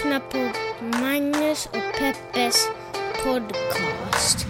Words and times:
lyssnar 0.00 0.20
på 0.20 0.38
Magnus 0.98 1.66
och 1.66 1.98
Peppes 1.98 2.68
podcast. 3.24 4.46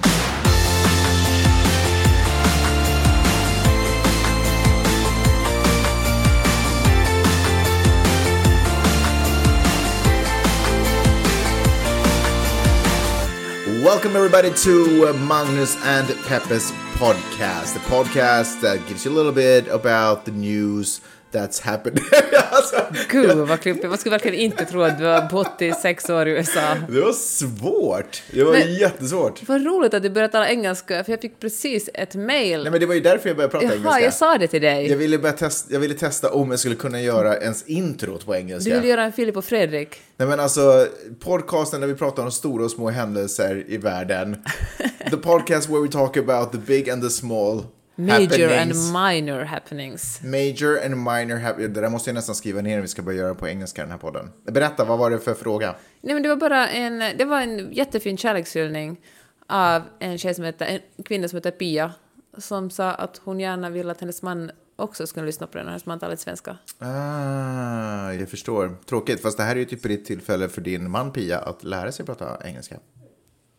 Welcome 13.85 14.17
everybody 14.17 14.51
to 14.51 15.09
uh, 15.09 15.13
Magnus 15.13 15.77
and 15.85 16.09
Peppes 16.29 16.73
podcast, 16.99 17.75
the 17.75 17.81
podcast 17.81 18.61
that 18.61 18.87
gives 18.87 19.05
you 19.05 19.13
a 19.13 19.17
little 19.17 19.33
bit 19.33 19.69
about 19.69 20.25
the 20.25 20.33
news 20.33 21.01
that's 21.33 21.63
happened. 21.63 22.01
alltså, 22.51 22.77
Gud 23.09 23.37
vad 23.37 23.61
klippigt. 23.61 23.89
Man 23.89 23.99
skulle 23.99 24.11
verkligen 24.11 24.39
inte 24.41 24.65
tro 24.65 24.83
att 24.83 24.99
du 24.99 25.05
har 25.05 25.29
bott 25.31 25.63
i 25.63 25.73
sex 25.73 26.11
år 26.11 26.29
i 26.29 26.31
USA. 26.31 26.61
det 26.89 27.01
var 27.01 27.13
svårt. 27.13 28.23
Det 28.31 28.45
var 28.45 28.53
Men- 28.53 28.75
jättesvårt. 28.75 29.49
Vad 29.49 29.65
roligt 29.65 29.95
att 29.95 30.03
du 30.03 30.11
började 30.11 30.33
tala 30.33 30.49
engelska, 30.49 31.05
för 31.05 31.13
jag 31.13 31.21
fick 31.21 31.41
precis 31.41 31.91
ett 31.95 32.15
mail. 32.15 32.63
Nej, 32.63 32.71
men 32.71 32.81
det 32.81 32.87
var 32.87 32.95
ju 32.95 33.01
därför 33.01 33.29
jag 33.29 33.37
började 33.37 33.51
prata 33.51 33.65
Jaha, 33.65 33.75
engelska. 33.75 34.01
jag 34.01 34.15
sa 34.15 34.39
det 34.39 34.47
till 34.47 34.63
dig. 34.63 34.91
Jag 34.91 34.97
ville, 34.97 35.19
bara 35.19 35.33
testa, 35.33 35.73
jag 35.73 35.81
ville 35.81 35.95
testa 35.95 36.31
om 36.33 36.51
jag 36.51 36.61
skulle 36.61 36.75
kunna 36.75 37.01
göra 37.01 37.37
ens 37.37 37.63
introt 37.63 38.27
på 38.27 38.35
engelska. 38.37 38.75
Du 38.75 38.81
vill 38.81 38.89
göra 38.91 39.03
en 39.05 39.13
Filip 39.13 39.37
och 39.37 39.45
Fredrik. 39.45 39.97
Nej 40.17 40.29
men 40.29 40.41
alltså, 40.41 40.87
podcasten 41.21 41.81
där 41.81 41.89
vi 41.89 41.95
pratar 41.95 42.23
om 42.23 42.31
stora 42.33 42.65
och 42.65 42.71
små 42.71 42.91
händelser 42.91 43.65
i 43.69 43.77
världen. 43.77 44.37
the 45.11 45.17
podcast 45.17 45.69
where 45.69 45.81
we 45.81 45.89
talk 45.89 46.17
about 46.17 46.53
the 46.53 46.59
big 46.59 46.91
and 46.91 47.03
the 47.03 47.11
small 47.11 47.65
Major 48.07 48.53
and 48.53 48.75
minor 48.93 49.45
happenings. 49.45 50.21
Major 50.23 50.85
and 50.85 50.97
minor 50.97 51.37
happenings. 51.37 51.75
Det 51.75 51.81
där 51.81 51.89
måste 51.89 52.11
jag 52.11 52.15
nästan 52.15 52.35
skriva 52.35 52.61
ner 52.61 52.77
om 52.77 52.83
vi 52.83 52.89
ska 52.89 53.03
börja 53.03 53.19
göra 53.19 53.35
på 53.35 53.49
engelska 53.49 53.83
den 53.83 53.91
här 53.91 53.99
podden. 53.99 54.33
Berätta, 54.45 54.85
vad 54.85 54.99
var 54.99 55.11
det 55.11 55.19
för 55.19 55.35
fråga? 55.35 55.75
Nej 56.01 56.15
men 56.15 56.23
det 56.23 56.29
var 56.29 56.37
bara 56.37 56.69
en, 56.69 56.99
det 56.99 57.25
var 57.25 57.41
en 57.41 57.73
jättefin 57.73 58.17
kärlekshyllning 58.17 59.01
av 59.47 59.83
en 59.99 60.19
tjej 60.19 60.35
som 60.35 60.45
heter, 60.45 60.81
en 60.97 61.05
kvinna 61.05 61.29
som 61.29 61.37
heter 61.37 61.51
Pia, 61.51 61.93
som 62.39 62.71
sa 62.71 62.91
att 62.91 63.21
hon 63.25 63.41
gärna 63.41 63.71
vill 63.71 63.91
att 63.91 64.01
hennes 64.01 64.23
man 64.23 64.51
också 64.77 65.07
skulle 65.07 65.27
lyssna 65.27 65.47
på 65.47 65.59
den, 65.59 65.67
hennes 65.67 65.87
man 65.87 65.99
talar 65.99 66.11
lite 66.11 66.23
svenska. 66.23 66.57
Ah, 66.79 68.13
jag 68.13 68.29
förstår. 68.29 68.77
Tråkigt, 68.89 69.23
fast 69.23 69.37
det 69.37 69.43
här 69.43 69.57
är 69.57 69.61
ju 69.61 69.65
typ 69.65 69.85
ett 69.85 70.05
tillfälle 70.05 70.49
för 70.49 70.61
din 70.61 70.91
man 70.91 71.13
Pia 71.13 71.39
att 71.39 71.65
lära 71.65 71.93
sig 71.93 72.07
prata 72.07 72.39
engelska. 72.45 72.77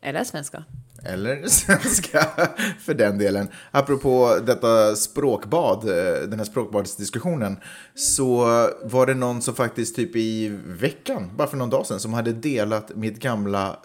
Eller 0.02 0.24
svenska. 0.24 0.64
Eller 1.04 1.48
svenska, 1.48 2.28
för 2.80 2.94
den 2.94 3.18
delen. 3.18 3.48
Apropå 3.72 4.40
detta 4.46 4.96
språkbad, 4.96 5.90
eh, 5.90 6.22
den 6.28 6.40
här 6.40 6.46
språkbadsdiskussionen, 6.46 7.58
så 7.96 8.46
var 8.84 9.06
det 9.06 9.14
någon 9.14 9.42
som 9.42 9.56
faktiskt 9.56 9.96
typ 9.96 10.16
i 10.16 10.58
veckan, 10.66 11.32
bara 11.38 11.48
för 11.48 11.58
någon 11.58 11.70
dag 11.70 11.86
sedan, 11.86 12.00
som 12.00 12.14
hade 12.14 12.34
delat 12.34 12.96
mitt 12.96 13.20
gamla, 13.20 13.80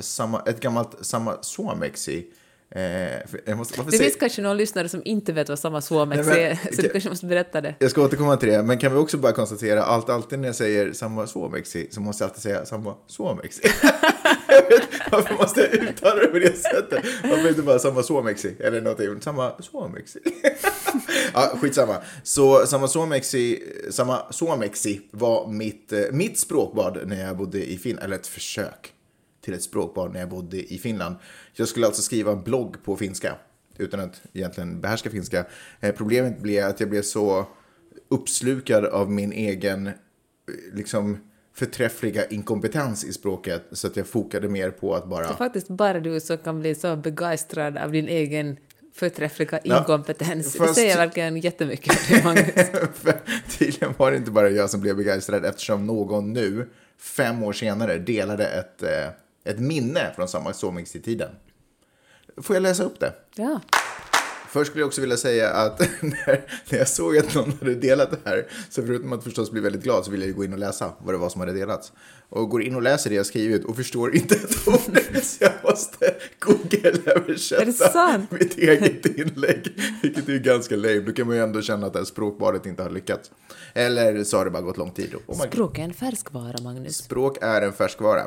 ett 0.47 0.61
gammalt 0.61 0.97
samma 1.01 1.43
suomeksi. 1.43 2.27
Eh, 2.71 3.57
måste, 3.57 3.83
Det 3.83 3.91
säger- 3.91 4.05
finns 4.05 4.17
kanske 4.17 4.43
någon 4.43 4.57
lyssnare 4.57 4.89
som 4.89 5.03
inte 5.05 5.33
vet 5.33 5.49
vad 5.49 5.59
samma 5.59 5.81
Nej, 6.07 6.43
är, 6.43 6.75
så 6.77 6.83
du 6.83 6.89
kanske 6.89 7.09
måste 7.09 7.27
berätta 7.27 7.61
det. 7.61 7.75
Jag 7.79 7.91
ska 7.91 8.03
återkomma 8.03 8.37
till 8.37 8.49
det, 8.49 8.63
men 8.63 8.79
kan 8.79 8.93
vi 8.93 8.99
också 8.99 9.19
bara 9.19 9.33
konstatera 9.33 9.83
allt 9.83 10.09
alltid 10.11 10.39
när 10.39 10.49
jag 10.49 10.55
säger 10.55 10.93
samma 10.93 11.27
suomeksi 11.27 11.89
så 11.91 12.01
måste 12.01 12.25
jag 12.25 12.29
alltid 12.29 12.43
säga 12.43 12.67
samma 12.67 12.95
suomeksi. 13.07 13.63
jag 14.49 14.63
vet, 14.63 14.83
varför 15.13 15.35
måste 15.35 15.61
jag 15.61 15.75
uttala 15.75 16.15
det 16.21 16.27
på 16.27 16.39
det 16.39 16.57
sättet? 16.57 17.05
Varför 17.23 17.49
inte 17.49 17.63
bara 17.63 17.79
samma 17.79 18.03
suomeksi 18.03 18.57
eller 18.61 18.81
någonting? 18.81 19.21
Samma 19.21 19.53
suomeksi. 19.63 20.19
ja, 21.35 21.53
skitsamma. 21.61 21.97
Så 22.23 22.67
samma 22.67 22.89
suomeksi 24.31 25.01
var 25.11 25.49
mitt, 25.49 25.93
eh, 25.93 26.01
mitt 26.13 26.39
språkbad 26.39 26.99
när 27.07 27.27
jag 27.27 27.37
bodde 27.37 27.71
i 27.71 27.79
Finland, 27.79 28.05
eller 28.05 28.17
ett 28.17 28.27
försök 28.27 28.93
till 29.47 29.55
ett 29.55 29.63
språkbad 29.63 30.13
när 30.13 30.21
jag 30.21 30.29
bodde 30.29 30.73
i 30.75 30.79
Finland. 30.79 31.17
Jag 31.53 31.69
skulle 31.69 31.87
alltså 31.87 32.03
skriva 32.03 32.33
en 32.33 32.43
blogg 32.43 32.77
på 32.85 32.97
finska 32.97 33.35
utan 33.79 34.01
att 34.01 34.23
egentligen 34.33 34.81
behärska 34.81 35.11
finska. 35.11 35.47
Eh, 35.81 35.95
problemet 35.95 36.39
blev 36.43 36.67
att 36.67 36.81
jag 36.81 36.91
blev 36.91 37.03
så 37.03 37.47
uppslukad 38.09 38.85
av 38.85 39.11
min 39.11 39.33
egen 39.33 39.87
eh, 39.87 39.93
liksom 40.73 41.19
förträffliga 41.55 42.25
inkompetens 42.27 43.05
i 43.05 43.13
språket 43.13 43.63
så 43.73 43.87
att 43.87 43.97
jag 43.97 44.07
fokade 44.07 44.49
mer 44.49 44.71
på 44.71 44.95
att 44.95 45.07
bara... 45.09 45.23
Det 45.23 45.29
är 45.33 45.35
faktiskt 45.35 45.69
bara 45.69 46.01
du 46.01 46.21
som 46.21 46.39
kan 46.39 46.61
bli 46.61 46.75
så 46.75 46.97
begeistrad 46.97 47.77
av 47.79 47.93
din 47.93 48.09
egen 48.09 48.57
förträffliga 48.95 49.61
Ja, 49.65 49.79
inkompetens. 49.79 50.53
Det 50.53 50.59
fast- 50.59 50.75
säger 50.75 50.97
verkligen 50.97 51.37
jättemycket 51.37 51.93
om 51.93 52.15
dig, 52.15 52.25
Magnus. 52.25 52.53
För 52.95 53.21
tydligen 53.59 53.95
var 53.97 54.11
det 54.11 54.17
inte 54.17 54.31
bara 54.31 54.51
jag 54.51 54.71
som 54.71 54.81
blev 54.81 54.97
begeistrad 54.97 55.45
eftersom 55.45 55.87
någon 55.87 56.33
nu, 56.33 56.69
fem 56.99 57.43
år 57.43 57.53
senare, 57.53 57.99
delade 57.99 58.47
ett, 58.47 58.83
eh, 58.83 59.09
ett 59.47 59.59
minne 59.59 60.13
från 60.17 60.29
samma 60.29 60.53
Suomeksi-tiden. 60.53 61.31
Får 62.43 62.57
jag 62.57 62.63
läsa 62.63 62.85
upp 62.85 63.01
det? 63.01 63.13
Ja. 63.35 63.61
Först 64.49 64.71
skulle 64.71 64.83
jag 64.83 64.87
också 64.87 65.01
vilja 65.01 65.17
säga 65.17 65.51
att 65.51 65.79
när, 66.01 66.45
när 66.71 66.79
jag 66.79 66.89
såg 66.89 67.19
att 67.19 67.35
någon 67.35 67.53
hade 67.61 67.75
delat 67.75 68.11
det 68.11 68.31
här, 68.31 68.47
så 68.71 68.83
förutom 68.83 69.13
att 69.13 69.25
förstås 69.25 69.51
bli 69.51 69.61
väldigt 69.61 69.83
glad 69.83 70.05
så 70.05 70.11
ville 70.11 70.27
jag 70.27 70.37
gå 70.37 70.45
in 70.45 70.53
och 70.53 70.59
läsa 70.59 70.93
vad 70.99 71.15
det 71.15 71.19
var 71.19 71.29
som 71.29 71.41
hade 71.41 71.53
delats. 71.53 71.93
Och 72.29 72.51
går 72.51 72.63
in 72.63 72.75
och 72.75 72.83
läser 72.83 73.11
det 73.11 73.17
jag 73.17 73.27
skrivit 73.27 73.65
och 73.65 73.77
förstår 73.77 74.17
inte 74.17 74.35
ett 74.35 74.69
ord, 74.69 74.99
så 75.23 75.45
jag 75.45 75.53
måste 75.63 76.15
Google-översätta 76.39 78.27
mitt 78.31 78.59
eget 78.59 79.07
inlägg. 79.07 79.81
Vilket 80.03 80.29
är 80.29 80.39
ganska 80.39 80.77
lame. 80.77 81.01
Då 81.01 81.13
kan 81.13 81.27
man 81.27 81.37
ju 81.37 81.43
ändå 81.43 81.63
känna 81.63 81.87
att 81.87 81.93
det 81.93 81.99
här 81.99 82.07
språkbadet 82.07 82.67
inte 82.67 82.83
har 82.83 82.91
lyckats. 82.91 83.31
Eller 83.75 84.25
så 84.25 84.37
har 84.37 84.45
det 84.45 84.51
bara 84.51 84.63
gått 84.63 84.77
lång 84.77 84.91
tid. 84.91 85.15
Oh. 85.27 85.47
Språk 85.47 85.79
är 85.79 85.83
en 85.83 85.95
färskvara, 85.95 86.63
Magnus. 86.63 86.97
Språk 86.97 87.39
är 87.41 87.63
en 87.63 87.73
färskvara. 87.73 88.23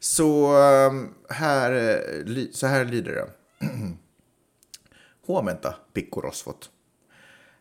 Så 0.00 0.56
ähm, 0.56 1.14
här, 1.30 1.72
eh, 1.72 2.46
så 2.50 2.66
här 2.66 2.84
lyder 2.84 3.12
det. 3.12 3.30
Huomenta, 5.28 5.74
pikkurosvot. 5.94 6.70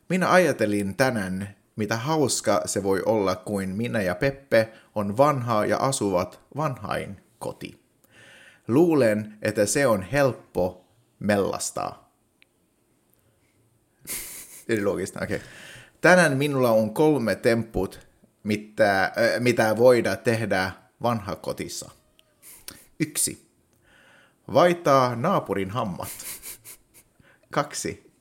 Minä 0.10 0.32
ajatelin 0.32 0.96
tänään, 0.96 1.56
mitä 1.76 1.98
hauska 1.98 2.62
se 2.66 2.84
voi 2.84 3.04
olla, 3.06 3.36
kuin 3.36 3.70
minä 3.70 4.02
ja 4.02 4.16
Peppe 4.16 4.70
on 4.96 5.18
vanha 5.18 5.66
ja 5.66 5.78
asuvat 5.78 6.40
vanhain 6.56 7.22
koti. 7.40 7.80
Luulen, 8.68 9.38
että 9.42 9.66
se 9.66 9.88
on 9.88 10.02
helppo 10.02 10.86
mellastaa. 11.20 12.12
Det 14.68 14.84
logiskt? 14.84 15.16
Okei. 15.22 15.42
Tänään 16.02 16.38
minulla 16.38 16.72
on 16.72 16.94
kolme 16.94 17.36
tempput, 17.36 18.08
mitä, 18.44 19.04
äh, 19.04 19.12
mitä 19.40 19.78
voida 19.78 20.16
tehdä 20.16 20.72
vanhakotissa. 21.02 21.97
Yksi. 23.00 23.48
Vaihtaa 24.54 25.16
naapurin 25.16 25.70
hammat. 25.70 26.10
Kaksi. 27.52 28.12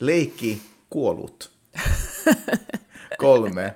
Leikki 0.00 0.62
kuollut. 0.90 1.50
Kolme. 3.18 3.74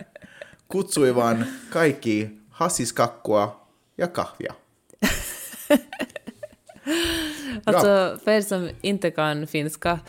Kutsui 0.68 1.14
vaan 1.14 1.46
kaikki 1.70 2.30
hassiskakkua 2.48 3.68
ja 3.98 4.08
kahvia. 4.08 4.54
Alltså, 7.66 8.18
för 8.24 8.30
er 8.30 8.40
som 8.40 8.70
inte 8.82 9.10
kan 9.10 9.46
finska 9.46 10.00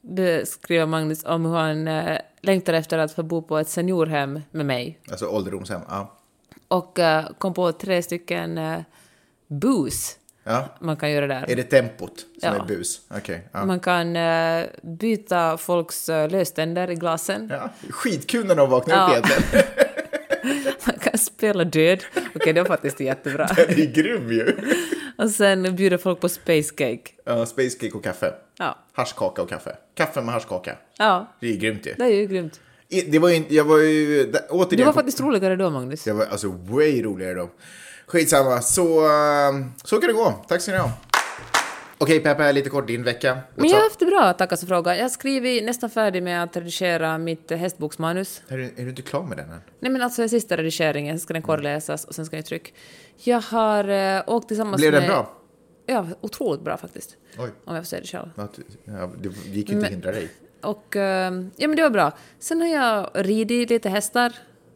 beskriver 0.00 0.86
Magnus 0.86 1.24
om 1.24 1.44
hur 1.44 1.56
han 1.56 1.88
äh, 1.88 2.18
längtar 2.40 2.72
efter 2.72 2.98
att 2.98 3.12
få 3.12 3.22
bo 3.22 3.42
på 3.42 3.58
ett 3.58 3.68
seniorhem 3.68 4.40
med 4.50 4.66
mig. 4.66 4.98
Alltså 5.10 5.26
ålderdomshem. 5.26 5.80
Ja. 5.88 6.18
Och 6.68 6.98
äh, 6.98 7.26
kom 7.38 7.54
på 7.54 7.72
tre 7.72 8.02
stycken 8.02 8.58
äh, 8.58 8.80
booze 9.60 10.12
ja. 10.44 10.64
man 10.80 10.96
kan 10.96 11.10
göra 11.10 11.26
där. 11.26 11.50
Är 11.50 11.56
det 11.56 11.62
tempot 11.62 12.18
som 12.18 12.26
Ja. 12.40 12.54
är 12.62 12.66
bus? 12.66 13.00
Okej. 13.16 13.48
ja. 13.52 13.64
Man 13.64 13.80
kan 13.80 14.16
äh, 14.16 14.64
byta 14.82 15.56
folks 15.58 16.08
äh, 16.08 16.30
löständer 16.30 16.90
i 16.90 16.94
glasen. 16.94 17.48
Ja. 17.52 17.70
Skitkul 17.90 18.46
när 18.46 18.54
de 18.54 18.70
vaknar 18.70 18.94
Ja. 18.96 19.18
upp 19.18 19.26
egentligen. 19.26 19.64
Man 20.86 20.96
kan 20.98 21.18
spela 21.18 21.64
död. 21.64 22.04
Okej, 22.34 22.52
det 22.52 22.60
var 22.60 22.68
faktiskt 22.68 23.00
jättebra. 23.00 23.46
Den 23.56 23.70
är 23.70 23.92
grym 23.94 24.32
ju. 24.32 24.56
Och 25.18 25.30
sen 25.30 25.76
bjuder 25.76 25.96
folk 25.98 26.20
på 26.20 26.28
space 26.28 26.74
cake. 26.74 27.02
Ja, 27.24 27.46
space 27.46 27.78
cake 27.78 27.92
och 27.96 28.04
kaffe. 28.04 28.34
Ja. 28.58 28.78
Haschkaka 28.92 29.42
och 29.42 29.48
kaffe. 29.48 29.76
Kaffe 29.94 30.20
med 30.22 30.34
haschkaka. 30.34 30.76
Ja, 30.98 31.32
Det 31.40 31.46
är 31.46 31.56
grymmt 31.56 31.86
ju. 31.86 31.94
det 31.98 32.04
är 32.04 32.08
ju 32.08 32.26
grymt. 32.26 32.60
Det 33.08 33.18
var 33.18 33.28
ju 33.28 33.44
jag 33.48 33.64
var 33.64 33.78
ju, 33.78 34.32
återigen. 34.50 34.78
Du 34.78 34.84
var 34.84 34.92
faktiskt 34.92 35.20
roligare 35.20 35.56
då, 35.56 35.70
Magnus. 35.70 36.06
Jag 36.06 36.14
var 36.14 36.26
alltså 36.26 36.48
way 36.48 37.02
roligare 37.02 37.34
då. 37.34 37.50
Skitsamma, 38.12 38.62
så, 38.62 39.08
ehm, 39.08 39.72
så 39.84 40.00
kan 40.00 40.06
det 40.08 40.12
gå. 40.12 40.34
Tack 40.48 40.60
ska 40.60 40.72
ni 40.72 40.78
ha. 40.78 40.90
Okej 41.98 42.20
Peppe, 42.20 42.52
lite 42.52 42.70
kort 42.70 42.86
din 42.86 43.02
vecka. 43.02 43.38
Men 43.54 43.68
jag 43.68 43.76
har 43.76 43.82
haft 43.82 43.98
det 43.98 44.06
bra, 44.06 44.32
tackar 44.32 44.56
så 44.56 44.66
fråga. 44.66 44.96
Jag 44.96 45.04
har 45.04 45.08
skrivit 45.08 45.64
nästan 45.64 45.90
färdig 45.90 46.22
med 46.22 46.42
att 46.42 46.56
redigera 46.56 47.18
mitt 47.18 47.50
eh, 47.50 47.58
hästboksmanus. 47.58 48.42
Är 48.48 48.56
du, 48.56 48.64
är 48.64 48.82
du 48.82 48.88
inte 48.88 49.02
klar 49.02 49.22
med 49.22 49.36
den 49.36 49.50
än? 49.50 49.60
Nej 49.80 49.92
men 49.92 50.02
alltså 50.02 50.28
sista 50.28 50.56
redigeringen, 50.56 51.18
sen 51.18 51.20
ska 51.20 51.32
den 51.32 51.42
korrläsas 51.42 52.04
och 52.04 52.14
sen 52.14 52.26
ska 52.26 52.36
den 52.36 52.44
tryck. 52.44 52.74
Jag 53.16 53.40
har 53.40 53.88
äh, 53.88 54.22
åkt 54.26 54.48
tillsammans 54.48 54.80
Blev 54.80 54.92
den 54.92 55.02
med... 55.02 55.10
bra? 55.10 55.32
Ja, 55.86 56.06
otroligt 56.20 56.62
bra 56.62 56.76
faktiskt. 56.76 57.16
Oj. 57.38 57.50
Om 57.64 57.74
jag 57.74 57.84
får 57.84 57.88
säga 57.88 58.00
det 58.00 58.08
själv. 58.08 58.30
Ja, 58.84 59.10
det 59.22 59.28
gick 59.50 59.68
ju 59.68 59.74
inte 59.74 59.86
att 59.86 59.92
hindra 59.92 60.12
dig. 60.12 60.28
Och, 60.62 60.96
eh, 60.96 61.32
ja 61.56 61.68
men 61.68 61.76
det 61.76 61.82
var 61.82 61.90
bra. 61.90 62.12
Sen 62.38 62.60
har 62.60 62.68
jag 62.68 63.10
ridit 63.14 63.70
lite 63.70 63.88
hästar. 63.88 64.32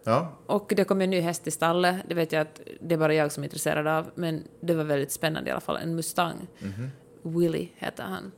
Ja. 0.07 0.33
Och 0.47 0.73
det 0.77 0.85
kom 0.85 1.01
en 1.01 1.11
ny 1.11 1.21
häst 1.21 1.47
i 1.47 1.51
stallet. 1.51 1.97
Det 2.09 2.15
vet 2.15 2.33
jag 2.33 2.43
att 2.43 2.61
det 2.81 2.95
är 2.95 2.99
bara 2.99 3.15
jag 3.15 3.33
som 3.33 3.43
är 3.43 3.47
intresserad 3.47 3.87
av. 3.87 4.07
Men 4.15 4.43
det 4.61 4.75
var 4.75 4.85
väldigt 4.85 5.13
spännande 5.13 5.49
i 5.49 5.53
alla 5.53 5.61
fall. 5.61 5.77
En 5.77 5.95
Mustang. 5.95 6.47
Willy 7.23 7.69
heter 7.77 8.03
han. 8.03 8.33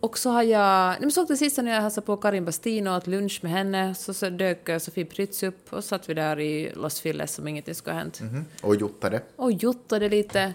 Och 0.00 0.18
så 0.18 0.30
har 0.30 0.42
jag... 0.42 0.88
Nej, 0.90 0.98
men 1.00 1.10
så 1.10 1.22
åkte 1.22 1.36
sist 1.36 1.58
när 1.58 1.74
jag 1.74 1.82
hälsade 1.82 2.06
på 2.06 2.16
Karin 2.16 2.44
Bastino 2.44 2.90
och 2.90 2.96
åt 2.96 3.06
lunch 3.06 3.40
med 3.42 3.52
henne. 3.52 3.94
Så, 3.94 4.14
så 4.14 4.30
dök 4.30 4.68
Sofie 4.82 5.04
Prytz 5.04 5.42
upp 5.42 5.72
och 5.72 5.84
satt 5.84 6.08
vi 6.08 6.14
där 6.14 6.40
i 6.40 6.72
Los 6.74 7.00
Filles 7.00 7.34
som 7.34 7.48
ingenting 7.48 7.74
skulle 7.74 7.94
ha 7.94 7.98
hänt. 8.00 8.20
Mhm. 8.20 8.44
Och 8.62 8.76
jottade. 8.76 9.22
Och 9.36 9.52
jottade 9.52 10.08
lite. 10.08 10.54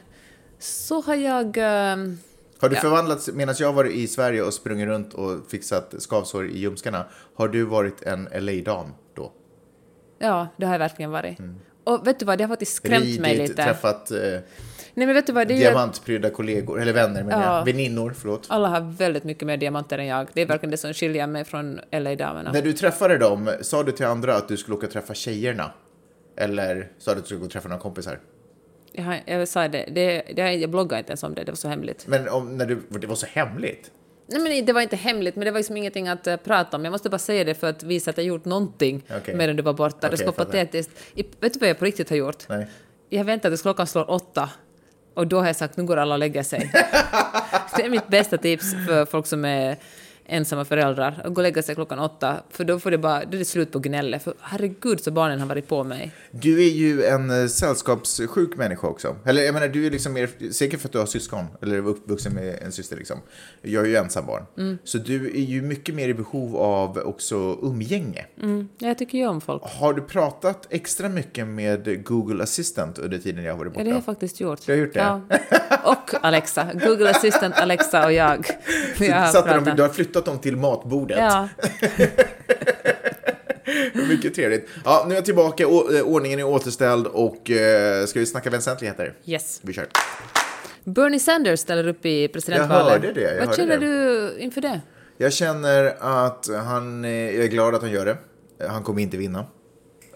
Så 0.60 1.02
har 1.02 1.16
jag... 1.16 1.58
ehm, 1.58 2.18
Har 2.60 2.70
du 2.70 2.76
Ja. 2.76 2.82
förvandlats, 2.82 3.30
medan 3.34 3.56
jag 3.60 3.74
varit 3.74 3.94
i 3.96 4.08
Sverige 4.08 4.42
och 4.44 4.54
sprungit 4.54 4.88
runt 4.88 5.14
och 5.14 5.48
fixat 5.50 5.94
skavsår 6.00 6.48
i 6.48 6.58
ljumskarna, 6.58 7.06
har 7.36 7.48
du 7.48 7.64
varit 7.64 8.02
en 8.02 8.28
LA-dam? 8.40 8.88
Ja, 10.20 10.48
det 10.58 10.66
har 10.66 10.74
jag 10.74 10.80
verkligen 10.80 11.12
varit. 11.12 11.38
Och 11.84 12.08
vet 12.08 12.20
du 12.20 12.26
vad, 12.26 12.38
det 12.38 12.44
har 12.44 12.50
faktiskt 12.50 12.74
skrämt 12.74 13.20
mig 13.20 13.34
Ridit, 13.34 13.50
lite. 13.50 13.64
träffat 13.64 14.12
eh, 14.12 14.18
Nej 14.94 15.06
men 15.08 15.14
vet 15.14 15.28
du 15.28 15.34
vad, 15.34 15.48
det 15.48 15.54
är 15.54 15.58
diamantprydda 15.58 16.30
kollegor, 16.30 16.82
eller 16.82 16.94
vänner 16.94 17.24
menar 17.24 17.44
Ja. 17.44 17.58
jag, 17.58 17.66
väninnor, 17.66 18.14
förlåt. 18.18 18.46
Alla 18.50 18.68
har 18.68 18.82
väldigt 18.82 19.24
mycket 19.24 19.48
mer 19.48 19.58
diamanter 19.58 19.98
än 19.98 20.06
jag. 20.06 20.28
Det 20.34 20.42
är 20.42 20.46
verkligen 20.46 20.72
det 20.72 20.78
som 20.78 20.94
skiljer 20.94 21.28
mig 21.28 21.46
från 21.46 21.80
LA-damerna. 21.92 22.52
När 22.52 22.62
du 22.62 22.74
träffade 22.74 23.18
dem, 23.18 23.52
sa 23.62 23.84
du 23.84 23.92
till 23.92 24.06
andra 24.06 24.36
att 24.36 24.48
du 24.48 24.58
skulle 24.58 24.78
åka 24.78 24.86
och 24.86 24.92
träffa 24.92 25.14
tjejerna? 25.14 25.72
Eller 26.38 26.92
sa 26.98 27.12
du 27.12 27.18
att 27.18 27.24
du 27.24 27.26
skulle 27.26 27.40
gå 27.40 27.46
och 27.46 27.52
träffa 27.52 27.70
några 27.70 27.82
kompisar? 27.82 28.20
Jag, 28.92 29.24
jag 29.26 29.48
sa 29.48 29.68
det, 29.68 29.86
det, 29.92 30.24
det, 30.36 30.54
jag 30.54 30.70
bloggar 30.70 30.98
inte 30.98 31.10
ens 31.10 31.24
om 31.24 31.36
det, 31.36 31.44
det 31.44 31.52
var 31.52 31.56
så 31.58 31.68
hemligt. 31.68 32.08
Men 32.08 32.30
om, 32.30 32.58
när 32.58 32.66
du, 32.66 32.82
det 32.90 33.08
var 33.08 33.16
så 33.16 33.28
hemligt? 33.30 33.92
Nej 34.28 34.42
men 34.42 34.66
det 34.66 34.74
var 34.74 34.82
inte 34.82 34.96
hemligt, 34.96 35.36
men 35.36 35.46
det 35.46 35.52
var 35.52 35.60
liksom 35.60 35.78
ingenting 35.78 36.08
att 36.08 36.28
eh, 36.28 36.36
prata 36.36 36.78
om. 36.78 36.84
Jag 36.84 36.92
måste 36.92 37.10
bara 37.10 37.20
säga 37.20 37.44
det 37.44 37.56
för 37.56 37.70
att 37.70 37.84
visa 37.84 38.12
att 38.12 38.18
jag 38.18 38.26
gjort 38.26 38.46
någonting 38.46 39.04
Okej. 39.18 39.36
medan 39.36 39.56
du 39.56 39.64
var 39.64 39.74
borta. 39.74 39.98
Okej, 39.98 40.10
det 40.10 40.18
skulle 40.18 40.32
vara 40.32 40.46
patetiskt. 40.46 40.92
I, 41.14 41.26
vet 41.40 41.54
du 41.54 41.60
vad 41.60 41.70
jag 41.70 41.80
på 41.80 41.86
riktigt 41.86 42.10
har 42.10 42.18
gjort? 42.18 42.50
Nej. 42.50 42.68
Jag 43.10 43.20
har 43.20 43.26
väntat 43.26 43.52
tills 43.52 43.62
klockan 43.62 43.88
slår 43.88 44.12
åtta. 44.12 44.50
Och 45.14 45.28
då 45.28 45.40
har 45.40 45.48
jag 45.48 45.56
sagt 45.56 45.78
nu 45.78 45.84
går 45.84 45.98
alla 45.98 46.16
och 46.16 46.20
lägger 46.20 46.44
sig. 46.44 46.72
det 47.78 47.84
är 47.84 47.90
mitt 47.90 48.08
bästa 48.08 48.38
tips 48.38 48.74
för 48.88 49.06
folk 49.06 49.28
som 49.28 49.46
är 49.46 49.78
ensamma 50.28 50.66
föräldrar. 50.66 51.22
Att 51.24 51.34
gå 51.34 51.40
och 51.40 51.44
lägga 51.44 51.62
sig 51.62 51.76
klockan 51.76 52.00
åtta. 52.00 52.38
För 52.50 52.64
då 52.64 52.80
får 52.80 52.92
det 52.92 52.98
bara, 52.98 53.26
då 53.26 53.34
är 53.36 53.40
det 53.40 53.46
slut 53.46 53.72
på 53.72 53.80
gnället. 53.80 54.24
För 54.24 54.34
herregud 54.40 55.00
så 55.00 55.12
barnen 55.12 55.40
har 55.40 55.48
varit 55.48 55.68
på 55.68 55.84
mig. 55.84 56.12
Du 56.32 56.64
är 56.64 56.70
ju 56.70 57.04
en 57.04 57.42
eh, 57.42 57.48
sällskapssjuk 57.48 58.58
människa 58.58 58.88
också. 58.88 59.16
Eller 59.26 59.44
jag 59.44 59.54
menar, 59.54 59.68
du 59.68 59.86
är 59.86 59.92
liksom 59.92 60.14
mer, 60.14 60.52
säkert 60.52 60.80
för 60.80 60.88
att 60.88 60.92
du 60.92 61.00
har 61.00 61.06
syskon, 61.06 61.46
eller 61.62 61.76
är 61.76 61.88
uppvuxen 61.88 62.34
med 62.34 62.60
en 62.62 62.72
syster 62.72 62.98
liksom. 62.98 63.20
Jag 63.62 63.84
är 63.84 63.88
ju 63.88 63.96
ensam 63.96 64.26
barn. 64.26 64.44
Mm. 64.58 64.78
Så 64.84 64.98
du 64.98 65.28
är 65.28 65.46
ju 65.46 65.62
mycket 65.62 65.96
mer 65.96 66.10
i 66.10 66.14
behov 66.14 66.58
av 66.58 66.98
också 66.98 67.60
umgänge. 67.62 68.26
Mm. 68.42 68.70
Jag 68.78 68.98
tycker 68.98 69.18
ju 69.18 69.28
om 69.28 69.42
folk. 69.42 69.64
Har 69.66 69.94
du 69.94 70.02
pratat 70.02 70.68
extra 70.70 71.10
mycket 71.10 71.48
med 71.48 72.06
Google 72.06 72.44
Assistant 72.44 73.00
under 73.00 73.18
tiden 73.18 73.44
jag 73.44 73.54
har 73.54 73.58
varit 73.58 73.74
borta? 73.74 73.80
Ja, 73.80 73.86
det 73.86 73.92
har 73.92 73.98
jag 73.98 74.06
faktiskt 74.06 74.40
gjort. 74.40 74.66
Du 74.66 74.72
har 74.72 74.80
gjort 74.80 74.94
det? 74.94 75.00
Ja. 75.00 75.22
Och 75.84 76.26
Alexa. 76.26 76.68
Google 76.74 77.10
Assistant, 77.10 77.56
Alexa 77.56 78.06
och 78.06 78.14
jag. 78.14 78.48
Vi 79.00 79.10
har 79.10 79.28
Satte 79.28 79.60
de, 79.60 79.76
du 79.76 79.82
har 79.82 79.90
flyttat 79.90 80.17
dem 80.26 80.40
till 80.40 80.58
matbordet. 80.58 81.18
Ja, 81.18 81.50
Mycket 84.10 84.34
trevligt. 84.36 84.68
Ja, 84.86 85.06
nu 85.08 85.14
är 85.14 85.18
jag 85.18 85.26
tillbaka, 85.26 85.64
eh, 85.64 85.70
ordningen 86.04 86.40
är 86.40 86.44
återställd 86.44 87.08
och 87.08 87.52
eh, 87.52 88.06
ska 88.06 88.20
vi 88.20 88.26
snacka 88.26 88.50
väsentligheter? 88.50 89.14
yes. 89.26 89.60
Vi 89.64 89.74
kör. 89.74 89.88
Bernie 90.84 91.20
Sanders 91.20 91.60
ställer 91.60 91.88
upp 91.88 92.06
i 92.06 92.28
presidentvalet. 92.28 92.92
hörde 92.92 93.14
det, 93.14 93.36
jag 93.36 93.46
Vad 93.46 93.56
känner 93.56 93.78
du 93.78 94.38
inför 94.40 94.62
det? 94.62 94.82
Jag 95.18 95.34
känner 95.34 95.96
att 96.00 96.50
han, 96.66 97.06
eh, 97.06 97.12
jag 97.12 97.44
är 97.44 97.48
glad 97.48 97.76
att 97.76 97.82
han 97.82 97.92
gör 97.92 98.06
det. 98.06 98.18
Han 98.68 98.84
kommer 98.84 99.02
inte 99.02 99.18
vinna. 99.18 99.46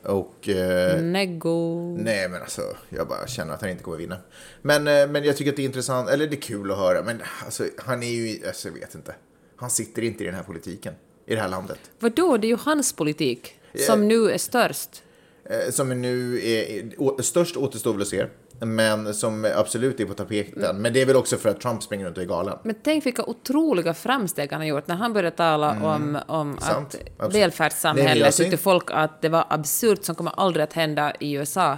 Och... 0.04 0.50
Eh, 0.50 1.02
Nego. 1.02 1.98
Nej, 1.98 2.30
men 2.30 2.42
alltså, 2.42 2.62
jag 2.90 3.08
bara 3.08 3.28
känner 3.28 3.54
att 3.54 3.62
han 3.62 3.70
inte 3.70 3.84
kommer 3.84 3.98
vinna. 3.98 4.18
Men, 4.62 4.88
eh, 4.88 5.08
men 5.08 5.24
jag 5.24 5.38
tycker 5.38 5.52
att 5.52 5.56
det 5.56 5.62
är 5.62 5.66
intressant, 5.66 6.10
eller 6.10 6.28
det 6.28 6.36
är 6.36 6.42
kul 6.42 6.72
att 6.72 6.78
höra, 6.78 7.04
men 7.04 7.22
alltså, 7.46 7.64
han 7.78 8.04
är 8.04 8.08
ju, 8.08 8.48
alltså, 8.48 8.68
jag 8.68 8.76
vet 8.76 8.96
inte. 8.96 9.16
Han 9.62 9.70
sitter 9.70 10.02
inte 10.02 10.24
i 10.24 10.26
den 10.26 10.36
här 10.36 10.44
politiken, 10.44 10.94
i 11.26 11.36
det 11.36 11.42
här 11.42 11.50
landet. 11.50 11.80
Vadå, 12.00 12.38
det 12.38 12.48
är 12.48 12.50
ju 12.50 12.58
hans 12.58 12.94
politik 12.94 13.56
som 13.88 14.08
nu 14.08 14.32
är 14.32 14.38
störst. 14.38 15.04
Eh, 15.46 15.72
som 15.72 16.02
nu 16.02 16.42
är, 16.44 17.22
störst 17.22 17.58
återstår 17.58 17.94
väl 17.94 18.02
att 18.02 18.08
se, 18.08 18.26
men 18.60 19.14
som 19.14 19.52
absolut 19.56 20.00
är 20.00 20.06
på 20.06 20.14
tapeten. 20.14 20.82
Men 20.82 20.94
det 20.94 21.02
är 21.02 21.06
väl 21.06 21.16
också 21.16 21.38
för 21.38 21.50
att 21.50 21.62
Trump 21.62 21.84
springer 21.84 22.06
runt 22.06 22.18
och 22.18 22.24
är 22.24 22.28
galen. 22.28 22.58
Men 22.64 22.76
tänk 22.84 23.06
vilka 23.06 23.24
otroliga 23.24 23.94
framsteg 23.94 24.52
han 24.52 24.62
har 24.62 24.68
gjort 24.68 24.88
när 24.88 24.96
han 24.96 25.14
började 25.14 25.36
tala 25.36 25.72
om, 25.72 26.18
om 26.28 26.42
Mm. 26.52 26.60
Sant. 26.60 26.96
att 27.18 27.36
välfärdssamhället 27.36 28.36
tyckte 28.36 28.58
folk 28.58 28.88
att 28.92 29.22
det 29.22 29.30
var 29.30 29.46
absurt 29.50 30.04
som 30.04 30.16
kommer 30.16 30.32
aldrig 30.40 30.64
att 30.64 30.74
hända 30.74 31.14
i 31.20 31.34
USA. 31.34 31.78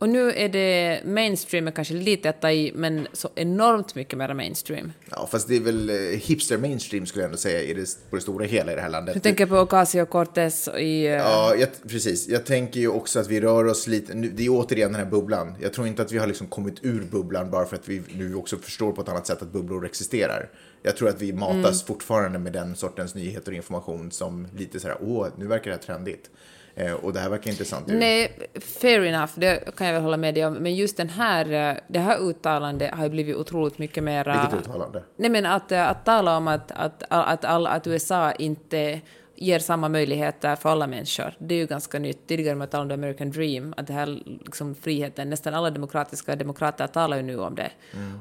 Och 0.00 0.08
nu 0.08 0.32
är 0.32 0.48
det 0.48 1.00
mainstream, 1.04 1.66
är 1.66 1.70
kanske 1.70 1.94
lite 1.94 2.30
att 2.30 2.40
ta 2.40 2.50
i, 2.50 2.72
men 2.74 3.08
så 3.12 3.28
enormt 3.34 3.94
mycket 3.94 4.18
mer 4.18 4.34
mainstream. 4.34 4.92
Ja, 5.10 5.28
fast 5.32 5.48
det 5.48 5.56
är 5.56 5.60
väl 5.60 5.90
eh, 5.90 5.96
hipster 5.96 6.58
mainstream 6.58 7.06
skulle 7.06 7.22
jag 7.22 7.26
ändå 7.28 7.38
säga 7.38 7.62
i 7.62 7.74
det, 7.74 7.86
på 8.10 8.16
det 8.16 8.22
stora 8.22 8.44
hela 8.46 8.72
i 8.72 8.74
det 8.74 8.80
här 8.80 8.88
landet. 8.88 9.14
Du 9.14 9.20
tänker 9.20 9.46
på 9.46 9.54
Ocasio-Cortez 9.54 10.76
i... 10.78 11.06
eh, 11.06 11.12
Ja, 11.12 11.54
jag, 11.54 11.68
precis. 11.88 12.28
Jag 12.28 12.46
tänker 12.46 12.80
ju 12.80 12.88
också 12.88 13.20
att 13.20 13.28
vi 13.28 13.40
rör 13.40 13.64
oss 13.64 13.86
lite, 13.86 14.14
nu, 14.14 14.30
det 14.30 14.46
är 14.46 14.48
återigen 14.50 14.92
den 14.92 15.00
här 15.04 15.10
bubblan. 15.10 15.54
Jag 15.60 15.72
tror 15.72 15.86
inte 15.86 16.02
att 16.02 16.12
vi 16.12 16.18
har 16.18 16.26
liksom 16.26 16.46
kommit 16.46 16.74
ur 16.82 17.02
bubblan 17.10 17.50
bara 17.50 17.66
för 17.66 17.76
att 17.76 17.88
vi 17.88 18.02
nu 18.14 18.34
också 18.34 18.56
förstår 18.56 18.92
på 18.92 19.00
ett 19.00 19.08
annat 19.08 19.26
sätt 19.26 19.42
att 19.42 19.52
bubblor 19.52 19.86
existerar. 19.86 20.50
Jag 20.82 20.96
tror 20.96 21.08
att 21.08 21.22
vi 21.22 21.32
matas 21.32 21.54
Mm. 21.82 21.86
fortfarande 21.86 22.38
med 22.38 22.52
den 22.52 22.76
sortens 22.76 23.14
nyheter 23.14 23.50
och 23.52 23.56
information 23.56 24.10
som 24.12 24.46
lite 24.56 24.80
så 24.80 24.88
här, 24.88 24.96
åh, 25.00 25.26
nu 25.38 25.46
verkar 25.46 25.70
det 25.70 25.76
här 25.76 25.82
trendigt. 25.82 26.30
Eh, 26.74 26.92
och 26.92 27.12
det 27.12 27.20
här 27.20 27.30
verkar 27.30 27.50
intressant. 27.50 27.86
Nej, 27.86 28.48
fair 28.80 29.04
enough, 29.04 29.32
det 29.34 29.76
kan 29.76 29.86
jag 29.86 29.94
väl 29.94 30.02
hålla 30.02 30.16
med 30.16 30.34
dig 30.34 30.46
om. 30.46 30.54
Men 30.54 30.74
just 30.74 30.96
den 30.96 31.08
här, 31.08 31.70
eh, 31.70 31.76
det 31.88 31.98
här 31.98 32.18
uttalandet 32.18 32.94
har 32.94 33.04
ju 33.04 33.10
blivit 33.10 33.36
otroligt 33.36 33.78
mycket 33.78 34.04
mer... 34.04 34.24
Vilket 34.24 34.66
uttalande? 34.66 35.02
Nej, 35.16 35.30
men 35.30 35.46
att, 35.46 35.72
eh, 35.72 35.88
att 35.88 36.04
tala 36.04 36.36
om 36.36 36.48
att, 36.48 36.72
att, 36.72 37.02
att, 37.08 37.44
att, 37.44 37.66
att 37.66 37.86
USA 37.86 38.32
inte 38.32 39.00
ger 39.36 39.58
samma 39.58 39.88
möjligheter 39.88 40.56
för 40.56 40.68
alla 40.68 40.86
människor. 40.86 41.34
Det 41.38 41.54
är 41.54 41.58
ju 41.58 41.66
ganska 41.66 41.98
nytt. 41.98 42.26
Tidigare 42.26 42.54
man 42.54 42.68
talade 42.68 42.94
om 42.94 43.00
American 43.00 43.30
Dream, 43.30 43.74
att 43.76 43.86
det 43.86 43.92
här 43.92 44.06
liksom 44.44 44.74
friheten, 44.74 45.30
nästan 45.30 45.54
alla 45.54 45.70
demokratiska 45.70 46.36
demokrater 46.36 46.86
talar 46.86 47.16
ju 47.16 47.22
nu 47.22 47.40
om 47.40 47.54
det. 47.54 47.70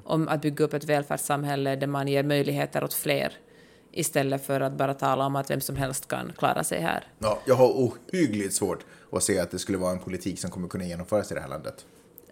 Om 0.04 0.28
att 0.28 0.42
bygga 0.42 0.66
upp 0.66 0.74
ett 0.74 0.84
välfärdssamhälle 0.84 1.76
där 1.76 1.88
man 1.88 2.08
ger 2.08 2.24
möjligheter 2.24 2.84
åt 2.84 2.94
fler 2.94 3.34
istället 3.92 4.46
för 4.46 4.62
att 4.62 4.74
bara 4.74 4.94
tala 4.94 5.26
om 5.26 5.36
att 5.36 5.50
vem 5.50 5.62
som 5.62 5.76
helst 5.76 6.08
kan 6.08 6.32
klara 6.38 6.64
sig 6.64 6.82
här. 6.82 7.08
Ja, 7.20 7.40
jag 7.46 7.56
har 7.56 7.68
ohyggligt 7.68 8.54
svårt 8.54 8.86
att 9.12 9.24
se 9.24 9.40
att 9.40 9.52
det 9.52 9.60
skulle 9.60 9.78
vara 9.78 9.92
en 9.92 10.00
politik 10.00 10.40
som 10.40 10.52
kommer 10.52 10.68
kunna 10.68 10.86
genomföras 10.86 11.32
i 11.32 11.36
det 11.36 11.42
här 11.42 11.48
landet. 11.48 11.86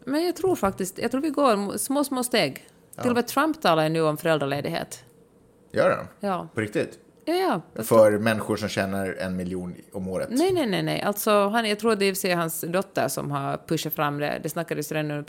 Men 0.04 0.26
jag 0.26 0.36
tror 0.36 0.56
faktiskt, 0.56 0.98
jag 0.98 1.12
tror 1.12 1.22
vi 1.22 1.30
går 1.30 1.78
små, 1.78 2.04
små 2.04 2.24
steg. 2.24 2.68
Till 3.02 3.10
och 3.10 3.16
med 3.16 3.28
Trump 3.28 3.62
talar 3.62 3.84
ju 3.84 3.90
nu 3.90 4.02
om 4.02 4.18
föräldraledighet. 4.18 5.04
Gör 5.72 5.98
han? 5.98 6.08
Ja. 6.20 6.48
På 6.54 6.62
riktigt? 6.62 7.00
Ja, 7.26 7.34
ja. 7.34 7.84
För 7.84 8.18
människor 8.18 8.56
som 8.56 8.70
tjänar 8.70 9.16
en 9.20 9.36
miljon 9.36 9.76
om 9.92 10.08
året? 10.08 10.28
Nej, 10.32 10.54
nej, 10.54 10.68
nej, 10.68 10.84
nej. 10.84 11.02
Alltså, 11.02 11.48
han, 11.48 11.70
jag 11.70 11.80
tror 11.80 11.96
det 11.96 12.06
är 12.06 12.14
sig 12.14 12.32
hans 12.32 12.62
dotter 12.62 13.08
som 13.08 13.32
har 13.32 13.58
pushat 13.68 13.94
fram 13.94 14.20
det. 14.20 14.40
Det 14.44 14.50
snackades 14.50 14.92
redan 14.92 15.12
under 15.12 15.24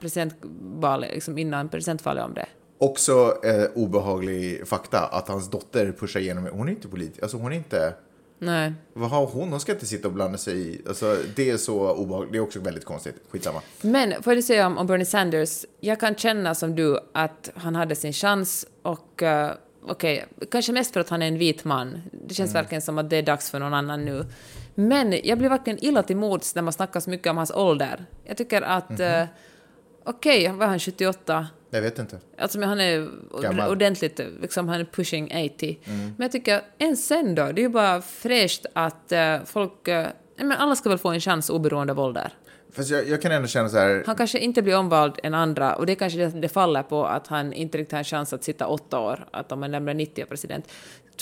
presidentvalet, 0.00 1.10
liksom 1.14 1.38
innan 1.38 1.68
presidentvalet 1.68 2.24
om 2.24 2.34
det. 2.34 2.46
Också 2.82 3.38
eh, 3.44 3.64
obehaglig 3.74 4.68
fakta 4.68 5.00
att 5.00 5.28
hans 5.28 5.50
dotter 5.50 5.92
pushar 5.92 6.20
igenom, 6.20 6.48
hon 6.52 6.68
är 6.68 6.72
inte 6.72 6.88
politiker, 6.88 7.22
alltså 7.22 7.36
hon 7.36 7.52
är 7.52 7.56
inte, 7.56 7.94
Nej. 8.38 8.72
vad 8.92 9.10
har 9.10 9.26
hon? 9.26 9.50
Hon 9.50 9.60
ska 9.60 9.72
inte 9.72 9.86
sitta 9.86 10.08
och 10.08 10.14
blanda 10.14 10.38
sig 10.38 10.58
i, 10.58 10.80
alltså 10.88 11.16
det 11.36 11.50
är 11.50 11.56
så 11.56 11.94
obehagligt, 11.94 12.32
det 12.32 12.38
är 12.38 12.42
också 12.42 12.60
väldigt 12.60 12.84
konstigt, 12.84 13.14
skitsamma. 13.30 13.60
Men 13.82 14.22
får 14.22 14.34
jag 14.34 14.44
säga 14.44 14.66
om, 14.66 14.78
om 14.78 14.86
Bernie 14.86 15.04
Sanders, 15.04 15.64
jag 15.80 16.00
kan 16.00 16.14
känna 16.14 16.54
som 16.54 16.76
du 16.76 16.98
att 17.14 17.50
han 17.54 17.76
hade 17.76 17.94
sin 17.94 18.12
chans 18.12 18.66
och 18.82 19.22
uh, 19.22 19.50
okej, 19.86 20.26
kanske 20.50 20.72
mest 20.72 20.92
för 20.92 21.00
att 21.00 21.08
han 21.08 21.22
är 21.22 21.28
en 21.28 21.38
vit 21.38 21.64
man. 21.64 22.02
Det 22.28 22.34
känns 22.34 22.54
verkligen 22.54 22.82
som 22.82 22.98
att 22.98 23.10
det 23.10 23.16
är 23.16 23.22
dags 23.22 23.50
för 23.50 23.58
någon 23.58 23.74
annan 23.74 24.04
nu. 24.04 24.26
Men 24.74 25.14
jag 25.24 25.38
blir 25.38 25.48
verkligen 25.48 25.84
illa 25.84 26.02
till 26.02 26.16
mods 26.16 26.54
när 26.54 26.62
man 26.62 26.72
snackar 26.72 27.00
så 27.00 27.10
mycket 27.10 27.30
om 27.30 27.36
hans 27.36 27.50
ålder. 27.50 28.06
Jag 28.24 28.36
tycker 28.36 28.62
att, 28.62 29.00
eh, 29.00 29.24
okej, 30.04 30.48
vad 30.48 30.62
är 30.62 30.66
han, 30.66 30.78
78? 30.78 31.46
Jag 31.74 31.82
vet 31.82 31.98
inte. 31.98 32.18
Alltså 32.38 32.58
men 32.58 32.68
han 32.68 32.80
är 32.80 33.08
Gammal. 33.42 33.70
ordentligt, 33.70 34.20
liksom 34.40 34.68
han 34.68 34.80
är 34.80 34.84
pushing 34.84 35.24
80. 35.24 35.78
Men 35.84 36.14
jag 36.18 36.32
tycker, 36.32 36.62
än 36.78 36.96
sen 36.96 37.34
då, 37.34 37.52
det 37.52 37.60
är 37.60 37.62
ju 37.62 37.68
bara 37.68 38.02
fräscht 38.02 38.66
att 38.72 39.12
eh, 39.12 39.36
folk, 39.44 39.88
uh, 39.88 40.06
men 40.36 40.52
alla 40.52 40.76
ska 40.76 40.88
väl 40.88 40.98
få 40.98 41.08
en 41.08 41.20
chans 41.20 41.50
oberoende 41.50 41.92
av 41.92 42.00
ålder. 42.00 42.32
Fast 42.72 42.90
jag, 42.90 43.08
jag 43.08 43.22
kan 43.22 43.32
ändå 43.32 43.48
känna 43.48 43.68
så 43.68 43.78
här, 43.78 44.02
Han 44.06 44.16
kanske 44.16 44.38
inte 44.38 44.62
blir 44.62 44.76
omvald 44.76 45.18
än 45.22 45.34
andra 45.34 45.74
och 45.74 45.86
det 45.86 45.94
kanske 45.94 46.18
det, 46.18 46.40
det 46.40 46.48
faller 46.48 46.82
på 46.82 47.06
att 47.06 47.26
han 47.26 47.52
inte 47.52 47.78
riktigt 47.78 47.92
har 47.92 47.98
en 47.98 48.04
chans 48.04 48.32
att 48.32 48.44
sitta 48.44 48.66
åtta 48.66 48.98
år, 48.98 49.28
att 49.30 49.52
om 49.52 49.62
han 49.62 49.70
lämnar 49.70 49.94
90 49.94 50.22
är 50.22 50.26
president. 50.26 50.68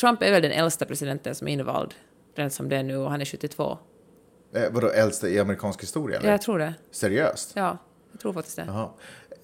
Trump 0.00 0.22
är 0.22 0.30
väl 0.32 0.42
den 0.42 0.52
äldsta 0.52 0.84
presidenten 0.84 1.34
som 1.34 1.48
är 1.48 1.52
invald, 1.52 1.94
den 2.36 2.50
som 2.50 2.68
det 2.68 2.76
är 2.76 2.82
nu, 2.82 2.96
och 2.96 3.10
han 3.10 3.20
är 3.20 3.24
72. 3.24 3.78
eh, 4.54 4.62
vadå 4.70 4.90
äldsta 4.90 5.28
i 5.28 5.40
amerikansk 5.40 5.82
historia 5.82 6.18
eller? 6.18 6.28
Ja, 6.28 6.32
jag 6.32 6.42
tror 6.42 6.58
det. 6.58 6.74
Seriöst? 6.90 7.52
Ja, 7.54 7.78
jag 8.12 8.20
tror 8.20 8.32
faktiskt 8.32 8.56
det. 8.56 8.64
Jaha. 8.66 8.90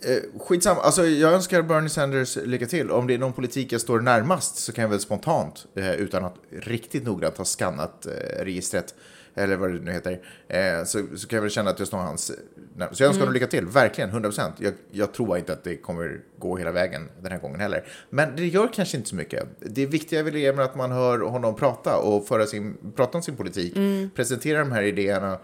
Eh, 0.06 0.40
skitsamma, 0.40 0.80
alltså 0.80 1.06
jag 1.06 1.32
önskar 1.32 1.62
Bernie 1.62 1.88
Sanders 1.88 2.36
lycka 2.36 2.66
till. 2.66 2.90
Om 2.90 3.06
det 3.06 3.14
är 3.14 3.18
någon 3.18 3.32
politik 3.32 3.72
jag 3.72 3.80
står 3.80 4.00
närmast 4.00 4.56
så 4.56 4.72
kan 4.72 4.82
jag 4.82 4.88
väl 4.88 5.00
spontant, 5.00 5.66
eh, 5.74 5.92
utan 5.92 6.24
att 6.24 6.34
riktigt 6.50 7.04
noggrant 7.04 7.38
ha 7.38 7.44
skannat 7.44 8.06
eh, 8.06 8.44
registret, 8.44 8.94
eller 9.34 9.56
vad 9.56 9.72
det 9.72 9.80
nu 9.80 9.92
heter, 9.92 10.20
eh, 10.48 10.84
så, 10.84 11.02
så 11.16 11.28
kan 11.28 11.36
jag 11.36 11.42
väl 11.42 11.50
känna 11.50 11.70
att 11.70 11.78
jag 11.78 11.88
står 11.88 11.98
hans 11.98 12.32
nej, 12.76 12.88
Så 12.92 13.02
jag 13.02 13.08
önskar 13.08 13.20
honom 13.20 13.34
lycka 13.34 13.46
till, 13.46 13.66
verkligen, 13.66 14.10
100%. 14.10 14.52
Jag, 14.58 14.72
jag 14.90 15.12
tror 15.12 15.38
inte 15.38 15.52
att 15.52 15.64
det 15.64 15.76
kommer 15.76 16.20
gå 16.38 16.56
hela 16.56 16.72
vägen 16.72 17.08
den 17.22 17.32
här 17.32 17.38
gången 17.38 17.60
heller. 17.60 17.84
Men 18.10 18.36
det 18.36 18.46
gör 18.46 18.68
kanske 18.72 18.96
inte 18.96 19.08
så 19.08 19.16
mycket. 19.16 19.44
Det 19.60 19.86
viktiga 19.86 20.20
är 20.20 20.52
väl 20.52 20.60
att 20.60 20.76
man 20.76 20.92
hör 20.92 21.18
honom 21.18 21.56
prata 21.56 21.96
och 21.96 22.26
föra 22.26 22.46
sin, 22.46 22.76
prata 22.96 23.18
om 23.18 23.22
sin 23.22 23.36
politik, 23.36 23.74
presentera 24.14 24.58
de 24.58 24.72
här 24.72 24.82
idéerna, 24.82 25.38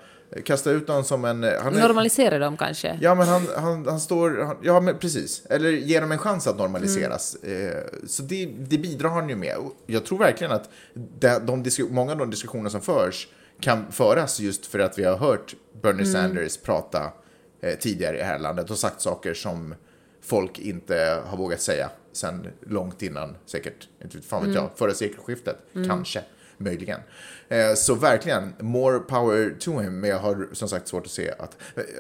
kasta 0.45 0.71
ut 0.71 0.87
dem 0.87 1.05
som 1.05 1.25
en... 1.25 1.43
Han 1.43 1.77
är, 1.77 1.81
Normalisera 1.81 2.39
dem 2.39 2.57
kanske. 2.57 2.99
Ja, 3.01 3.15
men 3.15 3.29
han, 3.29 3.49
han, 3.57 3.87
han 3.87 4.01
står... 4.01 4.45
Han, 4.45 4.57
ja, 4.63 4.81
men 4.81 4.99
precis. 4.99 5.47
Eller 5.51 5.71
ge 5.71 6.01
dem 6.01 6.13
en 6.13 6.19
chans 6.19 6.47
att 6.47 6.59
normaliseras. 6.59 7.35
Eh, 7.35 7.83
så 8.07 8.23
det, 8.23 8.47
det 8.47 8.79
bidrar 8.79 9.11
han 9.11 9.29
ju 9.29 9.37
med. 9.37 9.57
Och 9.57 9.75
Jag 9.87 10.05
tror 10.05 10.19
verkligen 10.19 10.53
att 10.53 10.71
de, 10.95 11.63
de, 11.63 11.71
många 11.91 12.13
av 12.13 12.19
de 12.19 12.31
diskussioner 12.31 12.71
som 12.71 12.81
förs 12.81 13.29
kan 13.61 13.93
föras 13.93 14.41
just 14.41 14.67
för 14.67 14.79
att 14.79 14.99
vi 14.99 15.05
har 15.05 15.17
hört 15.17 15.55
Bernie 15.83 16.07
Sanders 16.07 16.57
prata 16.57 17.13
eh, 17.61 17.79
tidigare 17.79 18.17
i 18.17 18.19
det 18.19 18.25
här 18.25 18.39
landet 18.39 18.71
och 18.71 18.79
sagt 18.79 19.01
saker 19.01 19.35
som 19.35 19.75
folk 20.23 20.59
inte 20.59 21.23
har 21.27 21.37
vågat 21.37 21.61
säga 21.61 21.91
sen 22.13 22.47
långt 22.61 23.03
innan, 23.03 23.37
säkert, 23.47 23.89
inte 24.03 24.21
fan 24.21 24.47
vet 24.47 24.55
jag, 24.55 24.71
förra 24.77 24.95
sekelskiftet, 24.95 25.57
kanske, 25.87 26.23
möjligen. 26.63 27.01
Eh, 27.49 27.75
så 27.75 27.95
verkligen, 27.95 28.55
more 28.61 28.99
power 28.99 29.57
to 29.61 29.79
him, 29.79 30.01
men 30.01 30.11
jag 30.11 30.19
har 30.19 30.49
som 30.53 30.69
sagt 30.69 30.89
svårt 30.89 31.07
att 31.07 31.13
se 31.13 31.31
att, 31.39 31.57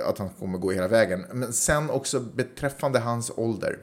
att 0.06 0.18
han 0.18 0.28
kommer 0.28 0.58
gå 0.58 0.70
hela 0.70 0.88
vägen. 0.88 1.24
Men 1.32 1.52
sen 1.52 1.90
också 1.90 2.20
beträffande 2.20 2.98
hans 2.98 3.32
ålder. 3.36 3.78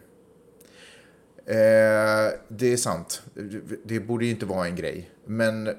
Eh, 1.45 2.33
det 2.48 2.74
är 2.74 2.77
sant, 2.77 3.24
det 3.83 4.00
borde 4.00 4.25
ju 4.25 4.31
inte 4.31 4.45
vara 4.45 4.67
en 4.67 4.75
grej, 4.75 5.09
men 5.25 5.69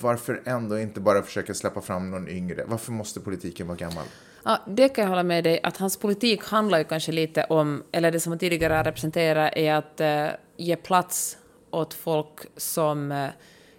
varför 0.00 0.42
ändå 0.44 0.78
inte 0.78 1.00
bara 1.00 1.22
försöka 1.22 1.54
släppa 1.54 1.80
fram 1.80 2.10
någon 2.10 2.28
yngre? 2.28 2.64
Varför 2.66 2.92
måste 2.92 3.20
politiken 3.20 3.66
vara 3.66 3.76
gammal? 3.76 4.04
Ja, 4.44 4.60
det 4.66 4.88
kan 4.88 5.02
jag 5.02 5.08
hålla 5.08 5.22
med 5.22 5.44
dig 5.44 5.60
att 5.62 5.76
hans 5.76 5.96
politik 5.96 6.44
handlar 6.44 6.78
ju 6.78 6.84
kanske 6.84 7.12
lite 7.12 7.44
om, 7.44 7.82
eller 7.92 8.10
det 8.10 8.20
som 8.20 8.32
han 8.32 8.38
tidigare 8.38 8.74
har 8.74 8.84
representerat 8.84 9.52
är 9.56 9.74
att 9.74 10.00
eh, 10.00 10.26
ge 10.56 10.76
plats 10.76 11.38
åt 11.74 11.94
folk 11.94 12.40
som 12.56 13.12
eh, 13.12 13.28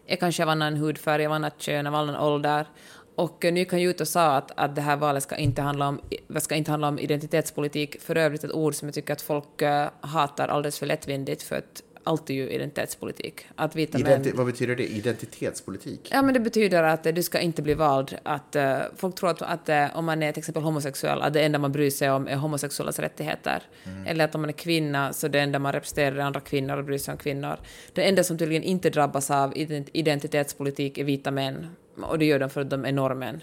är 0.07 0.15
kanske 0.15 0.43
av 0.43 0.49
annan 0.49 0.75
hudfärg, 0.75 1.25
av 1.25 1.31
annat 1.31 1.61
kön, 1.61 1.87
av 1.87 1.95
annan 1.95 2.15
ålder. 2.15 2.67
Och 3.15 3.45
eh, 3.45 3.53
nu 3.53 3.65
kan 3.65 3.81
ju 3.81 3.89
ut 3.89 4.01
och 4.01 4.07
sa 4.07 4.35
att, 4.35 4.51
att 4.55 4.75
det 4.75 4.81
här 4.81 4.95
valet 4.97 5.23
ska 5.23 5.35
inte 5.35 5.61
handla 5.61 5.87
om, 5.87 6.01
ska 6.39 6.55
inte 6.55 6.71
handla 6.71 6.87
om 6.87 6.99
identitetspolitik, 6.99 8.01
för 8.01 8.15
övrigt 8.17 8.43
ett 8.43 8.51
ord 8.51 8.75
som 8.75 8.87
jag 8.87 8.95
tycker 8.95 9.13
att 9.13 9.21
folk 9.21 9.61
eh, 9.61 9.89
hatar 10.01 10.47
alldeles 10.47 10.79
för 10.79 10.85
lättvindigt, 10.85 11.43
för 11.43 11.55
att 11.55 11.83
allt 12.05 12.29
är 12.29 12.33
ju 12.33 12.49
identitetspolitik. 12.49 13.45
Att 13.55 13.75
vita 13.75 13.97
män... 13.97 14.07
Identi- 14.07 14.35
vad 14.35 14.45
betyder 14.45 14.75
det? 14.75 14.87
Identitetspolitik? 14.87 16.09
Ja, 16.11 16.21
men 16.21 16.33
det 16.33 16.39
betyder 16.39 16.83
att 16.83 17.03
du 17.03 17.23
ska 17.23 17.39
inte 17.39 17.61
bli 17.61 17.73
vald. 17.73 18.17
Att, 18.23 18.55
eh, 18.55 18.77
folk 18.95 19.15
tror 19.15 19.29
att, 19.29 19.41
att 19.41 19.69
eh, 19.69 19.97
om 19.97 20.05
man 20.05 20.23
är 20.23 20.31
till 20.31 20.39
exempel 20.39 20.63
homosexuell, 20.63 21.21
att 21.21 21.33
det 21.33 21.41
enda 21.41 21.59
man 21.59 21.71
bryr 21.71 21.89
sig 21.89 22.11
om 22.11 22.27
är 22.27 22.35
homosexuellas 22.35 22.99
rättigheter. 22.99 23.63
Eller 24.05 24.25
att 24.25 24.35
om 24.35 24.41
man 24.41 24.49
är 24.49 24.53
kvinna, 24.53 25.13
så 25.13 25.27
det 25.27 25.39
enda 25.39 25.59
man 25.59 25.73
representerar 25.73 26.15
är 26.15 26.19
andra 26.19 26.39
kvinnor 26.39 26.77
och 26.77 26.83
bryr 26.85 26.97
sig 26.97 27.11
om 27.11 27.17
kvinnor. 27.17 27.57
Det 27.93 28.03
enda 28.03 28.23
som 28.23 28.37
tydligen 28.37 28.63
inte 28.63 28.89
drabbas 28.89 29.31
av 29.31 29.53
ident- 29.53 29.89
identitetspolitik 29.93 30.97
är 30.97 31.03
vita 31.03 31.31
män. 31.31 31.67
Och 32.01 32.19
det 32.19 32.25
gör 32.25 32.39
de 32.39 32.49
för 32.49 32.61
att 32.61 32.69
de 32.69 32.85
är 32.85 32.91
normen. 32.91 33.41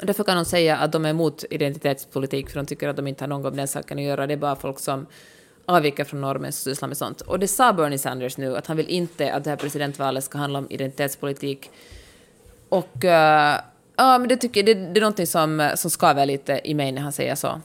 Och 0.00 0.06
Därför 0.06 0.24
kan 0.24 0.36
de 0.36 0.44
säga 0.44 0.76
att 0.76 0.92
de 0.92 1.04
är 1.04 1.10
emot 1.10 1.44
identitetspolitik, 1.50 2.50
för 2.50 2.56
de 2.56 2.66
tycker 2.66 2.88
att 2.88 2.96
de 2.96 3.06
inte 3.06 3.24
har 3.24 3.28
någon 3.28 3.42
med 3.42 3.52
den 3.52 3.68
saken 3.68 3.98
att 3.98 4.04
göra. 4.04 4.26
Det 4.26 4.34
är 4.34 4.38
bara 4.38 4.56
folk 4.56 4.78
som 4.78 5.06
avviker 5.70 6.04
från 6.04 6.20
normen 6.20 6.52
som 6.52 6.70
sysslar 6.72 6.88
med 6.88 6.96
sånt. 6.96 7.20
Och 7.20 7.38
det 7.38 7.48
sa 7.48 7.72
Bernie 7.72 7.98
Sanders 7.98 8.36
nu, 8.36 8.56
att 8.56 8.66
han 8.66 8.76
vill 8.76 8.88
inte 8.88 9.32
att 9.32 9.44
det 9.44 9.50
här 9.50 9.56
presidentvalet 9.56 10.24
ska 10.24 10.38
handla 10.38 10.58
om 10.58 10.66
identitetspolitik. 10.70 11.70
Och 12.68 13.04
eh, 13.04 13.60
ja, 13.96 14.18
men 14.18 14.28
det 14.28 14.36
tycker 14.36 14.62
det, 14.62 14.74
det 14.74 14.98
är 14.98 15.00
någonting 15.00 15.26
som, 15.26 15.70
som 15.76 15.90
skaver 15.90 16.26
lite 16.26 16.60
i 16.64 16.74
mig 16.74 16.92
när 16.92 17.02
han 17.02 17.12
säger 17.12 17.34
så. 17.34 17.60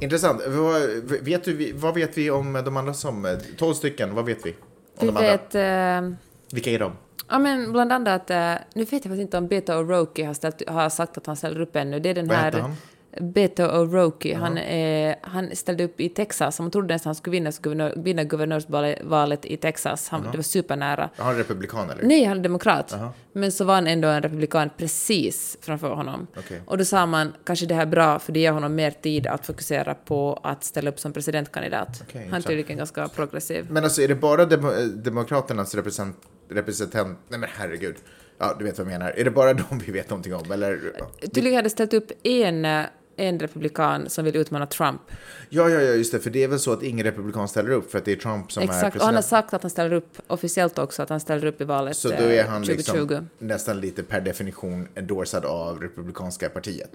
Intressant. 0.00 0.42
Vad 0.46 0.82
vet, 1.22 1.44
du, 1.44 1.72
vad 1.72 1.94
vet 1.94 2.18
vi 2.18 2.30
om 2.30 2.52
de 2.64 2.76
andra 2.76 2.94
som... 2.94 3.38
12 3.58 3.74
stycken, 3.74 4.14
vad 4.14 4.24
vet 4.24 4.46
vi? 4.46 4.50
Om 4.50 4.56
Vi 5.00 5.06
de 5.06 5.16
andra? 5.16 5.30
vet... 5.30 5.54
eh, 5.54 6.16
Vilka 6.52 6.70
är 6.70 6.78
de? 6.78 6.92
Ja, 7.28 7.38
men 7.38 7.72
bland 7.72 7.92
annat, 7.92 8.30
eh, 8.30 8.52
nu 8.74 8.84
vet 8.84 8.92
jag 8.92 9.02
faktiskt 9.02 9.20
inte 9.20 9.38
om 9.38 9.48
Beto 9.48 9.72
O'Rourke 9.72 10.26
har, 10.26 10.34
ställt, 10.34 10.68
har 10.68 10.88
sagt 10.88 11.18
att 11.18 11.26
han 11.26 11.36
ställer 11.36 11.60
upp 11.60 11.76
ännu. 11.76 12.00
Det 12.00 12.08
är 12.10 12.14
den 12.14 12.28
Vad 12.28 12.36
här... 12.36 12.44
heter 12.44 12.60
han? 12.60 12.76
Beto 13.20 13.62
O'Rourke, 13.62 14.36
han, 14.36 14.58
eh, 14.58 15.14
han 15.22 15.56
ställde 15.56 15.84
upp 15.84 16.00
i 16.00 16.08
Texas. 16.08 16.60
Man 16.60 16.70
trodde 16.70 16.94
nästan 16.94 17.08
han 17.08 17.14
skulle 17.14 17.32
vinna, 17.32 17.50
guvernör, 17.62 17.94
vinna 17.96 18.24
guvernörsvalet 18.24 19.44
i 19.44 19.56
Texas. 19.56 20.08
Han, 20.08 20.22
Det 20.22 20.38
var 20.38 20.42
supernära. 20.42 21.10
Han 21.16 21.36
republikan 21.36 21.90
eller? 21.90 22.02
Nej, 22.02 22.24
han 22.24 22.38
är 22.38 22.42
demokrat. 22.42 22.94
Men 23.32 23.52
så 23.52 23.64
var 23.64 23.74
han 23.74 23.86
ändå 23.86 24.08
en 24.08 24.22
republikan 24.22 24.70
precis 24.76 25.58
framför 25.60 25.90
honom. 25.90 26.26
Okej. 26.36 26.60
Och 26.66 26.78
då 26.78 26.84
sa 26.84 27.06
man, 27.06 27.32
kanske 27.44 27.66
det 27.66 27.74
här 27.74 27.82
är 27.82 27.86
bra, 27.86 28.18
för 28.18 28.32
det 28.32 28.40
ger 28.40 28.52
honom 28.52 28.74
mer 28.74 28.90
tid 28.90 29.26
att 29.26 29.46
fokusera 29.46 29.94
på 29.94 30.40
att 30.42 30.64
ställa 30.64 30.90
upp 30.90 31.00
som 31.00 31.12
presidentkandidat. 31.12 32.02
Okej, 32.08 32.26
han 32.30 32.38
är 32.38 32.42
tydligen 32.42 32.76
ganska 32.76 33.08
progressiv. 33.08 33.66
Men 33.70 33.84
alltså 33.84 34.02
är 34.02 34.08
det 34.08 34.14
bara 34.14 34.44
demo, 34.44 34.70
Demokraternas 34.94 35.74
represent, 35.74 36.16
representant... 36.50 37.18
Nej 37.28 37.40
men 37.40 37.48
herregud. 37.56 37.96
Ja, 38.38 38.56
du 38.58 38.64
vet 38.64 38.78
vad 38.78 38.86
jag 38.86 38.92
menar. 38.92 39.10
Är 39.10 39.24
det 39.24 39.30
bara 39.30 39.54
de 39.54 39.78
vi 39.86 39.92
vet 39.92 40.10
någonting 40.10 40.34
om? 40.34 40.52
Eller? 40.52 40.92
Tydligen 41.20 41.56
hade 41.56 41.70
ställt 41.70 41.94
upp 41.94 42.12
en, 42.22 42.64
eh, 42.64 42.84
en 43.16 43.38
republikan 43.40 44.08
som 44.10 44.24
vill 44.24 44.36
utmana 44.36 44.66
Trump. 44.66 45.00
Ja, 45.48 45.68
ja, 45.68 45.80
ja, 45.80 45.92
just 45.92 46.12
det. 46.12 46.20
För 46.20 46.30
det 46.30 46.44
är 46.44 46.48
väl 46.48 46.58
så 46.58 46.72
att 46.72 46.82
ingen 46.82 47.04
republikan 47.06 47.48
ställer 47.48 47.70
upp 47.70 47.90
för 47.90 47.98
att 47.98 48.04
det 48.04 48.12
är 48.12 48.16
Trump 48.16 48.52
som 48.52 48.60
är 48.62 48.64
Exakt, 48.64 48.84
och 48.84 48.92
president. 48.92 49.04
han 49.06 49.14
har 49.14 49.22
sagt 49.22 49.54
att 49.54 49.62
han 49.62 49.70
ställer 49.70 49.92
upp 49.92 50.18
officiellt 50.26 50.78
också, 50.78 51.02
att 51.02 51.08
han 51.08 51.20
ställer 51.20 51.46
upp 51.46 51.60
i 51.60 51.64
valet 51.64 51.96
Så 51.96 52.08
då 52.08 52.14
är 52.14 52.40
eh, 52.40 52.46
han 52.46 52.62
2020. 52.62 52.98
liksom 52.98 53.28
nästan 53.38 53.80
lite 53.80 54.02
per 54.02 54.20
definition 54.20 54.88
endorsad 54.94 55.44
av 55.44 55.80
republikanska 55.80 56.48
partiet. 56.48 56.90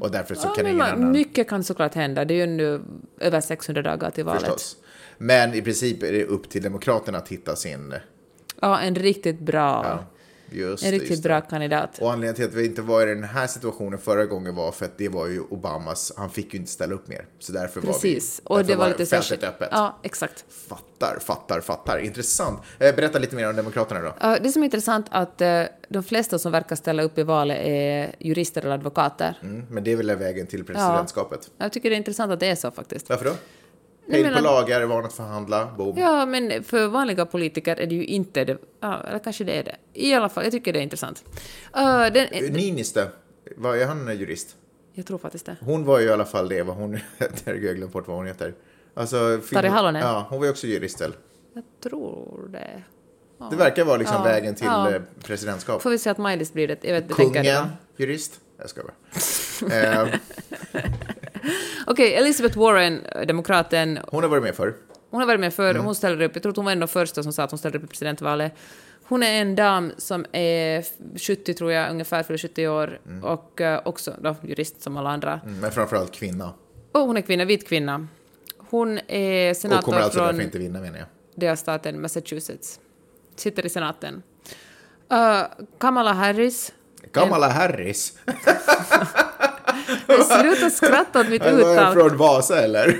Och 0.00 0.10
därför 0.10 0.34
så 0.34 0.46
Mm. 0.46 0.48
Ja, 0.48 0.54
kan 0.54 0.66
ingen 0.66 0.76
man, 0.76 0.92
annan... 0.92 1.12
mycket 1.12 1.48
kan 1.48 1.64
såklart 1.64 1.94
hända. 1.94 2.24
Det 2.24 2.34
är 2.34 2.36
ju 2.36 2.46
nu 2.46 2.80
över 3.20 3.40
600 3.40 3.82
dagar 3.82 4.10
till 4.10 4.24
valet. 4.24 4.40
Förstås. 4.42 4.76
Men 5.18 5.54
i 5.54 5.62
princip 5.62 6.02
är 6.02 6.12
det 6.12 6.24
upp 6.24 6.48
till 6.48 6.62
Demokraterna 6.62 7.18
att 7.18 7.28
hitta 7.28 7.56
sin... 7.56 7.94
Ja, 8.60 8.78
en 8.80 8.94
riktigt 8.94 9.40
bra, 9.40 9.84
Ja, 9.84 10.04
just 10.50 10.84
en 10.84 10.90
riktigt 10.90 11.22
bra 11.22 11.40
kandidat. 11.40 11.98
Och 11.98 12.12
anledningen 12.12 12.34
till 12.34 12.44
att 12.44 12.54
vi 12.54 12.66
inte 12.66 12.82
var 12.82 13.02
i 13.02 13.14
den 13.14 13.24
här 13.24 13.46
situationen 13.46 13.98
förra 13.98 14.26
gången 14.26 14.54
var 14.54 14.72
för 14.72 14.84
att 14.84 14.98
det 14.98 15.08
var 15.08 15.26
ju 15.26 15.40
Obamas, 15.40 16.12
han 16.16 16.30
fick 16.30 16.54
ju 16.54 16.60
inte 16.60 16.70
ställa 16.72 16.94
upp 16.94 17.08
mer. 17.08 17.26
Så 17.38 17.52
därför 17.52 17.80
Precis. 17.80 18.40
var 18.44 18.56
vi, 18.56 18.62
Och 18.62 18.66
det 18.66 18.76
var 18.76 18.88
lite 18.88 19.06
fältet 19.06 19.44
öppet. 19.44 19.68
Ja, 19.72 19.98
exakt. 20.02 20.44
Fattar, 20.68 21.18
fattar, 21.20 21.60
fattar. 21.60 21.98
Intressant. 21.98 22.60
Eh, 22.78 22.94
Berätta 22.96 23.18
lite 23.18 23.36
mer 23.36 23.48
om 23.50 23.56
Demokraterna 23.56 24.00
då. 24.00 24.14
Ja, 24.20 24.36
Det 24.42 24.48
som 24.52 24.62
är 24.62 24.64
intressant 24.64 25.06
att 25.10 25.40
eh, 25.40 25.62
de 25.88 26.02
flesta 26.02 26.38
som 26.38 26.52
verkar 26.52 26.76
ställa 26.76 27.02
upp 27.02 27.18
i 27.18 27.22
valet 27.22 27.58
är 27.60 28.14
jurister 28.18 28.60
eller 28.62 28.74
advokater. 28.74 29.38
Mm, 29.42 29.66
men 29.70 29.84
det 29.84 29.92
är 29.92 29.96
väl 29.96 30.16
vägen 30.16 30.46
till 30.46 30.64
presidentskapet. 30.64 31.50
Jag 31.58 31.72
tycker 31.72 31.90
det 31.90 31.96
är 31.96 31.98
intressant 31.98 32.32
att 32.32 32.40
det 32.40 32.46
är 32.46 32.54
så 32.54 32.70
faktiskt. 32.70 33.08
Varför 33.08 33.24
då? 33.24 33.32
Hejd 34.10 34.34
på 34.34 34.40
lagar, 34.42 35.04
att 35.04 35.12
förhandla, 35.12 35.74
boom. 35.76 35.98
Ja, 35.98 36.26
men 36.26 36.64
för 36.64 36.88
vanliga 36.88 37.26
politiker 37.26 37.76
är 37.76 37.86
det 37.86 37.94
ju 37.94 38.04
inte 38.04 38.44
det. 38.44 38.58
Ja, 38.80 39.00
eller 39.08 39.18
kanske 39.18 39.44
det 39.44 39.52
är 39.52 39.64
det. 39.64 39.76
I 39.92 40.14
alla 40.14 40.28
fall, 40.28 40.44
jag 40.44 40.52
tycker 40.52 40.72
det 40.72 40.78
är 40.78 40.82
intressant. 40.82 41.24
Uh, 41.76 42.12
den, 42.12 42.26
Niniste, 42.52 43.08
vad 43.56 43.78
är 43.78 43.86
han 43.86 44.18
jurist? 44.18 44.56
jag 44.96 45.06
tror 45.06 45.18
faktiskt 45.18 45.46
det. 45.46 45.56
Hon 45.60 45.84
var 45.84 46.00
ju 46.00 46.06
i 46.06 46.10
alla 46.10 46.24
fall 46.24 46.48
det, 46.48 46.62
vad 46.62 46.76
hon 46.76 46.94
heter, 47.18 47.54
jag 47.54 47.68
har 47.68 47.74
glömt 47.74 47.92
bort 47.92 48.08
vad 48.08 48.16
hon 48.16 48.26
heter. 48.26 48.54
Alltså, 48.94 49.16
film- 49.16 49.42
Tarja 49.54 49.70
Halonen? 49.70 50.02
Ja, 50.02 50.26
hon 50.30 50.38
var 50.38 50.46
ju 50.46 50.50
också 50.50 50.66
jurist 50.66 51.00
väl? 51.00 51.14
Jag 51.54 51.64
tror 51.82 52.48
det. 52.52 52.82
Ja. 53.38 53.48
Det 53.50 53.56
verkar 53.56 53.84
vara 53.84 53.96
liksom 53.96 54.16
Ja, 54.16 54.22
vägen 54.22 54.54
till 54.54 54.66
ja. 54.66 54.94
eh, 54.94 55.02
presidentskap. 55.24 55.82
Får 55.82 55.90
vi 55.90 55.98
se 55.98 56.10
att 56.10 56.18
Maj-Lis 56.18 56.52
blir 56.52 56.68
det. 56.68 56.78
Jag 56.82 56.92
vet, 56.92 57.08
det 57.08 57.14
det 57.14 57.24
Kungen, 57.24 57.54
var. 57.54 57.68
jurist. 57.96 58.40
Jag 58.58 58.70
ska 58.70 58.82
bara. 58.82 60.02
eh, 60.02 60.08
Okej, 61.86 62.14
Elizabeth 62.14 62.58
Warren, 62.58 63.00
demokraten, 63.28 63.98
hon 64.08 64.22
har 64.22 64.30
varit 64.30 64.42
med 64.42 64.54
förr. 64.54 64.74
hon 65.10 65.20
har 65.20 65.26
varit 65.26 65.40
med 65.40 65.54
förr, 65.54 65.70
Mm. 65.70 65.84
hon 65.84 65.94
ställer 65.94 66.22
upp, 66.24 66.30
jag 66.34 66.42
tror 66.42 66.50
att 66.50 66.56
hon 66.56 66.64
var 66.64 66.72
en 66.72 66.82
av 66.82 66.88
de 66.88 66.92
första 66.92 67.22
som 67.22 67.32
sa 67.32 67.42
att 67.42 67.50
hon 67.50 67.58
ställde 67.58 67.78
upp 67.78 67.84
i 67.84 67.86
presidentvalet. 67.86 68.52
Hon 69.08 69.22
är 69.22 69.40
en 69.40 69.56
dam 69.56 69.92
som 69.98 70.26
är 70.32 70.84
70, 71.18 71.54
tror 71.54 71.72
jag, 71.72 71.90
ungefär, 71.90 72.22
fyller 72.22 72.38
70 72.38 72.68
år, 72.68 73.00
och 73.22 73.60
eh, 73.60 73.80
också 73.84 74.14
då, 74.20 74.36
jurist 74.42 74.82
som 74.82 74.96
alla 74.96 75.10
andra. 75.10 75.40
Mm, 75.44 75.60
Men 75.60 75.70
framförallt 75.72 76.12
kvinna. 76.12 76.52
Och 76.92 77.00
hon 77.00 77.16
är 77.16 77.20
kvinna, 77.20 77.44
vit 77.44 77.68
kvinna. 77.68 78.06
Hon 78.70 78.98
är 79.08 79.50
Och 79.50 79.56
senator 79.56 79.82
kommer 79.82 80.00
alltså 80.00 80.18
från 80.18 80.26
därför 80.26 80.42
inte 80.42 80.58
vinna 80.58 80.80
menar 80.80 80.98
jag. 80.98 81.06
delstaten 81.34 82.00
Massachusetts. 82.00 82.80
Sitter 83.36 83.66
i 83.66 83.68
senaten. 83.68 84.22
Uh, 85.12 85.42
Kamala 85.78 86.12
Harris. 86.12 86.72
Kamala 87.12 87.48
Harris. 87.48 88.12
Sluta 90.40 90.70
skratta 90.70 91.20
åt 91.20 91.28
mitt 91.28 91.42
Var 91.42 91.50
jag 91.50 91.72
uttal. 91.72 91.92
från 91.94 92.16
Vasa 92.16 92.62
eller? 92.64 92.98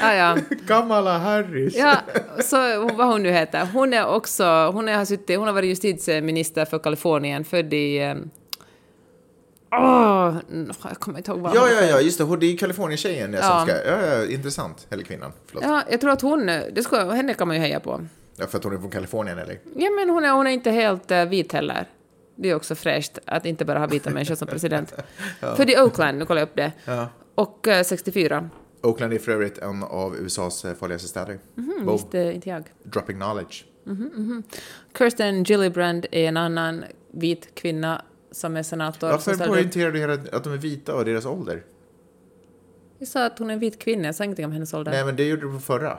Ja, 0.00 0.14
ja. 0.14 0.36
Kamala 0.68 1.18
Harris. 1.18 1.74
Ja, 1.76 1.96
så 2.40 2.56
vad 2.94 3.06
hon 3.06 3.22
nu 3.22 3.30
heter. 3.30 3.68
Hon 3.72 3.92
är 3.92 4.06
också, 4.06 4.44
hon, 4.74 4.88
är, 4.88 4.96
har, 4.96 5.04
suttit, 5.04 5.38
hon 5.38 5.46
har 5.46 5.54
varit 5.54 5.68
justitieminister 5.68 6.64
för 6.64 6.78
Kalifornien, 6.78 7.44
född 7.44 7.74
i... 7.74 7.98
eh, 7.98 8.14
Åh, 9.72 10.36
jag 10.84 10.96
kommer 11.00 11.18
inte 11.18 11.30
ihåg 11.30 11.40
vad 11.40 11.54
Ja, 11.54 11.68
ja, 11.68 11.86
ja, 11.86 12.00
just 12.00 12.18
det. 12.18 12.24
Hon- 12.24 12.38
Det 12.40 12.46
är 12.46 12.56
Kalifornien-tjejen 12.56 13.32
ja. 13.32 13.42
Som 13.42 13.66
ska... 13.66 13.84
Ja, 13.84 14.06
ja, 14.06 14.26
intressant. 14.26 14.86
Eller 14.90 15.02
kvinnan. 15.04 15.32
Förlåt. 15.46 15.64
Ja, 15.66 15.82
jag 15.90 16.00
tror 16.00 16.10
att 16.10 16.22
hon, 16.22 16.46
det 16.46 16.82
ska, 16.84 17.10
henne 17.10 17.34
kan 17.34 17.48
man 17.48 17.56
ju 17.56 17.62
heja 17.62 17.80
på. 17.80 18.00
Ja, 18.36 18.46
för 18.46 18.58
att 18.58 18.64
hon 18.64 18.74
är 18.74 18.78
från 18.78 18.90
Kalifornien 18.90 19.38
eller? 19.38 19.58
Ja, 19.76 19.90
men 19.90 20.10
hon 20.10 20.24
är, 20.24 20.30
hon 20.30 20.46
är 20.46 20.50
inte 20.50 20.70
helt 20.70 21.10
uh, 21.10 21.24
vit 21.24 21.52
heller. 21.52 21.88
Det 22.36 22.50
är 22.50 22.54
också 22.54 22.74
fräscht 22.74 23.18
att 23.24 23.46
inte 23.46 23.64
bara 23.64 23.78
ha 23.78 23.86
vita 23.86 24.10
människor 24.10 24.34
som 24.34 24.48
president. 24.48 24.94
Född 25.40 25.70
i 25.70 25.76
Oakland, 25.78 26.18
nu 26.18 26.24
kollar 26.24 26.40
jag 26.40 26.48
upp 26.48 26.56
det. 26.56 26.72
Ja. 26.84 27.08
Och 27.34 27.66
uh, 27.68 27.82
64. 27.82 28.50
Oakland 28.82 29.12
är 29.12 29.18
för 29.18 29.32
övrigt 29.32 29.58
en 29.58 29.82
av 29.82 30.16
USAs 30.16 30.64
eh, 30.64 30.74
farligaste 30.74 31.08
städer. 31.08 31.38
Mm, 31.56 31.84
Boom. 31.84 31.96
visste 31.96 32.18
inte 32.18 32.48
jag. 32.48 32.64
Dropping 32.82 33.16
knowledge. 33.16 33.64
Kirsten 34.98 35.44
Gillibrand 35.44 36.06
är 36.10 36.28
en 36.28 36.36
annan 36.36 36.84
vit 37.12 37.54
kvinna 37.54 38.02
som 38.30 38.56
är 38.56 38.62
senator. 38.62 39.08
Varför 39.08 39.46
poängterar 39.46 39.92
du 39.92 40.30
att 40.32 40.44
de 40.44 40.52
är 40.52 40.56
vita 40.56 40.94
och 40.94 41.04
deras 41.04 41.26
ålder? 41.26 41.62
Jag 42.98 43.08
sa 43.08 43.26
att 43.26 43.38
hon 43.38 43.50
är 43.50 43.54
en 43.54 43.60
vit 43.60 43.78
kvinna, 43.78 44.04
jag 44.04 44.14
sa 44.14 44.24
ingenting 44.24 44.44
om 44.44 44.52
hennes 44.52 44.74
ålder. 44.74 44.92
Nej, 44.92 45.04
men 45.04 45.16
det 45.16 45.24
gjorde 45.24 45.42
du 45.42 45.52
på 45.52 45.58
förra. 45.58 45.98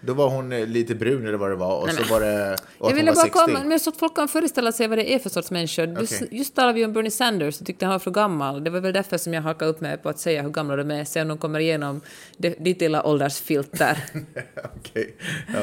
Då 0.00 0.14
var 0.14 0.28
hon 0.28 0.52
eh, 0.52 0.66
lite 0.66 0.94
brun 0.94 1.26
eller 1.26 1.38
vad 1.38 1.50
det 1.50 1.56
var 1.56 1.80
och 1.80 1.86
Nej, 1.86 1.96
så 1.96 2.14
var 2.14 2.20
det 2.20 2.56
och 2.78 2.90
jag 2.90 2.94
ville 2.96 3.12
bara 3.12 3.24
60. 3.24 3.38
komma, 3.38 3.64
men 3.64 3.80
så 3.80 3.90
att 3.90 3.96
folk 3.96 4.14
kan 4.16 4.28
föreställa 4.28 4.72
sig 4.72 4.88
vad 4.88 4.98
det 4.98 5.14
är 5.14 5.18
för 5.18 5.30
sorts 5.30 5.50
människor. 5.50 5.86
Du, 5.86 6.02
Okej. 6.02 6.28
Just 6.30 6.54
talade 6.54 6.72
vi 6.74 6.84
om 6.84 6.92
Bernie 6.92 7.10
Sanders 7.10 7.60
och 7.60 7.66
tyckte 7.66 7.84
han 7.84 7.92
var 7.92 7.98
för 7.98 8.10
gammal. 8.10 8.64
Det 8.64 8.70
var 8.70 8.80
väl 8.80 8.92
därför 8.92 9.18
som 9.18 9.34
jag 9.34 9.42
hakade 9.42 9.70
upp 9.70 9.80
mig 9.80 9.98
på 9.98 10.08
att 10.08 10.18
säga 10.18 10.42
hur 10.42 10.50
gamla 10.50 10.76
de 10.76 10.90
är, 10.90 11.04
se 11.04 11.22
om 11.22 11.28
de 11.28 11.38
kommer 11.38 11.60
igenom 11.60 12.00
det, 12.36 12.64
ditt 12.64 12.80
lilla 12.80 13.06
åldersfilter. 13.06 14.04
Okej. 14.76 15.16
Ja. 15.54 15.60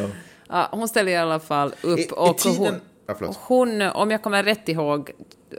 ja, 0.50 0.70
hon 0.72 0.88
ställer 0.88 1.12
i 1.12 1.16
alla 1.16 1.40
fall 1.40 1.74
upp 1.82 2.00
I, 2.00 2.04
i 2.04 2.08
och 2.12 2.38
tiden... 2.38 2.58
hon, 2.58 2.74
Ja, 3.08 3.16
förlåt. 3.18 3.38
hon, 3.42 3.82
om 3.82 4.12
jag 4.12 4.22
kommer 4.22 4.44
rätt 4.44 4.70
ihåg, 4.70 5.12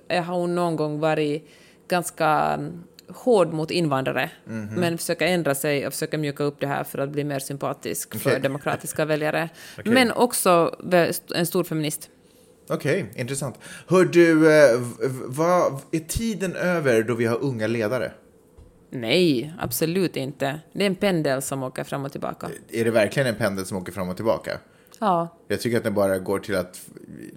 har 0.08 0.34
hon 0.34 0.54
någon 0.54 0.76
gång 0.76 1.00
varit 1.00 1.50
ganska 1.88 2.58
hård 3.08 3.52
mot 3.52 3.70
invandrare, 3.70 4.30
Mhm. 4.44 4.68
men 4.80 4.98
försöker 4.98 5.26
ändra 5.26 5.54
sig 5.54 5.86
och 5.86 5.92
försöka 5.92 6.18
mjuka 6.18 6.44
upp 6.44 6.60
det 6.60 6.66
här 6.66 6.84
för 6.84 6.98
att 6.98 7.10
bli 7.10 7.24
mer 7.24 7.38
sympatisk 7.38 8.16
för 8.18 8.30
Okej. 8.30 8.40
demokratiska 8.42 9.04
väljare. 9.12 9.48
Okej. 9.78 9.92
Men 9.92 10.12
också 10.12 10.76
en 11.34 11.46
stor 11.46 11.64
feminist. 11.64 12.10
Okej, 12.68 13.12
intressant. 13.16 13.58
Hör 13.88 14.04
du, 14.04 14.52
eh, 14.60 14.80
vad, 15.26 15.80
är 15.92 15.98
tiden 16.00 16.56
över 16.56 17.02
då 17.02 17.14
vi 17.14 17.24
har 17.24 17.38
unga 17.42 17.66
ledare? 17.66 18.12
Nej, 18.90 19.52
absolut 19.58 20.16
inte. 20.16 20.60
Det 20.72 20.82
är 20.82 20.86
en 20.86 20.94
pendel 20.94 21.42
som 21.42 21.62
åker 21.62 21.84
fram 21.84 22.04
och 22.04 22.12
tillbaka. 22.12 22.48
Är 22.72 22.84
det 22.84 22.90
verkligen 22.90 23.26
en 23.28 23.34
pendel 23.34 23.66
som 23.66 23.76
åker 23.78 23.92
fram 23.92 24.08
och 24.08 24.16
tillbaka? 24.16 24.58
Ja, 24.98 25.28
Jag 25.48 25.60
tycker 25.60 25.76
att 25.76 25.84
den 25.84 25.94
bara 25.94 26.18
går 26.18 26.38
till 26.38 26.56
att 26.56 26.80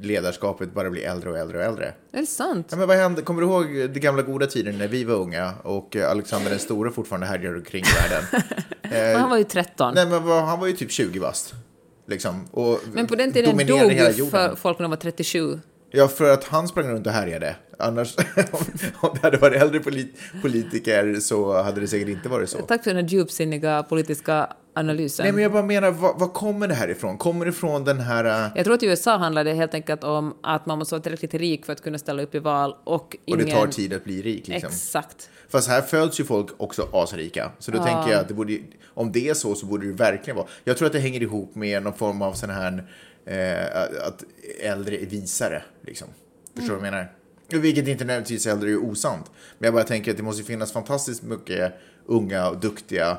ledarskapet 0.01 0.73
bara 0.73 0.89
blir 0.89 1.03
äldre 1.03 1.29
och 1.29 1.37
äldre 1.37 1.57
och 1.57 1.63
äldre. 1.63 1.93
är 2.11 2.19
det 2.21 2.25
sant? 2.25 2.67
Ja, 2.71 2.77
men 2.77 2.87
vad 2.87 2.97
hände? 2.97 3.21
Kommer 3.21 3.41
du 3.41 3.47
ihåg 3.47 3.65
de 3.93 3.99
gamla 3.99 4.21
goda 4.21 4.47
tiden 4.47 4.77
när 4.77 4.87
vi 4.87 5.03
var 5.03 5.15
unga 5.15 5.53
och 5.63 5.95
eh, 5.95 6.11
Alexander 6.11 6.49
den 6.49 6.59
store 6.59 6.91
fortfarande 6.91 7.27
härjade 7.27 7.55
omkring 7.57 7.83
världen? 7.83 8.43
Men 8.81 9.15
han 9.21 9.29
var 9.29 9.37
ju 9.37 9.43
13. 9.43 9.93
Nej, 9.95 10.05
men 10.07 10.23
han 10.23 10.59
var 10.59 10.67
ju 10.67 10.73
typ 10.73 10.91
20 10.91 11.19
bast. 11.19 11.53
Liksom, 12.07 12.45
och 12.51 12.79
Men 12.93 13.07
på 13.07 13.15
den 13.15 13.33
tiden 13.33 13.57
dog 13.57 13.91
ju 13.91 14.55
folk 14.55 14.79
när 14.79 14.83
de 14.83 14.89
var 14.89 14.97
37. 14.97 15.59
Ja, 15.91 16.07
för 16.07 16.33
att 16.33 16.43
han 16.43 16.67
sprang 16.67 16.87
runt 16.87 17.07
och 17.07 17.13
härjade. 17.13 17.55
Annars, 17.79 18.15
om, 18.51 18.59
om 18.95 19.09
det 19.13 19.21
hade 19.21 19.37
varit 19.37 19.61
äldre 19.61 19.79
polit, 19.79 20.15
politiker 20.41 21.15
så 21.15 21.61
hade 21.61 21.81
det 21.81 21.87
säkert 21.87 22.07
inte 22.07 22.29
varit 22.29 22.49
så. 22.49 22.57
Tack 22.57 22.83
för 22.83 22.93
den 22.93 23.03
här 23.03 23.09
djupsinniga 23.11 23.83
politiska 23.83 24.49
analysen. 24.79 25.23
Nej, 25.23 25.33
men 25.33 25.43
jag 25.43 25.51
bara 25.51 25.63
menar, 25.63 25.91
vad, 25.91 26.19
vad 26.19 26.33
kommer 26.33 26.67
det 26.67 26.73
här 26.73 26.87
ifrån? 26.89 27.17
Kommer 27.17 27.45
det 27.45 27.49
ifrån 27.49 27.83
den 27.83 27.99
här... 27.99 28.45
äh, 28.45 28.51
Jag 28.55 28.65
tror 28.65 28.75
att 28.75 28.83
i 28.83 28.85
USA 28.85 29.17
handlar 29.17 29.43
det 29.43 29.53
helt 29.53 29.73
enkelt 29.73 30.03
om 30.03 30.37
att 30.43 30.65
man 30.65 30.77
måste 30.79 30.95
vara 30.95 31.01
tillräckligt 31.03 31.33
rik 31.33 31.65
för 31.65 31.73
att 31.73 31.83
kunna 31.83 31.97
ställa 31.97 32.23
upp 32.23 32.35
i 32.35 32.39
val 32.39 32.75
och 32.83 32.93
Och 32.93 33.15
ingen... 33.25 33.45
det 33.45 33.51
tar 33.51 33.67
tid 33.67 33.93
att 33.93 34.03
bli 34.03 34.21
rik, 34.21 34.47
liksom. 34.47 34.69
Exakt. 34.69 35.29
Fast 35.49 35.69
här 35.69 35.81
föds 35.81 36.19
ju 36.19 36.23
folk 36.23 36.47
också 36.57 36.87
asrika. 36.93 37.51
Så 37.59 37.71
då 37.71 37.83
tänker 37.83 38.11
jag 38.11 38.19
att 38.19 38.27
det 38.27 38.33
borde, 38.33 38.57
om 38.87 39.11
det 39.11 39.29
är 39.29 39.33
så 39.33 39.55
så 39.55 39.65
borde 39.65 39.87
det 39.87 39.93
verkligen 39.93 40.37
vara. 40.37 40.47
Jag 40.63 40.77
tror 40.77 40.85
att 40.85 40.93
det 40.93 40.99
hänger 40.99 41.21
ihop 41.21 41.55
med 41.55 41.83
någon 41.83 41.93
form 41.93 42.21
av 42.21 42.33
sån 42.33 42.49
här, 42.49 42.87
eh, 43.25 44.07
att 44.07 44.23
äldre 44.61 44.95
är 45.01 45.05
visare, 45.05 45.63
liksom. 45.85 46.07
Förstår 46.55 46.73
du 46.73 46.79
vad 46.79 46.87
jag 46.87 46.91
menar? 46.93 47.11
Vilket 47.51 47.87
inte 47.87 48.03
nödvändigtvis 48.05 48.47
äldre 48.47 48.69
är 48.71 48.83
osant. 48.83 49.31
Men 49.57 49.65
jag 49.67 49.73
bara 49.73 49.83
tänker 49.83 50.11
att 50.11 50.17
det 50.17 50.23
måste 50.23 50.43
finnas 50.43 50.71
fantastiskt 50.71 51.23
mycket 51.23 51.73
unga 52.05 52.49
och 52.49 52.57
duktiga, 52.57 53.17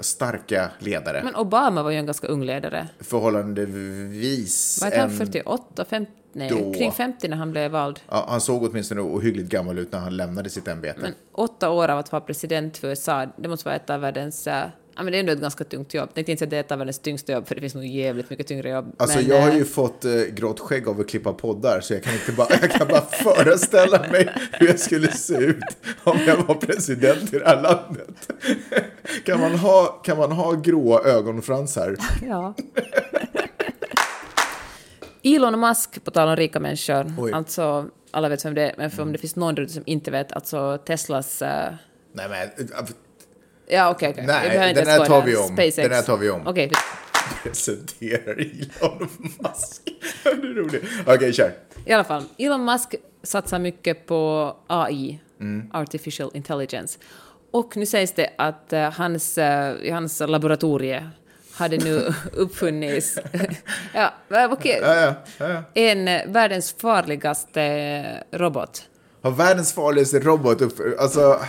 starka 0.00 0.70
ledare. 0.78 1.22
Men 1.24 1.36
Obama 1.36 1.82
var 1.82 1.90
ju 1.90 1.96
en 1.96 2.06
ganska 2.06 2.26
ung 2.26 2.42
ledare. 2.44 2.88
Förhållandevis. 3.00 4.78
Var 4.82 4.90
han 4.96 5.10
en- 5.10 5.16
48, 5.18 5.84
50? 5.84 6.12
Nej, 6.32 6.48
Då. 6.50 6.74
kring 6.74 6.92
50 6.92 7.28
när 7.28 7.36
han 7.36 7.50
blev 7.50 7.70
vald. 7.70 8.00
Ja, 8.08 8.26
han 8.28 8.40
såg 8.40 8.62
åtminstone 8.62 9.00
ohyggligt 9.00 9.48
gammal 9.48 9.78
ut 9.78 9.92
när 9.92 9.98
han 9.98 10.16
lämnade 10.16 10.50
sitt 10.50 10.68
ämbete. 10.68 11.00
Men 11.02 11.12
åtta 11.32 11.70
år 11.70 11.88
av 11.88 11.98
att 11.98 12.12
vara 12.12 12.20
president 12.20 12.76
för 12.76 12.88
USA, 12.88 13.26
det 13.36 13.48
måste 13.48 13.68
vara 13.68 13.76
ett 13.76 13.90
av 13.90 14.00
världens... 14.00 14.48
eh, 14.96 14.98
Ja, 14.98 15.02
men 15.02 15.12
det 15.12 15.18
är 15.18 15.20
ändå 15.20 15.32
ett 15.32 15.40
ganska 15.40 15.64
tungt 15.64 15.94
jobb. 15.94 16.08
Jag 16.08 16.14
tänkte 16.14 16.32
inte 16.32 16.44
att 16.44 16.50
det 16.50 16.56
är 16.56 16.60
ett 16.60 16.72
av 16.72 16.78
världens 16.78 16.98
tyngsta 16.98 17.32
jobb, 17.32 17.46
för 17.46 17.54
det 17.54 17.60
finns 17.60 17.74
nog 17.74 17.86
jävligt 17.86 18.30
mycket 18.30 18.46
tyngre 18.46 18.68
jobb. 18.70 18.94
Alltså 18.96 19.18
men, 19.18 19.26
jag 19.28 19.40
har 19.40 19.48
eh, 19.48 19.56
ju 19.56 19.64
fått 19.64 20.04
eh, 20.04 20.12
grått 20.12 20.60
skägg 20.60 20.88
av 20.88 21.00
att 21.00 21.08
klippa 21.08 21.32
poddar 21.32 21.80
så 21.80 21.94
jag 21.94 22.02
kan 22.02 22.14
inte 22.14 22.32
bara, 22.32 22.48
jag 22.60 22.70
kan 22.70 22.88
bara 22.88 23.00
föreställa 23.00 23.98
mig 23.98 24.28
hur 24.52 24.66
jag 24.66 24.78
skulle 24.80 25.12
se 25.12 25.34
ut 25.34 25.64
om 26.04 26.18
jag 26.26 26.36
var 26.36 26.54
president 26.54 27.34
i 27.34 27.38
det 27.38 27.46
här 27.46 27.62
landet. 27.62 28.32
Kan 29.24 29.40
man 29.40 29.54
ha, 29.54 29.86
kan 29.86 30.18
man 30.18 30.32
ha 30.32 30.52
gråa 30.52 31.00
ögonfransar? 31.00 31.96
Ja. 32.28 32.54
Elon 35.22 35.60
Musk, 35.60 36.04
på 36.04 36.10
tal 36.10 36.28
om 36.28 36.36
rika 36.36 36.60
människor, 36.60 37.14
Oj. 37.18 37.32
alltså 37.32 37.90
alla 38.10 38.28
vet 38.28 38.44
vem 38.44 38.54
det 38.54 38.62
är, 38.62 38.74
men 38.78 38.90
för 38.90 39.02
om 39.02 39.12
det 39.12 39.18
finns 39.18 39.36
någon 39.36 39.68
som 39.68 39.82
inte 39.86 40.10
vet, 40.10 40.32
alltså 40.32 40.78
Teslas... 40.78 41.42
eh, 41.42 41.74
Nej 42.12 42.26
men, 42.28 42.68
äh, 42.68 42.84
ja, 43.66 43.90
okej. 43.90 44.14
Nej, 44.16 44.24
Vi 44.24 44.26
behöver 44.48 44.68
inte 44.68 44.80
den 44.80 44.90
här 44.90 45.06
tar 45.06 45.22
vi 45.22 45.36
om. 45.36 45.46
SpaceX. 45.46 45.76
Den 45.76 45.92
här 45.92 46.02
tar 46.02 46.16
vi 46.16 46.30
om. 46.30 46.46
Okej, 46.46 46.70
presenterar 47.42 48.32
Elon 48.40 49.08
Musk. 49.20 49.82
Det 50.24 50.28
är 50.30 50.54
roligt. 50.54 50.84
Okej, 51.06 51.32
kör. 51.32 51.52
i 51.84 51.92
alla 51.92 52.04
fall. 52.04 52.24
Elon 52.38 52.64
Musk 52.64 52.94
satsar 53.22 53.58
mycket 53.58 54.06
på 54.06 54.52
AI, 54.66 55.20
Mm. 55.40 55.70
Artificial 55.72 56.30
Intelligence. 56.34 56.98
Och 57.50 57.76
nu 57.76 57.86
sägs 57.86 58.12
det 58.12 58.30
att 58.38 58.72
eh, 58.72 58.90
hans, 58.92 59.38
i 59.82 59.90
hans 59.92 60.20
laboratorie 60.26 61.10
hade 61.52 61.76
nu 61.76 62.12
uppfunnits 62.32 63.18
ja, 63.94 64.12
okej, 64.50 64.78
Ja, 64.82 65.14
ja, 65.38 65.62
en 65.74 66.08
eh, 66.08 66.20
världens 66.26 66.72
farligaste 66.72 68.24
robot. 68.32 68.82
Har 69.22 69.30
världens 69.30 69.72
farligaste 69.72 70.18
robot 70.18 70.60
upp... 70.60 70.74
Alltså, 70.98 71.40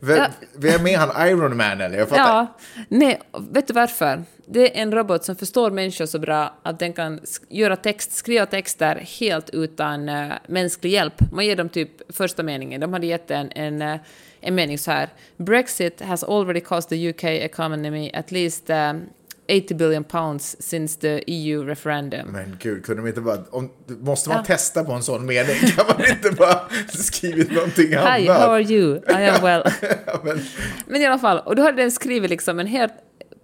vem, 0.00 0.16
Ja. 0.16 0.26
vem 0.56 0.86
är 0.86 0.98
han? 0.98 1.28
Iron 1.28 1.56
Man 1.56 1.80
eller? 1.80 1.98
Jag 1.98 2.08
fattar. 2.08 2.22
Ja, 2.22 2.56
nej, 2.88 3.20
vet 3.50 3.66
du 3.66 3.72
varför? 3.72 4.24
Det 4.46 4.78
är 4.78 4.82
en 4.82 4.92
robot 4.92 5.24
som 5.24 5.36
förstår 5.36 5.70
människor 5.70 6.06
så 6.06 6.18
bra 6.18 6.54
att 6.62 6.78
den 6.78 6.92
kan 6.92 7.20
göra 7.48 7.76
text, 7.76 8.12
skriva 8.12 8.46
texter 8.46 9.06
helt 9.20 9.50
utan 9.50 10.08
uh, 10.08 10.32
mänsklig 10.48 10.90
hjälp. 10.90 11.32
Man 11.32 11.46
ger 11.46 11.56
dem 11.56 11.68
typ 11.68 12.16
första 12.16 12.42
meningen. 12.42 12.80
De 12.80 12.92
hade 12.92 13.06
gett 13.06 13.30
en, 13.30 13.52
en, 13.52 13.82
eh, 13.82 14.00
en 14.40 14.54
mening 14.54 14.78
så 14.78 14.90
här. 14.90 15.08
Brexit 15.36 16.00
has 16.00 16.24
already 16.24 16.60
cost 16.60 16.88
the 16.88 17.08
UK 17.10 17.24
economy 17.24 18.10
at 18.14 18.30
least 18.30 18.70
um, 18.70 19.06
80 19.48 19.74
billion 19.74 20.04
pounds 20.04 20.56
since 20.60 21.00
the 21.00 21.22
EU 21.26 21.64
referendum. 21.64 22.28
Men 22.28 22.56
gud, 22.60 22.84
kunde 22.84 23.02
de 23.02 23.08
inte 23.08 23.20
bara... 23.20 23.38
Om, 23.50 23.70
måste 24.00 24.28
man 24.28 24.38
Ja. 24.38 24.44
testa 24.44 24.84
på 24.84 24.92
en 24.92 25.02
sån 25.02 25.26
mening? 25.26 25.56
Kan 25.56 25.86
man 25.86 26.06
inte 26.10 26.30
bara 26.30 26.60
skrivit 26.88 27.52
någonting 27.52 27.94
annat? 27.94 28.18
Hi, 28.18 28.26
how 28.28 28.50
are 28.50 28.62
you? 28.62 28.96
I 28.96 29.26
am 29.26 29.42
well. 29.42 29.62
Men, 30.24 30.40
Men 30.86 31.02
i 31.02 31.06
alla 31.06 31.18
fall, 31.18 31.38
och 31.38 31.56
då 31.56 31.62
hade 31.62 31.82
den 31.82 31.90
skrivit 31.90 32.30
liksom 32.30 32.58
en 32.58 32.66
helt 32.66 32.92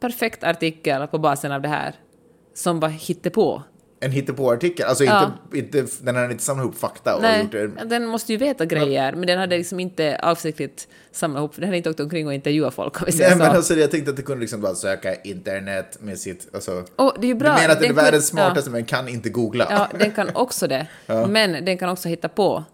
perfekt 0.01 0.45
artikel 0.45 1.07
på 1.07 1.19
basen 1.19 1.53
av 1.53 1.63
det 1.63 1.69
här 1.69 1.95
som 2.55 2.81
var 2.81 2.89
hittepå. 2.89 3.63
En 4.01 4.11
hittepåartikel. 4.13 4.87
Alltså 4.87 5.05
Ja. 5.05 5.33
inte, 5.55 5.79
inte, 5.79 5.93
den 6.03 6.17
har 6.17 6.31
inte 6.31 6.43
samlat 6.45 6.65
ihop 6.65 6.79
fakta 6.79 7.17
och 7.17 7.23
Nej, 7.23 7.43
gjort 7.43 7.53
det. 7.53 7.67
den 7.85 8.07
måste 8.07 8.33
ju 8.33 8.39
veta 8.39 8.65
grejer, 8.65 9.13
men 9.13 9.27
den 9.27 9.39
hade 9.39 9.57
liksom 9.59 9.81
inte 9.81 10.19
avsiktligt 10.23 10.89
samlat 11.13 11.39
ihop, 11.41 11.53
den 11.57 11.65
hade 11.65 11.77
inte 11.77 11.91
åkt 11.91 12.01
omkring 12.01 12.27
och 12.27 12.35
intervjuat 12.35 12.75
folk 12.75 13.01
om 13.01 13.07
vi 13.07 13.13
säger 13.13 13.31
Nej, 13.31 13.39
men 13.39 13.47
så. 13.51 13.57
alltså, 13.57 13.75
jag 13.75 13.91
tänkte 13.91 14.11
att 14.11 14.17
det 14.17 14.23
kunde 14.23 14.41
liksom 14.41 14.61
bara 14.61 14.75
söka 14.75 15.15
internet 15.15 15.99
med 16.01 16.19
sitt... 16.19 16.49
Alltså, 16.55 16.85
Och 16.97 17.13
det 17.21 17.27
är 17.27 17.29
ju 17.29 17.35
bra. 17.35 17.55
Du 17.55 17.61
menar 17.61 17.73
att 17.73 17.79
den 17.81 17.85
är 17.85 17.89
kunde- 17.89 18.03
världens 18.03 18.27
smartaste 18.27 18.71
Ja, 18.71 18.73
men 18.73 18.85
kan 18.85 19.09
inte 19.09 19.29
googla? 19.29 19.67
ja, 19.71 19.89
den 19.99 20.11
kan 20.11 20.31
också 20.35 20.67
det, 20.67 20.87
men 21.29 21.65
den 21.65 21.79
kan 21.79 21.89
också 21.89 22.09
hitta 22.09 22.29
på. 22.29 22.65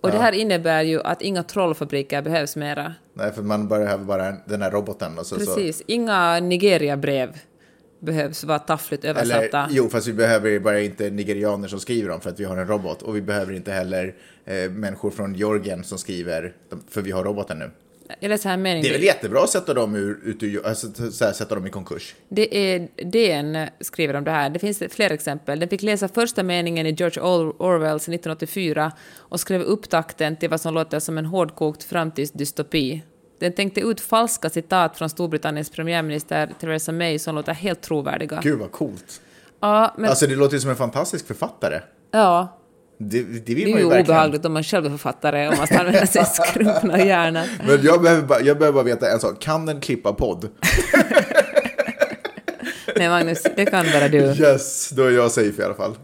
Och 0.00 0.10
det 0.10 0.18
här 0.18 0.32
innebär 0.32 0.82
ju 0.82 1.02
att 1.02 1.22
inga 1.22 1.42
trollfabriker 1.42 2.22
behövs 2.22 2.56
mera. 2.56 2.94
Nej, 3.14 3.32
för 3.32 3.42
man 3.42 3.68
behöver 3.68 4.04
bara 4.04 4.32
den 4.46 4.62
här 4.62 4.70
roboten. 4.70 5.18
Och 5.18 5.26
så, 5.26 5.40
så. 5.40 5.54
Precis, 5.54 5.82
inga 5.86 6.40
Nigeria-brev 6.40 7.38
behövs 8.04 8.44
vara 8.44 8.58
taffligt 8.58 9.04
översatta. 9.04 9.64
Eller, 9.64 9.68
jo, 9.70 9.88
fast 9.88 10.06
vi 10.06 10.12
behöver 10.12 10.58
bara 10.58 10.80
inte 10.80 11.10
nigerianer 11.10 11.68
som 11.68 11.80
skriver 11.80 12.08
dem 12.08 12.20
för 12.20 12.30
att 12.30 12.40
vi 12.40 12.44
har 12.44 12.56
en 12.56 12.66
robot. 12.66 13.02
Och 13.02 13.16
vi 13.16 13.22
behöver 13.22 13.52
inte 13.52 13.72
heller 13.72 14.14
eh, 14.44 14.70
människor 14.70 15.10
från 15.10 15.34
Georgien 15.34 15.84
som 15.84 15.98
skriver, 15.98 16.52
för 16.90 17.02
vi 17.02 17.10
har 17.10 17.24
roboten 17.24 17.58
nu. 17.58 17.70
Jag 18.20 18.28
läser 18.28 18.50
här 18.50 18.56
mening. 18.56 18.82
Det 18.82 18.88
är 18.88 18.92
väl 18.92 19.02
jättebra 19.02 19.42
att 19.42 19.50
sätta 19.50 19.74
dem, 19.74 19.94
ur, 19.94 20.20
ut 20.24 20.42
ur, 20.42 20.66
alltså, 20.66 21.10
så 21.10 21.24
här, 21.24 21.32
sätta 21.32 21.54
dem 21.54 21.66
i 21.66 21.70
konkurs. 21.70 22.14
Det 22.28 22.56
är 22.56 22.88
DN 23.04 23.68
skriver 23.80 24.14
om 24.14 24.24
det 24.24 24.30
här. 24.30 24.50
Det 24.50 24.58
finns 24.58 24.82
fler 24.90 25.10
exempel. 25.10 25.60
Den 25.60 25.68
fick 25.68 25.82
läsa 25.82 26.08
första 26.08 26.42
meningen 26.42 26.86
i 26.86 26.90
George 26.90 27.22
Or- 27.22 27.54
Orwells 27.58 28.02
1984 28.02 28.92
och 29.16 29.40
skrev 29.40 29.62
upptakten 29.62 30.36
till 30.36 30.50
vad 30.50 30.60
som 30.60 30.74
låter 30.74 31.00
som 31.00 31.18
en 31.18 31.26
hårdkokt 31.26 31.84
framtidsdystopi. 31.84 33.02
Den 33.38 33.52
tänkte 33.52 33.80
ut 33.80 34.00
falska 34.00 34.50
citat 34.50 34.98
från 34.98 35.08
Storbritanniens 35.10 35.70
premiärminister 35.70 36.50
Theresa 36.60 36.92
May 36.92 37.18
som 37.18 37.34
låter 37.34 37.52
helt 37.52 37.80
trovärdiga. 37.80 38.40
Gud 38.42 38.58
vad 38.58 38.72
coolt. 38.72 39.20
Ja, 39.60 39.94
men 39.98 40.10
Alltså 40.10 40.26
det 40.26 40.36
låter 40.36 40.54
ju 40.54 40.60
som 40.60 40.70
en 40.70 40.76
fantastisk 40.76 41.26
författare. 41.26 41.80
ja, 42.10 42.58
Det, 42.98 43.22
det 43.22 43.38
det 43.40 43.52
är 43.52 43.56
ju 43.66 43.72
verkligen. 43.74 44.00
obehagligt 44.04 44.44
om 44.44 44.52
man 44.52 44.62
själv 44.64 44.86
är 44.86 44.90
författare 44.90 45.48
och 45.48 45.56
man 45.58 45.66
ska 45.66 45.78
använda 45.78 46.06
sin 46.06 46.24
skrumpna 46.24 47.04
hjärna. 47.04 47.44
Men 47.66 47.82
jag 47.82 48.02
behöver, 48.02 48.22
bara, 48.22 48.40
jag 48.40 48.58
behöver 48.58 48.74
bara 48.74 48.84
veta 48.84 49.10
en 49.12 49.20
sak. 49.20 49.40
Kan 49.42 49.66
den 49.66 49.80
klippa 49.80 50.12
podd? 50.12 50.48
Nej, 52.96 53.08
Magnus, 53.08 53.42
det 53.56 53.64
kan 53.66 53.86
bara 53.92 54.08
du. 54.08 54.18
Yes, 54.18 54.90
då 54.90 55.02
är 55.04 55.10
jag 55.10 55.30
safe 55.30 55.62
i 55.62 55.64
alla 55.64 55.74
fall. 55.74 55.94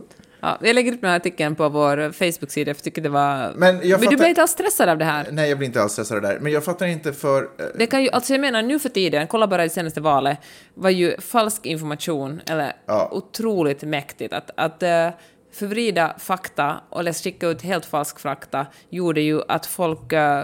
Ja, 0.42 0.58
jag 0.62 0.74
lägger 0.74 0.92
upp 0.92 1.00
den 1.00 1.10
här 1.10 1.16
artikeln 1.16 1.54
på 1.54 1.68
vår 1.68 2.12
Facebook-sida, 2.12 2.74
för 2.74 2.78
jag 2.78 2.84
tycker 2.84 3.02
det 3.02 3.08
var... 3.08 3.52
Men 3.56 3.74
jag 3.74 3.82
Men 3.82 3.90
fattar- 3.90 4.10
du 4.10 4.16
blir 4.16 4.26
inte 4.28 4.42
alls 4.42 4.50
stressad 4.50 4.88
av 4.88 4.98
det 4.98 5.04
här? 5.04 5.28
Nej, 5.32 5.48
jag 5.48 5.58
blir 5.58 5.66
inte 5.68 5.82
alls 5.82 5.92
stressad 5.92 6.16
av 6.16 6.22
det 6.22 6.28
där. 6.28 6.40
Men 6.40 6.52
jag 6.52 6.64
fattar 6.64 6.86
inte 6.86 7.12
för... 7.12 7.42
eh, 7.42 7.48
Det 7.74 7.86
kan 7.86 8.02
ju, 8.02 8.10
alltså 8.10 8.32
jag 8.32 8.40
menar 8.40 8.62
nu 8.62 8.78
för 8.78 8.88
tiden, 8.88 9.26
kolla 9.26 9.46
bara 9.46 9.62
det 9.62 9.68
senaste 9.70 10.00
valet, 10.00 10.38
var 10.74 10.90
ju 10.90 11.20
falsk 11.20 11.66
information, 11.66 12.40
eller 12.50 12.72
Ja. 12.86 13.08
otroligt 13.12 13.82
mäktigt. 13.82 14.32
Att, 14.34 14.50
att 14.56 14.82
eh, 14.82 15.08
förvrida 15.52 16.14
fakta 16.18 16.80
eller 16.96 17.12
skicka 17.12 17.46
ut 17.46 17.62
helt 17.62 17.86
falsk 17.86 18.20
fakta 18.20 18.66
gjorde 18.90 19.20
ju 19.20 19.42
att 19.48 19.66
folk, 19.66 20.12
uh, 20.12 20.42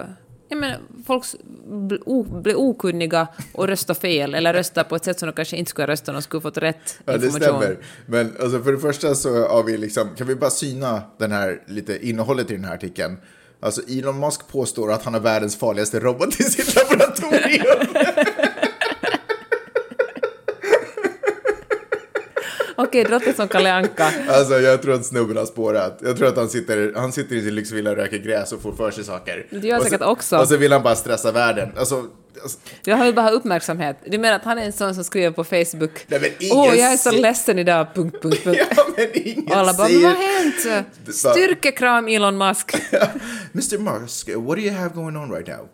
jag 0.49 0.59
menar, 0.59 0.79
folk 1.07 1.25
s- 1.25 1.37
bl- 1.69 2.03
o, 2.07 2.23
blev 2.43 2.57
okunniga 2.57 3.27
och 3.53 3.69
röstade 3.69 4.01
fel, 4.01 4.35
eller 4.35 4.55
röstade 4.55 4.89
på 4.89 4.97
ett 4.97 5.05
sätt 5.05 5.19
som 5.19 5.27
de 5.27 5.33
kanske 5.33 5.57
inte 5.57 5.71
skulle 5.71 5.83
ha 5.87 5.93
röstat 5.93 6.09
om 6.09 6.15
de 6.15 6.23
skulle 6.23 6.41
fått 6.41 6.59
rätt 6.59 6.99
Ja, 7.05 7.17
det 7.19 7.27
information. 7.27 7.61
stämmer. 7.63 7.79
Men 8.07 8.33
alltså, 8.41 8.63
för 8.63 8.73
det 8.73 8.79
första 8.79 9.15
så 9.15 9.49
har 9.49 9.63
vi 9.63 9.77
liksom, 9.77 10.09
kan 10.17 10.27
vi 10.27 10.35
bara 10.35 10.51
syna 10.51 11.03
den 11.19 11.33
här, 11.33 11.63
lite 11.67 12.09
innehållet 12.09 12.51
i 12.51 12.55
den 12.55 12.65
här 12.65 12.75
artikeln. 12.75 13.17
Alltså 13.61 13.83
Elon 13.89 14.21
Musk 14.21 14.49
påstår 14.49 14.93
att 14.93 15.03
han 15.05 15.15
har 15.15 15.21
världens 15.21 15.57
farligaste 15.57 16.01
robot 16.01 16.41
i 16.41 16.43
sitt 16.43 16.75
laboratorium. 16.77 17.87
Okej, 22.77 23.05
låter 23.05 23.33
som 23.33 23.49
Kalle 23.49 23.73
Anka. 23.75 24.11
Alltså 24.29 24.61
jag 24.61 24.83
tror 24.83 24.95
att 24.95 25.07
snubben 25.07 25.37
har 25.37 25.47
spårat. 25.47 25.99
Jag 26.03 26.17
tror 26.17 26.29
att 26.29 26.37
han 26.37 26.49
sitter, 26.49 26.93
han 26.97 27.13
sitter 27.13 27.37
i 27.37 27.43
sin 27.43 27.55
lyxvilla 27.55 27.91
och 27.91 27.97
röker 27.97 28.19
gräs 28.19 28.53
och 28.53 28.63
får 28.63 28.73
för 28.73 28.91
sig 28.91 29.05
saker. 29.05 29.47
Det 29.51 29.69
gör 29.69 29.79
så- 29.79 29.85
säkert 29.85 30.03
också. 30.03 30.37
Och 30.39 30.49
så 30.49 30.57
vill 30.57 30.73
han 30.73 30.83
bara 30.83 30.97
stressa 30.97 31.33
världen. 31.33 31.73
Alltså, 31.79 32.05
alltså 32.43 32.59
Jag 32.85 33.05
vill 33.05 33.15
bara 33.15 33.23
ha 33.23 33.31
uppmärksamhet. 33.31 33.97
Du 34.07 34.19
menar 34.19 34.37
att 34.37 34.45
han 34.45 34.59
är 34.59 34.63
en 34.63 34.73
sån 34.73 34.95
som 34.95 35.05
skriver 35.05 35.31
på 35.31 35.45
Facebook 35.45 36.05
Nej, 36.07 36.21
men 36.21 36.31
ingen 36.39 36.57
Åh, 36.57 36.77
jag 36.79 36.93
är 36.93 36.97
så 36.97 37.11
ledsen 37.11 37.59
idag, 37.59 37.87
punkt, 37.95 38.17
punkt, 38.23 38.45
punkt. 38.45 38.61
ja 38.77 38.85
men 38.97 39.07
ingen 39.15 39.47
Och 39.47 39.57
alla 39.57 39.73
bara, 39.75 39.87
säger... 39.87 40.03
vad 40.03 40.17
har 40.17 40.43
hänt? 40.75 40.87
Styrkekram 41.17 42.09
Elon 42.09 42.39
Musk. 42.39 42.75
Mr 43.55 43.79
Musk, 43.79 44.29
what 44.37 44.57
do 44.57 44.63
you 44.63 44.75
have 44.75 44.95
going 44.95 45.17
on 45.17 45.33
right 45.33 45.49
now? 45.49 45.69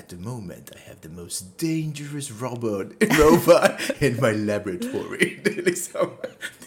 At 0.00 0.08
the 0.08 0.16
moment 0.16 0.70
I 0.74 0.88
have 0.88 1.00
the 1.02 1.08
most 1.08 1.58
dangerous 1.58 2.30
robot, 2.30 2.86
robot 3.18 3.70
in 3.98 4.16
my 4.22 4.32
laboratory. 4.32 5.40
Det 5.44 5.58
är, 5.58 5.62
liksom, 5.62 6.08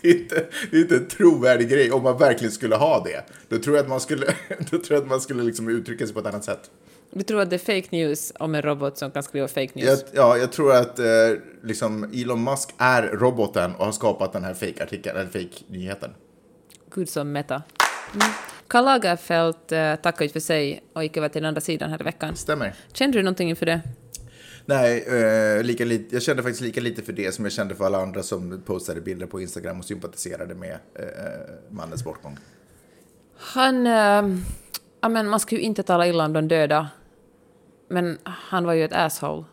det, 0.02 0.08
är 0.08 0.15
inte, 0.15 0.46
det 0.72 0.78
är 0.78 0.82
inte 0.82 0.96
en 0.96 1.08
trovärdig 1.08 1.69
grej 1.69 1.91
om 1.91 2.04
man 2.04 2.17
verkligen 2.17 2.52
skulle 2.52 2.76
ha 2.76 3.04
det. 3.04 3.24
Då 3.50 3.58
tror 3.58 3.76
jag 3.76 3.84
att 3.84 3.89
man 3.89 4.00
skulle, 4.00 4.26
då 4.60 4.78
tror 4.78 4.86
jag 4.89 5.02
att 5.02 5.08
man 5.08 5.22
skulle 5.22 5.43
liksom 5.43 5.69
uttrycka 5.69 6.06
sig 6.06 6.13
på 6.13 6.19
ett 6.19 6.26
annat 6.26 6.43
sätt. 6.43 6.72
Du 7.12 7.24
tror 7.24 7.41
att 7.41 7.50
det 7.50 7.56
är 7.56 7.82
fake 7.82 7.88
news 7.91 8.34
om 8.39 8.56
en 8.56 8.62
robot 8.62 8.98
som 8.98 9.12
kan 9.12 9.24
skriva 9.24 9.48
fake 9.48 9.72
news? 9.74 9.86
Jag, 9.86 10.00
ja, 10.12 10.38
jag 10.38 10.52
tror 10.52 10.76
att 10.76 11.00
eh, 11.00 11.06
liksom 11.63 12.04
Elon 12.13 12.43
Musk 12.43 12.69
är 12.78 13.04
roboten 13.04 13.76
och 13.76 13.86
har 13.86 13.91
skapat 13.91 14.34
den 14.34 14.43
här 14.43 14.54
fake-artikeln, 14.54 15.17
eller 15.17 15.30
fake-nyheten. 15.30 16.12
Gud 16.96 17.10
som 17.10 17.32
meta. 17.32 17.63
Mm. 18.13 18.28
Karl 18.74 18.86
Lagerfeld 18.86 19.72
eh, 19.72 19.96
tackade 19.96 20.30
för 20.30 20.40
sig 20.40 20.84
och 20.94 21.04
gick 21.04 21.18
över 21.18 21.30
till 21.30 21.42
den 21.42 21.48
andra 21.48 21.62
sidan 21.62 21.90
här 21.90 22.02
i 22.02 22.04
veckan. 22.04 22.36
Stämmer. 22.36 22.76
Kände 22.94 23.18
du 23.18 23.24
någonting 23.24 23.50
inför 23.50 23.66
det? 23.66 23.82
Nej, 24.66 25.04
eh, 25.58 25.64
lika 25.64 25.86
lite, 25.86 26.16
jag 26.16 26.24
kände 26.24 26.44
faktiskt 26.44 26.62
lika 26.62 26.82
lite 26.82 27.02
för 27.02 27.14
det 27.14 27.36
som 27.36 27.46
jag 27.46 27.52
kände 27.52 27.76
för 27.76 27.86
alla 27.86 28.02
andra 28.02 28.24
som 28.24 28.62
postade 28.66 29.02
bilder 29.02 29.26
på 29.26 29.42
Instagram 29.42 29.80
och 29.80 29.86
sympatiserade 29.86 30.56
med 30.56 30.72
eh, 30.72 31.06
mannens 31.70 32.04
bortgång. 32.04 32.38
Han... 33.38 33.88
Eh, 33.88 34.38
ja, 35.02 35.10
men 35.10 35.30
man 35.30 35.40
ska 35.40 35.56
ju 35.56 35.62
inte 35.62 35.84
tala 35.84 36.08
illa 36.08 36.26
om 36.26 36.34
de 36.34 36.48
döda. 36.48 36.90
Men 37.90 38.18
han 38.24 38.66
var 38.66 38.74
ju 38.74 38.86
ett 38.86 38.94
asshole. 38.94 39.44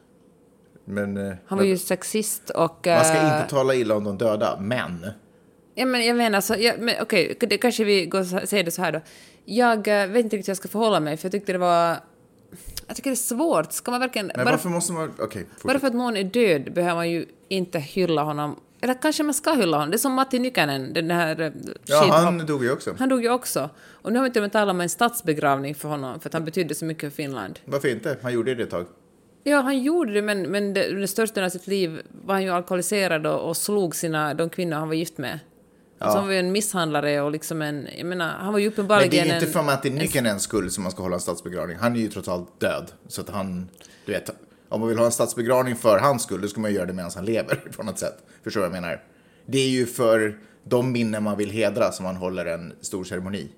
Men, 0.85 1.17
eh, 1.17 1.35
Han 1.47 1.59
var 1.59 1.65
ju 1.65 1.79
sexist 1.79 2.51
och... 2.51 2.87
man 2.87 3.05
ska 3.05 3.17
eh, 3.17 3.37
inte 3.37 3.51
tala 3.51 3.75
illa 3.75 3.97
om 3.97 4.05
de 4.05 4.19
döda, 4.19 4.59
men... 4.61 5.07
Ja, 5.81 5.87
men 5.87 6.07
jag 6.07 6.17
menar 6.17 6.41
så, 6.41 6.55
ja, 6.59 6.73
men 6.79 6.95
okej, 7.01 7.37
det 7.41 7.59
kanske 7.59 7.85
vi 7.85 8.07
går 8.07 8.21
och 8.21 8.27
säger 8.49 8.65
det 8.65 8.71
så 8.71 8.83
här 8.83 8.93
då. 8.93 9.01
Jag 9.45 9.89
eh, 9.89 10.07
vet 10.07 10.25
inte 10.25 10.37
riktigt 10.37 10.49
hur 10.49 10.51
jag 10.51 10.57
ska 10.57 10.69
förhålla 10.69 11.01
mig, 11.01 11.17
för 11.17 11.25
jag 11.27 11.33
tyckte 11.33 11.53
det 11.53 11.59
var... 11.59 11.97
Jag 12.87 12.97
tycker 12.97 13.11
det 13.11 13.15
är 13.15 13.17
svårt. 13.17 13.73
Ska 13.73 13.91
man 13.91 14.01
verkligen... 14.01 14.27
Men 14.27 14.45
bara, 14.45 14.51
varför 14.51 14.69
måste 14.69 14.93
man... 14.93 15.13
Okej, 15.19 15.43
bara 15.45 15.59
fortsätt. 15.59 15.81
för 15.81 15.89
att 15.89 15.95
någon 15.95 16.17
är 16.17 16.25
död 16.25 16.73
behöver 16.73 16.95
man 16.95 17.11
ju 17.11 17.27
inte 17.49 17.79
hylla 17.79 18.23
honom. 18.23 18.61
Eller 18.81 18.95
kanske 19.03 19.23
man 19.23 19.35
ska 19.35 19.53
hylla 19.53 19.77
honom. 19.77 19.91
Det 19.91 19.97
är 19.97 19.99
som 19.99 20.13
Matti 20.13 20.39
Nykänen, 20.39 20.93
den 20.93 21.11
här 21.11 21.41
eh, 21.41 21.53
Ja, 21.87 22.03
skidhopp- 22.03 22.11
han 22.25 22.47
dog 22.47 22.65
ju 22.65 22.73
också. 22.73 22.95
han 22.99 23.09
dog 23.09 23.23
ju 23.23 23.31
också. 23.31 23.71
Och 24.03 24.13
nu 24.13 24.19
har 24.19 24.27
vi 24.27 24.33
till 24.33 24.41
och 24.41 24.45
med 24.45 24.53
talat 24.53 24.73
om 24.75 24.81
en 24.81 24.89
statsbegravning 24.89 25.75
för 25.75 25.89
honom, 25.89 26.21
för 26.21 26.29
att 26.29 26.33
han 26.33 26.45
betydde 26.45 26.75
så 26.75 26.85
mycket 26.85 27.13
för 27.13 27.23
Finland. 27.23 27.59
Varför 27.65 27.89
inte? 27.89 28.17
Han 28.23 28.33
gjorde 28.33 28.55
det 28.55 28.63
ett 28.63 28.71
tag. 28.71 28.87
Ja, 29.45 29.61
han 29.61 29.83
gjorde 29.83 30.13
det, 30.13 30.23
men, 30.23 30.43
men 30.43 30.75
det, 30.75 30.89
under 30.91 31.07
största 31.07 31.35
delen 31.35 31.47
av 31.47 31.51
sitt 31.51 31.67
liv 31.67 32.03
var 32.25 32.35
han 32.35 32.43
ju 32.43 32.51
alkoholiserad 32.51 33.27
och, 33.27 33.49
och 33.49 33.57
slog 33.57 33.97
sina, 33.97 34.35
de 34.35 34.51
kvinnor 34.51 34.77
han 34.77 34.89
var 34.89 34.95
gift 34.95 35.19
med. 35.19 35.39
Alltså 36.03 36.19
han 36.19 36.27
var 36.27 36.33
ju 36.33 36.39
en 36.39 36.53
misshandlare 36.53 37.21
och 37.21 37.31
liksom 37.31 37.63
en... 37.63 37.89
Jag 37.97 38.07
menar, 38.07 38.29
han 38.29 38.53
var 38.53 38.59
ju 38.59 38.65
Men 38.65 38.73
uppenbarligen 38.73 39.11
det 39.11 39.33
är 39.33 39.35
inte 39.35 39.47
för 39.47 39.63
Matti 39.63 39.91
Nykänens 39.91 40.43
skull 40.43 40.71
som 40.71 40.83
man 40.83 40.93
ska 40.93 41.03
hålla 41.03 41.15
en 41.15 41.21
statsbegravning. 41.21 41.77
Han 41.77 41.97
är 41.97 42.01
ju 42.01 42.09
trots 42.09 42.29
allt 42.29 42.61
död. 42.61 42.93
Så 43.09 43.21
att 43.21 43.29
han... 43.29 43.69
Du 44.07 44.13
vet, 44.13 44.31
om 44.69 44.81
man 44.81 44.89
vill 44.89 44.99
ha 44.99 45.07
en 45.07 45.13
statsbegravning 45.13 45.77
för 45.77 45.99
hans 45.99 46.23
skull, 46.23 46.41
då 46.41 46.49
ska 46.49 46.61
man 46.61 46.73
göra 46.73 46.87
det 46.87 46.93
medan 46.93 47.11
han 47.15 47.25
lever 47.25 47.55
på 47.77 47.83
något 47.83 47.99
sätt. 47.99 48.19
Förstår 48.45 48.61
du 48.61 48.69
vad 48.69 48.77
jag 48.77 48.83
menar? 48.83 49.03
Det 49.47 49.59
är 49.59 49.69
ju 49.69 49.87
för 49.87 50.39
de 50.65 50.93
minnen 50.93 51.23
man 51.23 51.37
vill 51.37 51.51
hedra 51.51 51.93
som 51.93 52.05
man 52.05 52.17
håller 52.17 52.47
en 52.47 52.73
stor 52.81 53.05
ceremoni. 53.05 53.49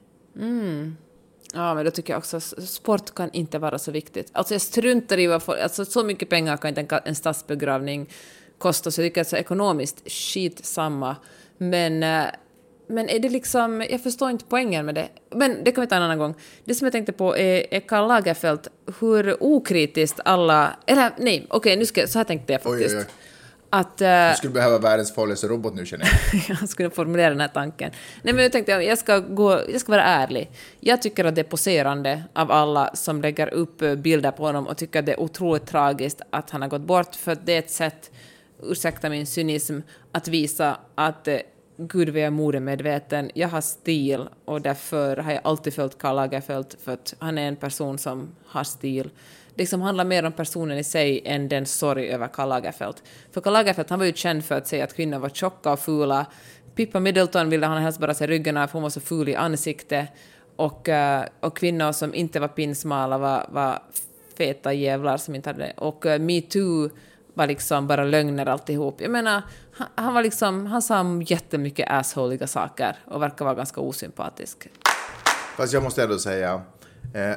Ja, 1.54 1.74
men 1.74 1.84
då 1.84 1.90
tycker 1.90 2.12
jag 2.12 2.18
också 2.18 2.40
sport 2.40 3.14
kan 3.14 3.30
inte 3.32 3.58
vara 3.58 3.78
så 3.78 3.90
viktigt. 3.90 4.30
Alltså 4.32 4.54
jag 4.54 4.60
struntar 4.60 5.18
i 5.18 5.26
vad 5.26 5.42
folk... 5.42 5.60
Alltså 5.60 5.84
så 5.84 6.04
mycket 6.04 6.28
pengar 6.28 6.56
kan 6.56 6.78
inte 6.78 7.00
en, 7.04 7.14
statsbegravning 7.14 8.10
kosta, 8.58 8.90
så 8.90 9.00
jag 9.00 9.08
tycker 9.08 9.20
att 9.20 9.28
så 9.28 9.36
ekonomiskt, 9.36 10.10
skit 10.10 10.64
samma. 10.64 11.16
Men, 11.58 12.02
eh, 12.02 12.24
men 12.86 13.08
är 13.08 13.18
det 13.18 13.28
liksom... 13.28 13.84
Jag 13.90 14.02
förstår 14.02 14.30
inte 14.30 14.44
poängen 14.48 14.86
med 14.86 14.94
det. 14.94 15.08
Men 15.34 15.64
det 15.64 15.72
kan 15.72 15.80
vi 15.82 15.86
ta 15.88 15.96
en 15.96 16.02
annan 16.02 16.18
gång. 16.18 16.34
Det 16.64 16.74
som 16.74 16.84
jag 16.84 16.92
tänkte 16.92 17.12
på 17.12 17.36
är, 17.36 17.74
är 17.74 17.80
Karl 17.80 18.08
Lagerfeld, 18.08 18.68
hur 19.00 19.42
okritiskt 19.42 20.20
alla... 20.24 20.76
Eller 20.86 21.10
nej, 21.18 21.46
okej, 21.50 21.76
nu 21.76 21.86
ska. 21.86 22.06
Så 22.06 22.18
här 22.18 22.24
tänkte 22.24 22.52
jag 22.52 22.60
Oj, 22.64 22.72
faktiskt. 22.72 22.94
oj, 22.96 23.00
oj. 23.08 23.14
Att... 23.74 24.00
eh, 24.00 24.28
Du 24.30 24.36
skulle 24.36 24.52
behöva 24.52 24.78
världens 24.78 25.14
farligaste 25.14 25.46
robot 25.46 25.74
nu 25.74 25.86
känner 25.86 26.04
jag. 26.32 26.42
jag 26.60 26.68
skulle 26.68 26.90
formulera 26.90 27.30
den 27.30 27.40
här 27.40 27.48
tanken. 27.48 27.90
Nej, 28.22 28.34
men 28.34 28.42
jag 28.42 28.52
tänkte 28.52 28.72
jag 28.72 28.98
ska, 28.98 29.18
gå, 29.18 29.60
jag 29.72 29.80
ska 29.80 29.92
vara 29.92 30.04
ärlig. 30.04 30.50
Jag 30.80 31.02
tycker 31.02 31.24
att 31.24 31.34
det 31.34 31.40
är 31.40 31.44
poserande 31.44 32.22
av 32.32 32.50
alla 32.50 32.90
som 32.94 33.22
lägger 33.22 33.54
upp 33.54 33.78
bilder 33.96 34.30
på 34.30 34.42
honom 34.42 34.66
och 34.66 34.76
tycker 34.76 34.98
att 34.98 35.06
det 35.06 35.12
är 35.12 35.20
otroligt 35.20 35.66
tragiskt 35.66 36.20
att 36.30 36.50
han 36.50 36.62
har 36.62 36.68
gått 36.68 36.80
bort, 36.82 37.14
för 37.14 37.36
det 37.44 37.52
är 37.54 37.58
ett 37.58 37.70
sätt, 37.70 38.10
ursäkta 38.62 39.08
min 39.08 39.26
cynism, 39.26 39.80
att 40.12 40.28
visa 40.28 40.76
att 40.94 41.28
eh, 41.28 41.38
Gud 41.76 42.08
vad 42.08 42.20
jag 42.20 42.26
är 42.26 42.30
modemedveten, 42.30 43.30
jag 43.34 43.48
har 43.48 43.60
stil 43.60 44.28
och 44.44 44.60
därför 44.60 45.16
har 45.16 45.32
jag 45.32 45.40
alltid 45.44 45.74
följt 45.74 45.98
Karl 45.98 46.16
Lagerfeld, 46.16 46.76
för 46.84 46.92
att 46.92 47.14
han 47.18 47.38
är 47.38 47.48
en 47.48 47.56
person 47.56 47.98
som 47.98 48.34
har 48.46 48.64
stil. 48.64 49.10
Det 49.54 49.62
liksom 49.62 49.80
handlar 49.80 50.04
mer 50.04 50.24
om 50.24 50.32
personen 50.32 50.78
i 50.78 50.84
sig 50.84 51.22
än 51.24 51.48
den 51.48 51.66
sorg 51.66 52.08
över 52.08 52.28
Karl 52.28 52.48
Lagerfeld. 52.48 52.96
För 53.32 53.40
Karl 53.40 53.52
Lagerfeld 53.52 53.90
han 53.90 53.98
var 53.98 54.06
ju 54.06 54.12
känd 54.12 54.44
för 54.44 54.54
att 54.54 54.66
säga 54.66 54.84
att 54.84 54.96
kvinnor 54.96 55.18
var 55.18 55.28
tjocka 55.28 55.72
och 55.72 55.80
fula. 55.80 56.26
Pippa 56.74 57.00
Middleton 57.00 57.50
ville 57.50 57.66
han 57.66 57.82
helst 57.82 58.00
bara 58.00 58.14
se 58.14 58.26
ryggen 58.26 58.56
av, 58.56 58.66
för 58.66 58.72
hon 58.72 58.82
var 58.82 58.90
så 58.90 59.00
ful 59.00 59.28
i 59.28 59.34
ansiktet. 59.34 60.08
Och, 60.56 60.88
eh, 60.88 61.24
och 61.40 61.56
kvinnor 61.56 61.92
som 61.92 62.14
inte 62.14 62.40
var 62.40 62.48
pinsmala 62.48 63.18
var, 63.18 63.46
var 63.52 63.82
feta 64.38 64.72
jävlar 64.72 65.16
som 65.16 65.34
inte 65.34 65.48
hade 65.48 65.62
det. 65.62 65.72
Och 65.76 66.06
eh, 66.06 66.20
metoo 66.20 66.90
var 67.34 67.46
liksom 67.46 67.86
bara 67.86 68.04
lögner 68.04 68.46
alltihop. 68.46 69.00
Jag 69.00 69.10
menar, 69.10 69.42
han, 69.72 69.88
han 69.94 70.14
var 70.14 70.22
liksom, 70.22 70.66
han 70.66 70.82
sa 70.82 71.22
jättemycket 71.26 71.90
assholiga 71.90 72.46
saker 72.46 72.96
och 73.04 73.22
verkar 73.22 73.44
vara 73.44 73.54
ganska 73.54 73.80
osympatisk. 73.80 74.68
Fast 75.56 75.72
jag 75.72 75.82
måste 75.82 76.02
ändå 76.02 76.18
säga 76.18 76.62
eh, 77.14 77.34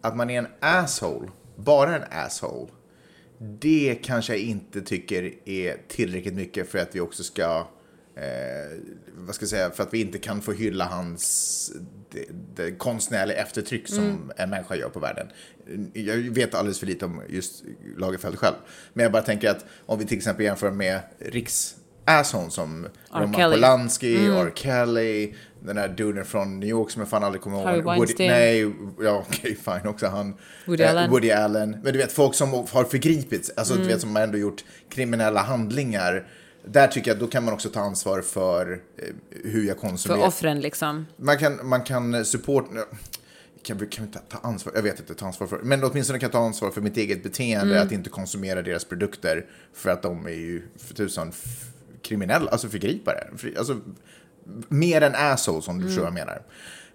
att 0.00 0.16
man 0.16 0.30
är 0.30 0.38
en 0.38 0.48
asshole, 0.60 1.28
bara 1.56 1.96
en 1.96 2.04
asshole, 2.10 2.68
det 3.38 3.98
kanske 4.02 4.32
jag 4.32 4.42
inte 4.42 4.80
tycker 4.80 5.48
är 5.48 5.76
tillräckligt 5.88 6.34
mycket 6.34 6.70
för 6.70 6.78
att 6.78 6.94
vi 6.94 7.00
också 7.00 7.22
ska, 7.22 7.66
eh, 8.18 8.78
vad 9.16 9.34
ska 9.34 9.42
jag 9.42 9.50
säga, 9.50 9.70
för 9.70 9.82
att 9.82 9.94
vi 9.94 10.00
inte 10.00 10.18
kan 10.18 10.42
få 10.42 10.52
hylla 10.52 10.84
hans 10.84 11.72
det, 12.10 12.24
det 12.54 12.70
konstnärliga 12.72 13.36
eftertryck 13.36 13.88
som 13.88 14.32
en 14.36 14.50
människa 14.50 14.76
gör 14.76 14.88
på 14.88 15.00
världen. 15.00 15.28
Jag 15.92 16.16
vet 16.16 16.54
alldeles 16.54 16.78
för 16.78 16.86
lite 16.86 17.04
om 17.04 17.22
just 17.28 17.64
Lagerfeld 17.96 18.38
själv, 18.38 18.56
men 18.92 19.02
jag 19.02 19.12
bara 19.12 19.22
tänker 19.22 19.50
att 19.50 19.64
om 19.86 19.98
vi 19.98 20.04
till 20.04 20.16
exempel 20.16 20.44
jämför 20.44 20.70
med 20.70 21.00
riks 21.18 21.76
asshole 22.08 22.50
som 22.50 22.86
Roman 23.12 23.34
Kelly. 23.34 23.54
Polanski, 23.54 24.26
R. 24.26 24.52
Kelly, 24.54 25.34
den 25.60 25.76
där 25.76 25.88
duden 25.88 26.24
från 26.24 26.60
New 26.60 26.68
York 26.68 26.90
som 26.90 27.00
jag 27.00 27.08
fan 27.08 27.24
aldrig 27.24 27.42
kommer 27.42 27.56
ihåg. 27.56 27.66
Harvey 27.66 27.98
Woody, 27.98 28.14
nej, 28.18 28.72
ja 29.00 29.24
okej, 29.28 29.56
fine 29.64 29.88
också 29.88 30.06
han. 30.06 30.34
Woody 30.66 30.82
Eh, 30.82 30.90
Allen. 30.90 31.10
Woody 31.10 31.30
Allen. 31.30 31.70
Men 31.70 31.92
du 31.92 31.98
vet, 31.98 32.12
folk 32.12 32.34
som 32.34 32.52
har 32.52 32.84
förgripits, 32.84 33.50
alltså 33.56 33.74
du 33.74 33.84
vet 33.84 34.00
som 34.00 34.16
har 34.16 34.22
ändå 34.22 34.38
gjort 34.38 34.64
kriminella 34.88 35.40
handlingar 35.40 36.26
där 36.70 36.88
tycker 36.88 37.10
jag 37.10 37.18
då 37.18 37.26
kan 37.26 37.44
man 37.44 37.54
också 37.54 37.68
ta 37.68 37.80
ansvar 37.80 38.22
för 38.22 38.80
eh, 38.96 39.04
hur 39.44 39.64
jag 39.66 39.80
För 39.80 39.88
konsumerar. 39.88 40.26
offren 40.26 40.60
liksom. 40.60 41.06
Man 41.16 41.38
kan, 41.38 41.66
man 41.68 41.82
kan 41.82 42.24
support... 42.24 42.68
Kan 43.62 43.78
vi, 43.78 43.86
kan 43.86 44.06
vi 44.06 44.12
ta, 44.12 44.18
ta 44.18 44.38
ansvar? 44.48 44.72
Jag 44.76 44.82
vet 44.82 45.00
inte, 45.00 45.14
ta 45.14 45.26
ansvar 45.26 45.46
för... 45.46 45.58
Men 45.58 45.84
åtminstone 45.84 46.18
kan 46.18 46.26
jag 46.26 46.32
ta 46.32 46.46
ansvar 46.46 46.70
för 46.70 46.80
mitt 46.80 46.96
eget 46.96 47.22
beteende, 47.22 47.74
Mm. 47.74 47.86
att 47.86 47.92
inte 47.92 48.10
konsumera 48.10 48.62
deras 48.62 48.84
produkter. 48.84 49.46
För 49.72 49.90
att 49.90 50.02
de 50.02 50.26
är 50.26 50.30
ju 50.30 50.62
för 50.78 50.94
tusan 50.94 51.32
kriminella, 52.02 52.50
alltså 52.50 52.68
förgripare. 52.68 53.28
Alltså, 53.58 53.80
mer 54.68 55.00
än 55.00 55.14
assholes 55.14 55.68
om 55.68 55.78
du 55.78 55.84
Mm. 55.84 55.96
vad 55.96 56.06
jag 56.06 56.14
menar. 56.14 56.42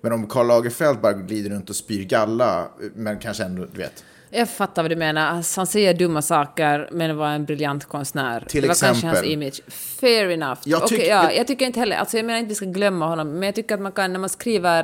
Men 0.03 0.11
om 0.13 0.27
Karl 0.27 0.47
Lagerfeld 0.47 0.99
bara 1.01 1.13
glider 1.13 1.49
runt 1.49 1.69
och 1.69 1.75
spyr 1.75 2.03
galla, 2.03 2.67
men 2.95 3.19
kanske 3.19 3.43
ändå, 3.43 3.65
du 3.71 3.77
vet. 3.77 4.03
Jag 4.29 4.49
fattar 4.49 4.81
vad 4.81 4.91
du 4.91 4.95
menar. 4.95 5.27
Alltså, 5.27 5.59
Han 5.59 5.67
säger 5.67 5.93
dumma 5.93 6.21
saker, 6.21 6.89
men 6.91 7.17
var 7.17 7.27
en 7.29 7.45
briljant 7.45 7.85
konstnär. 7.85 8.45
Till 8.49 8.61
det 8.61 8.67
var 8.67 8.75
kanske 8.75 9.07
hans 9.07 9.23
image. 9.23 9.61
Fair 9.67 10.29
enough. 10.29 10.59
Jag 10.65 10.83
Okej, 10.83 10.97
tycker- 10.97 11.09
ja, 11.11 11.31
jag 11.31 11.47
tycker 11.47 11.65
inte 11.65 11.79
heller... 11.79 11.95
Alltså, 11.97 12.17
jag 12.17 12.25
menar 12.25 12.39
inte 12.39 12.49
vi 12.49 12.55
ska 12.55 12.65
glömma 12.65 13.07
honom, 13.07 13.31
men 13.33 13.43
jag 13.43 13.55
tycker 13.55 13.75
att 13.75 13.81
man 13.81 13.91
kan, 13.91 14.13
när 14.13 14.19
man 14.19 14.29
skriver... 14.29 14.83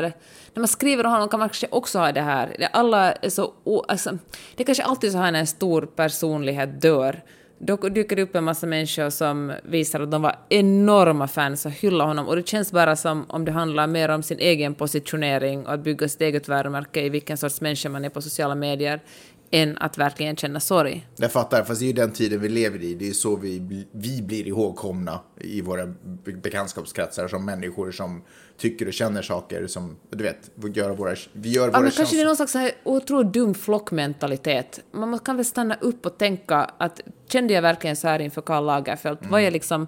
När 0.54 0.62
man 0.62 0.68
skriver 0.68 1.06
om 1.06 1.12
honom 1.12 1.30
kan 1.30 1.40
man 1.40 1.50
kanske 1.50 1.68
också 1.72 2.00
ha 2.00 2.12
det 2.12 2.22
här. 2.22 2.68
Alla 2.72 3.12
är 3.12 3.30
så... 3.30 3.54
Alltså, 3.88 4.18
det 4.56 4.64
är 4.64 4.66
kanske 4.66 4.84
alltid 4.84 5.12
så 5.12 5.18
här 5.18 5.32
när 5.32 5.40
en 5.40 5.48
stor 5.48 5.82
personlighet 5.96 6.82
dör. 6.82 7.24
Då 7.62 7.78
dyker 7.78 8.16
det 8.16 8.22
upp 8.22 8.36
en 8.36 8.44
massa 8.44 8.68
människor 8.68 9.10
som 9.10 9.54
visar 9.64 10.00
att 10.00 10.12
de 10.12 10.22
var 10.22 10.36
enorma 10.50 11.28
fans 11.28 11.66
och 11.66 11.72
hyllar 11.72 12.06
honom. 12.06 12.28
Och 12.28 12.36
det 12.36 12.48
känns 12.48 12.72
bara 12.72 12.96
som 12.96 13.26
om 13.30 13.46
det 13.46 13.52
handlar 13.52 13.88
mer 13.88 14.10
om 14.10 14.24
sin 14.24 14.40
egen 14.40 14.76
positionering 14.76 15.66
och 15.66 15.74
att 15.74 15.84
bygga 15.84 16.08
sitt 16.08 16.22
eget 16.22 16.48
varumärke 16.48 17.02
i 17.02 17.10
vilken 17.10 17.38
sorts 17.38 17.62
människa 17.62 17.90
man 17.90 18.06
är 18.06 18.10
på 18.10 18.22
sociala 18.22 18.56
medier 18.56 19.02
än 19.52 19.78
att 19.78 19.98
verkligen 19.98 20.36
känna 20.36 20.60
sorg. 20.60 21.08
Jag 21.16 21.32
fattar, 21.32 21.64
fast 21.64 21.80
det 21.80 21.86
är 21.86 21.88
ju 21.88 21.94
den 21.94 22.12
tiden 22.12 22.42
vi 22.42 22.50
lever 22.50 22.84
i. 22.84 22.94
Det 22.94 23.10
är 23.10 23.14
så 23.14 23.36
vi, 23.36 23.86
vi 23.92 24.22
blir 24.22 24.48
ihågkomna 24.48 25.20
i 25.42 25.62
våra 25.62 25.94
bekantskapskretsar 26.44 27.28
som 27.28 27.46
människor 27.46 27.92
som 27.92 28.22
tycker 28.60 28.88
och 28.88 28.94
känner 28.94 29.22
saker 29.22 29.68
som, 29.68 29.98
du 30.10 30.24
vet, 30.24 30.52
vi 30.56 30.70
gör 30.70 30.90
våra, 30.90 31.16
vi 31.34 31.50
gör 31.50 31.66
Ja, 31.66 31.72
våra 31.72 31.82
men 31.82 31.92
kanske 31.92 32.16
det 32.16 32.22
är 32.22 32.26
någon 32.26 32.36
slags 32.36 32.52
så 32.52 32.58
här 32.58 32.72
otroligt 32.84 33.34
dum 33.34 33.54
flockmentalitet. 33.54 34.80
Man 34.92 35.20
kan 35.20 35.36
väl 35.36 35.46
stanna 35.46 35.76
upp 35.82 36.06
och 36.06 36.18
tänka 36.18 36.72
att 36.78 37.02
kände 37.28 37.54
jag 37.54 37.62
verkligen 37.62 37.96
så 37.96 38.08
här 38.08 38.20
inför 38.20 38.42
Karl 38.42 38.66
Lagerfeld? 38.66 39.18
Mm. 39.20 39.32
Var 39.32 39.40
jag 39.40 39.54
liksom 39.54 39.88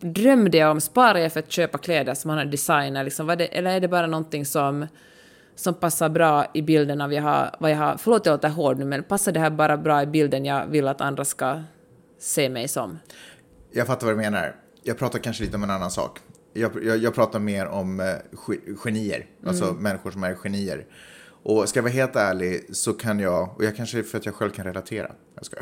drömde 0.00 0.58
jag 0.58 0.70
om, 0.70 0.80
sparade 0.80 1.20
jag 1.20 1.32
för 1.32 1.40
att 1.40 1.52
köpa 1.52 1.78
kläder 1.78 2.14
som 2.14 2.30
han 2.30 2.38
har 2.38 2.44
designat? 2.44 3.04
Liksom, 3.04 3.26
det, 3.26 3.46
eller 3.46 3.70
är 3.70 3.80
det 3.80 3.88
bara 3.88 4.06
någonting 4.06 4.46
som, 4.46 4.86
som 5.54 5.74
passar 5.74 6.08
bra 6.08 6.46
i 6.54 6.62
bilden 6.62 7.00
av 7.00 7.12
jag 7.12 7.22
har, 7.22 7.56
vad 7.60 7.70
jag 7.70 7.76
har... 7.76 7.96
Förlåt 7.96 8.26
jag 8.26 8.32
låter 8.32 8.48
hård 8.48 8.78
nu, 8.78 8.84
men 8.84 9.02
passar 9.02 9.32
det 9.32 9.40
här 9.40 9.50
bara 9.50 9.76
bra 9.76 10.02
i 10.02 10.06
bilden 10.06 10.44
jag 10.44 10.66
vill 10.66 10.88
att 10.88 11.00
andra 11.00 11.24
ska 11.24 11.62
se 12.18 12.48
mig 12.48 12.68
som? 12.68 12.98
Jag 13.72 13.86
fattar 13.86 14.06
vad 14.06 14.16
du 14.16 14.20
menar. 14.20 14.56
Jag 14.82 14.98
pratar 14.98 15.18
kanske 15.18 15.44
lite 15.44 15.56
om 15.56 15.62
en 15.62 15.70
annan 15.70 15.90
sak. 15.90 16.20
Jag, 16.54 16.84
jag, 16.84 16.98
jag 16.98 17.14
pratar 17.14 17.38
mer 17.38 17.66
om 17.66 18.00
eh, 18.00 18.06
ge- 18.48 18.74
genier, 18.84 19.26
alltså 19.46 19.64
Mm. 19.64 19.76
människor 19.82 20.10
som 20.10 20.24
är 20.24 20.34
genier. 20.34 20.86
Och 21.46 21.68
ska 21.68 21.78
jag 21.78 21.82
vara 21.82 21.92
helt 21.92 22.16
ärlig 22.16 22.64
så 22.76 22.92
kan 22.92 23.20
jag, 23.20 23.56
och 23.56 23.64
jag 23.64 23.76
kanske 23.76 24.02
för 24.02 24.18
att 24.18 24.26
jag 24.26 24.34
själv 24.34 24.50
kan 24.50 24.64
relatera, 24.64 25.12
jag 25.34 25.44
ska, 25.46 25.56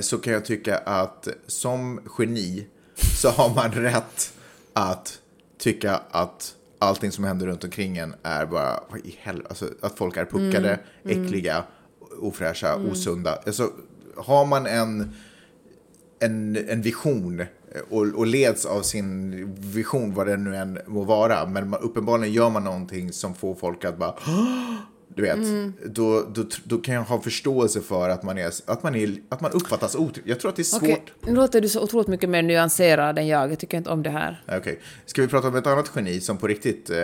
så 0.00 0.18
kan 0.18 0.32
jag 0.32 0.44
tycka 0.44 0.78
att 0.78 1.28
som 1.46 2.00
geni 2.18 2.66
så 3.20 3.28
har 3.28 3.54
man 3.54 3.70
rätt 3.82 4.32
att 4.72 5.18
tycka 5.58 6.00
att 6.10 6.54
allting 6.78 7.12
som 7.12 7.24
händer 7.24 7.46
runt 7.46 7.64
omkring 7.64 7.96
en 7.98 8.14
är 8.22 8.46
bara, 8.46 8.80
vad 8.90 9.00
i 9.00 9.16
helvete, 9.20 9.46
alltså 9.48 9.68
att 9.80 9.98
folk 9.98 10.16
är 10.16 10.24
puckade, 10.24 10.78
äckliga, 11.04 11.64
ofräscha, 12.20 12.76
osunda. 12.76 13.38
Alltså, 13.46 13.70
har 14.16 14.44
man 14.46 14.66
en 14.66 15.14
en, 16.22 16.56
en 16.68 16.82
vision 16.82 17.44
och, 17.90 18.06
och 18.06 18.26
leds 18.26 18.66
av 18.66 18.82
sin 18.82 19.34
vision, 19.54 20.14
vad 20.14 20.26
det 20.26 20.36
nu 20.36 20.56
än 20.56 20.78
må 20.86 21.04
vara. 21.04 21.46
Men 21.46 21.68
man, 21.68 21.80
uppenbarligen 21.80 22.32
gör 22.32 22.50
man 22.50 22.64
någonting 22.64 23.12
som 23.12 23.34
får 23.34 23.54
folk 23.54 23.84
att 23.84 23.98
bara 23.98 24.14
du 25.14 25.22
vet, 25.22 25.38
då, 25.94 26.26
då, 26.34 26.44
då 26.64 26.78
kan 26.78 26.94
jag 26.94 27.02
ha 27.02 27.20
förståelse 27.20 27.80
för 27.80 28.08
att 28.08 28.22
man, 28.22 28.38
är, 28.38 28.52
att 28.66 28.82
man, 28.82 28.94
är, 28.94 29.16
att 29.28 29.40
man 29.40 29.52
uppfattas 29.52 29.96
otrygg. 29.96 30.28
Jag 30.28 30.40
tror 30.40 30.48
att 30.48 30.56
det 30.56 30.62
är 30.62 30.64
svårt. 30.64 30.82
Okej, 30.82 31.04
nu 31.20 31.34
låter 31.34 31.60
du 31.60 31.68
så 31.68 31.82
otroligt 31.82 32.08
mycket 32.08 32.30
mer 32.30 32.42
nyanserad 32.42 33.18
än 33.18 33.26
jag. 33.26 33.50
Jag 33.50 33.58
tycker 33.58 33.78
inte 33.78 33.90
om 33.90 34.02
det 34.02 34.10
här. 34.10 34.44
Okej, 34.48 34.80
ska 35.06 35.22
vi 35.22 35.28
prata 35.28 35.48
om 35.48 35.56
ett 35.56 35.66
annat 35.66 35.92
geni 35.96 36.20
som 36.20 36.36
på 36.36 36.46
riktigt 36.46 36.90
eh, 36.90 36.96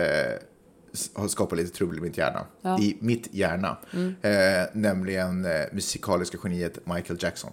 har 1.13 1.27
skapat 1.27 1.57
lite 1.57 1.77
trubbel 1.77 1.97
i 1.97 2.01
mitt 2.01 2.17
hjärna? 2.17 2.45
I 2.79 2.97
mitt 2.99 3.27
hjärna. 3.31 3.77
Eh, 4.21 4.31
nämligen 4.73 5.45
eh, 5.45 5.51
musikaliska 5.71 6.37
geniet 6.43 6.85
Michael 6.85 7.19
Jackson. 7.21 7.51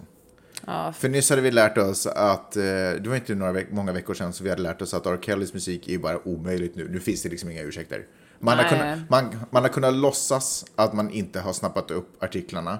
Ja, 0.67 0.93
För 0.93 1.09
nyss 1.09 1.29
hade 1.29 1.41
vi 1.41 1.51
lärt 1.51 1.77
oss 1.77 2.07
att, 2.07 2.55
eh, 2.57 2.63
det 2.63 3.05
var 3.05 3.15
inte 3.15 3.35
några 3.35 3.51
veck- 3.51 3.71
många 3.71 3.91
veckor 3.91 4.13
sedan, 4.13 4.33
så 4.33 4.43
vi 4.43 4.49
hade 4.49 4.61
lärt 4.61 4.81
oss 4.81 4.93
att 4.93 5.05
R. 5.05 5.17
Kellys 5.21 5.53
musik 5.53 5.89
är 5.89 5.97
bara 5.97 6.27
omöjligt 6.27 6.75
nu. 6.75 6.87
Nu 6.91 6.99
finns 6.99 7.23
det 7.23 7.29
liksom 7.29 7.51
inga 7.51 7.61
ursäkter. 7.61 8.05
Man 8.39 8.57
har, 8.57 8.63
Nej. 8.63 8.71
kunnat, 8.79 9.09
man, 9.09 9.39
man 9.51 9.63
har 9.63 9.69
kunnat 9.69 9.93
låtsas 9.93 10.65
att 10.75 10.93
man 10.93 11.09
inte 11.09 11.39
har 11.39 11.53
snappat 11.53 11.91
upp 11.91 12.23
artiklarna 12.23 12.73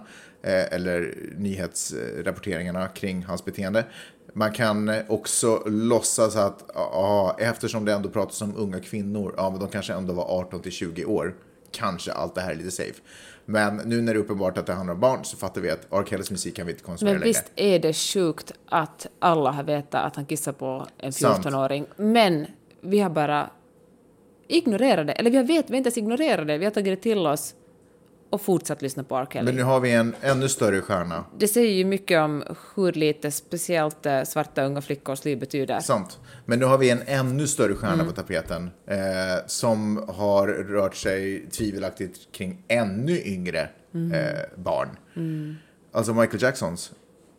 eh, 0.43 0.74
eller 0.74 1.15
nyhetsrapporteringarna 1.38 2.88
kring 2.88 3.24
hans 3.24 3.45
beteende. 3.45 3.86
Man 4.34 4.52
kan 4.52 4.89
eh, 4.89 5.02
också 5.08 5.63
låtsas 5.65 6.36
att, 6.36 6.63
ja, 6.74 7.36
eftersom 7.39 7.86
det 7.86 7.93
ändå 7.93 8.10
pratas 8.10 8.41
om 8.41 8.54
unga 8.58 8.80
kvinnor, 8.80 9.34
ja, 9.38 9.50
men 9.50 9.60
de 9.60 9.69
kanske 9.69 9.93
ändå 9.93 10.13
var 10.13 10.39
18 10.39 10.62
till 10.62 10.71
20 10.71 11.06
år. 11.06 11.36
Kanske 11.71 12.12
allt 12.13 12.36
det 12.36 12.41
här 12.41 12.52
är 12.52 12.56
lite 12.56 12.71
safe. 12.71 13.02
Men 13.46 13.76
nu 13.76 14.02
när 14.02 14.14
det 14.14 14.20
är 14.20 14.22
uppenbart 14.22 14.58
att 14.58 14.66
det 14.66 14.74
handlar 14.74 14.94
om 14.94 15.00
barn 15.00 15.26
så 15.26 15.38
fattar 15.38 15.62
vi 15.62 15.70
att 15.70 15.88
R. 15.92 16.04
Kellys 16.10 16.32
musik 16.32 16.56
kan 16.56 16.66
vi 16.66 16.72
inte 16.72 16.84
konsumera 16.84 17.14
Men 17.14 17.22
längre. 17.22 17.30
visst 17.30 17.52
är 17.56 17.80
det 17.80 17.94
sjukt 17.94 18.52
att 18.70 19.08
alla 19.20 19.52
har 19.52 19.64
vetat 19.64 20.06
att 20.06 20.16
han 20.16 20.26
kissar 20.26 20.52
på 20.52 20.88
en 20.98 21.14
Sant. 21.14 21.46
14-åring. 21.46 21.86
Men 21.96 22.46
vi 22.82 23.00
har 23.00 23.10
bara 23.10 23.50
ignorerat 24.48 25.08
det. 25.08 25.14
Eller 25.14 25.32
vi 25.32 25.38
har, 25.38 25.44
vet, 25.44 25.70
vi 25.70 25.74
har 25.74 25.78
inte 25.78 25.88
ens 25.88 25.98
ignorerat 25.98 26.48
det. 26.48 26.58
Vi 26.58 26.66
har 26.66 26.72
tagit 26.72 26.98
det 26.98 27.04
till 27.04 27.28
oss 27.28 27.56
och 28.30 28.42
fortsatt 28.42 28.82
lyssna 28.82 29.04
på 29.04 29.16
R. 29.16 29.28
Kelly. 29.34 29.46
Men 29.46 29.56
nu 29.56 29.64
har 29.64 29.80
vi 29.80 29.92
en 29.92 30.16
ännu 30.22 30.50
större 30.50 30.82
stjärna. 30.82 31.26
Det 31.38 31.48
säger 31.48 31.74
ju 31.74 31.86
mycket 31.86 32.22
om 32.22 32.44
hur 32.76 32.92
lite 32.92 33.32
speciellt 33.32 34.06
eh, 34.06 34.24
svarta 34.24 34.64
unga 34.66 34.82
flickors 34.82 35.26
liv 35.26 35.40
betyder. 35.40 35.80
Sant. 35.80 36.20
Men 36.46 36.60
nu 36.60 36.66
har 36.66 36.78
vi 36.78 36.90
en 36.90 37.02
ännu 37.06 37.48
större 37.48 37.76
stjärna 37.76 38.06
på 38.06 38.12
tapeten. 38.12 38.70
Eh, 38.88 38.98
som 39.48 40.06
har 40.08 40.48
rört 40.48 40.96
sig 40.96 41.50
tvivelaktigt 41.50 42.32
kring 42.32 42.64
ännu 42.68 43.22
yngre 43.22 43.70
eh, 43.94 44.62
barn. 44.64 44.90
Alltså 45.92 46.14
Michael 46.14 46.42
Jacksons 46.42 46.92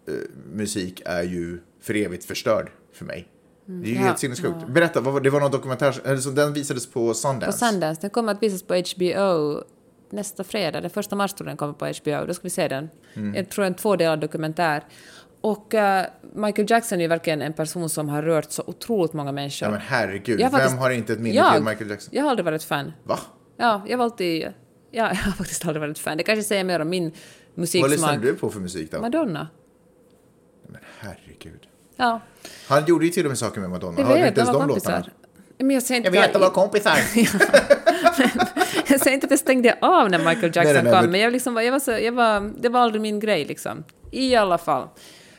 eh, 0.08 0.14
musik 0.52 1.02
är 1.04 1.22
ju 1.22 1.58
för 1.80 1.96
evigt 1.96 2.24
förstörd 2.24 2.70
för 2.92 3.04
mig. 3.04 3.28
Det 3.66 3.72
är 3.72 3.90
ju 3.90 3.94
Ja, 3.94 4.00
helt 4.00 4.18
sinnessjukt. 4.18 4.68
Berätta, 4.68 5.00
vad 5.00 5.12
var, 5.14 5.20
det 5.20 5.30
var 5.30 5.40
någon 5.40 5.50
dokumentär, 5.50 6.00
eller 6.04 6.16
så 6.16 6.30
den 6.30 6.52
visades 6.52 6.86
på 6.86 7.08
På 7.08 7.14
Sundance. 7.14 7.58
Sundance, 7.58 8.00
den 8.00 8.10
kommer 8.10 8.32
att 8.32 8.42
visas 8.42 8.62
på 8.62 8.74
HBO 8.74 9.62
nästa 10.10 10.44
fredag. 10.44 10.80
Den 10.80 10.90
första 10.90 11.16
mars 11.16 11.32
tror 11.32 11.46
den 11.46 11.56
kommer 11.56 11.72
på 11.72 11.86
HBO. 11.86 12.26
Då 12.26 12.34
ska 12.34 12.42
vi 12.42 12.50
se 12.50 12.68
den. 12.68 12.90
Mm. 13.14 13.34
Jag 13.34 13.48
tror 13.50 13.64
en 13.64 13.74
tvådelad 13.74 14.20
dokumentär. 14.20 14.84
Och 15.40 15.74
eh, 15.74 16.06
Michael 16.34 16.70
Jackson 16.70 16.98
är 16.98 17.02
ju 17.02 17.08
verkligen 17.08 17.42
en 17.42 17.52
person 17.52 17.88
som 17.88 18.08
har 18.08 18.22
rört 18.22 18.50
så 18.52 18.62
otroligt 18.66 19.12
många 19.12 19.32
människor. 19.32 19.66
Ja 19.66 19.72
men 19.72 19.80
herregud, 19.80 20.40
har 20.42 20.50
vem 20.50 20.60
faktiskt- 20.60 20.78
har 20.80 20.90
inte 20.90 21.12
ett 21.12 21.18
minne 21.20 21.36
jag, 21.36 21.54
till 21.54 21.62
Michael 21.62 21.90
Jackson? 21.90 22.10
Jag 22.16 22.22
har 22.22 22.30
aldrig 22.30 22.44
varit 22.44 22.62
fan. 22.64 22.92
Va? 23.04 23.18
Ja, 23.56 23.82
jag 23.88 23.98
var 23.98 24.04
alltid... 24.04 24.42
Ja, 24.42 24.52
jag 24.90 25.14
har 25.16 25.32
faktiskt 25.32 25.64
aldrig 25.66 25.80
varit 25.80 25.98
fan. 25.98 26.16
Det 26.16 26.22
kanske 26.22 26.42
säger 26.42 26.64
mer 26.64 26.80
om 26.80 26.88
min 26.88 27.04
Vad 27.04 27.12
musiksmak. 27.54 27.90
lyssnade 27.90 28.18
du 28.18 28.34
på 28.34 28.50
för 28.50 28.60
musik 28.60 28.90
då? 28.92 29.00
Madonna. 29.00 29.48
Men 30.68 30.80
herregud. 30.98 31.60
Ja, 31.96 32.20
Han 32.68 32.84
gjorde 32.86 33.04
ju 33.04 33.10
till 33.10 33.24
och 33.26 33.30
med 33.30 33.38
saker 33.38 33.60
med 33.60 33.70
Madonna. 33.70 34.00
jag 34.00 34.06
Hörde 34.06 34.20
vet. 34.20 34.28
inte 34.28 34.40
De 34.40 34.44
ens 34.44 34.58
de 34.58 34.68
kompisar. 34.68 34.90
låtarna? 34.92 35.12
Men 35.58 35.70
jag 35.70 35.82
säger 35.82 35.96
inte 36.00 36.16
Jag 36.16 36.22
vet, 36.22 36.32
de 36.32 36.38
var 36.38 36.50
kompisar. 36.50 36.92
säger 39.04 39.14
inte 39.14 39.24
att 39.24 39.30
jag 39.30 39.40
stängde 39.40 39.78
av 39.80 40.10
när 40.10 40.18
Michael 40.18 40.52
Jackson 40.54 40.64
Nej, 40.64 40.74
nej, 40.74 40.92
nej, 40.92 41.02
kom, 41.02 41.10
men- 41.10 41.20
jag 41.20 41.32
liksom, 41.32 41.54
var- 41.54 41.62
jag 41.62 41.72
var 41.72 41.78
så, 41.78 41.90
jag 41.90 42.12
var, 42.12 42.52
det 42.58 42.68
var 42.68 42.80
aldrig 42.80 43.02
min 43.02 43.20
grej 43.20 43.44
liksom. 43.44 43.84
I 44.10 44.36
alla 44.36 44.58
fall. 44.58 44.88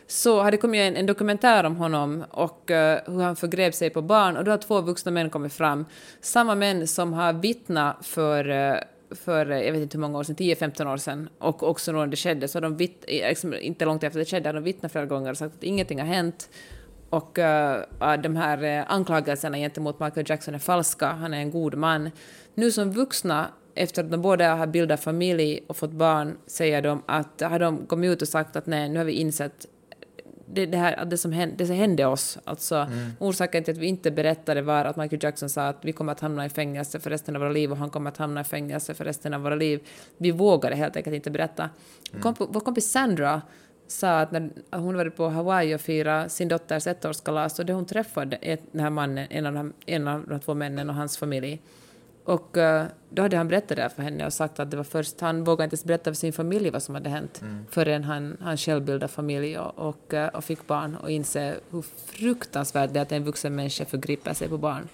Så 0.08 0.42
hade 0.42 0.58
kommit 0.58 0.80
en, 0.80 0.96
en 0.96 1.06
dokumentär 1.06 1.64
om 1.64 1.76
honom 1.76 2.24
och 2.32 2.72
eh, 2.72 3.00
hur 3.06 3.22
han 3.22 3.36
förgrep 3.36 3.74
sig 3.76 3.90
på 3.90 4.02
barn 4.02 4.38
och 4.38 4.44
då 4.44 4.52
har 4.52 4.58
två 4.58 4.82
vuxna 4.82 5.12
män 5.12 5.30
kommit 5.30 5.54
fram. 5.54 5.86
Samma 6.22 6.56
män 6.56 6.88
som 6.88 7.14
har 7.14 7.34
vittnat 7.34 8.06
för, 8.06 8.50
eh, 8.50 8.76
för 9.16 9.52
eh, 9.52 9.62
jag 9.62 9.72
vet 9.72 9.82
inte 9.82 9.98
hur 9.98 10.02
många 10.02 10.18
år 10.18 10.24
sedan, 10.24 10.36
10-15 10.36 10.94
år 10.94 10.98
sedan 10.98 11.30
och 11.40 11.64
också 11.64 11.92
när 11.92 12.08
det 12.08 12.18
skedde, 12.18 12.48
så 12.48 12.60
de 12.60 12.78
vitt, 12.78 13.06
liksom, 13.08 13.54
inte 13.54 13.86
långt 13.86 14.04
efter 14.04 14.20
det 14.20 14.26
skedde, 14.26 14.52
de 14.52 14.64
vittnat 14.64 14.92
flera 14.92 15.06
gånger 15.06 15.32
och 15.32 15.38
sagt 15.38 15.56
att 15.56 15.64
ingenting 15.64 16.00
har 16.00 16.08
hänt. 16.08 16.50
Och 17.10 17.40
eh, 17.40 17.84
de 18.24 18.36
här 18.36 18.64
uh, 18.64 18.92
anklagelserna 18.92 19.58
gentemot 19.58 20.00
Michael 20.00 20.26
Jackson 20.30 20.56
är 20.56 20.60
falska, 20.60 21.08
han 21.08 21.34
är 21.34 21.38
en 21.38 21.52
god 21.52 21.76
man. 21.76 22.12
Nu 22.58 22.72
som 22.72 22.92
vuxna, 22.92 23.48
efter 23.76 24.04
att 24.04 24.12
de 24.12 24.22
båda 24.22 24.56
har 24.56 24.68
bildat 24.68 25.04
familj 25.04 25.60
och 25.68 25.78
fått 25.78 25.92
barn, 25.92 26.38
säger 26.48 26.82
de 26.82 27.04
att 27.06 27.42
har 27.42 27.60
de 27.60 27.86
kommit 27.86 28.12
ut 28.12 28.22
och 28.22 28.28
sagt 28.28 28.56
att 28.56 28.66
nej, 28.66 28.90
nu 28.90 28.98
har 28.98 29.06
vi 29.06 29.14
insett 29.14 29.66
det, 30.54 30.66
det, 30.66 30.78
här, 30.78 31.06
det, 31.06 31.18
som 31.18 31.32
hände, 31.32 31.56
det 31.58 31.66
som 31.66 31.76
hände 31.76 32.06
oss. 32.06 32.38
Alltså, 32.44 32.88
Orsaken 33.20 33.64
till 33.64 33.74
att 33.74 33.78
vi 33.78 33.86
inte 33.88 34.12
berättade 34.12 34.62
var 34.62 34.86
att 34.86 34.96
Michael 34.96 35.24
Jackson 35.24 35.50
sa 35.50 35.68
att 35.68 35.78
vi 35.82 35.92
kommer 35.92 36.12
att 36.12 36.20
hamna 36.20 36.46
i 36.46 36.50
fängelse 36.50 37.00
för 37.00 37.10
resten 37.10 37.36
av 37.36 37.42
våra 37.42 37.52
liv 37.52 37.72
och 37.72 37.78
han 37.78 37.90
kommer 37.90 38.10
att 38.12 38.18
hamna 38.18 38.42
i 38.42 38.44
fängelse 38.44 38.94
för 38.94 39.06
resten 39.06 39.34
av 39.34 39.42
våra 39.42 39.56
liv. 39.56 39.80
Vi 40.18 40.32
vågade 40.32 40.76
helt 40.76 40.96
enkelt 40.98 41.16
inte 41.16 41.32
berätta. 41.32 41.70
Komp 42.22 42.38
vår 42.40 42.60
kompis 42.60 42.92
Sandra 42.92 43.42
sa 43.88 44.20
att 44.20 44.32
när 44.32 44.50
hon 44.72 44.98
varit 44.98 45.16
på 45.16 45.30
Hawaii 45.30 45.76
och 45.76 45.82
firat 45.82 46.32
sin 46.32 46.48
dotters 46.48 46.88
ettårskalas 46.88 47.60
och 47.60 47.66
då 47.66 47.74
hon 47.74 47.86
träffade 47.86 48.36
ett- 48.36 48.64
den 48.72 48.82
här 48.82 48.90
mannen, 48.90 49.28
en 49.30 49.46
av, 49.46 49.54
de, 49.54 49.74
en 49.86 50.08
av 50.08 50.28
de 50.28 50.40
två 50.40 50.54
männen 50.54 50.90
och 50.90 50.96
hans 50.96 51.18
familj. 51.18 51.62
Och 52.28 52.58
eh, 52.58 52.86
då 53.10 53.22
hade 53.22 53.38
han 53.38 53.48
berättat 53.48 53.78
det 53.78 53.90
för 53.96 54.04
henne 54.04 54.26
och 54.26 54.34
sagt 54.34 54.60
att 54.60 54.72
det 54.72 54.78
var 54.78 54.84
först, 54.84 55.22
han 55.22 55.44
vågade 55.44 55.64
inte 55.64 55.74
ens 55.74 55.86
berätta 55.86 56.04
för 56.04 56.16
sin 56.16 56.34
familj 56.34 56.70
vad 56.70 56.84
som 56.84 56.96
hade 56.96 57.10
hänt 57.10 57.42
förrän 57.70 58.04
han, 58.04 58.38
han 58.42 58.58
själv 58.58 58.84
bildade 58.86 59.08
familj 59.08 59.58
och, 59.58 59.80
och, 59.90 60.14
eh, 60.14 60.28
och 60.28 60.44
fick 60.44 60.68
barn 60.68 60.96
och 60.96 61.12
inse 61.12 61.56
hur 61.72 61.84
fruktansvärt 62.06 62.94
det 62.94 63.00
är 63.00 63.02
att 63.02 63.12
en 63.12 63.24
vuxen 63.24 63.56
människa 63.56 63.86
förgriper 63.86 64.34
sig 64.34 64.50
på 64.50 64.58
barn. 64.58 64.88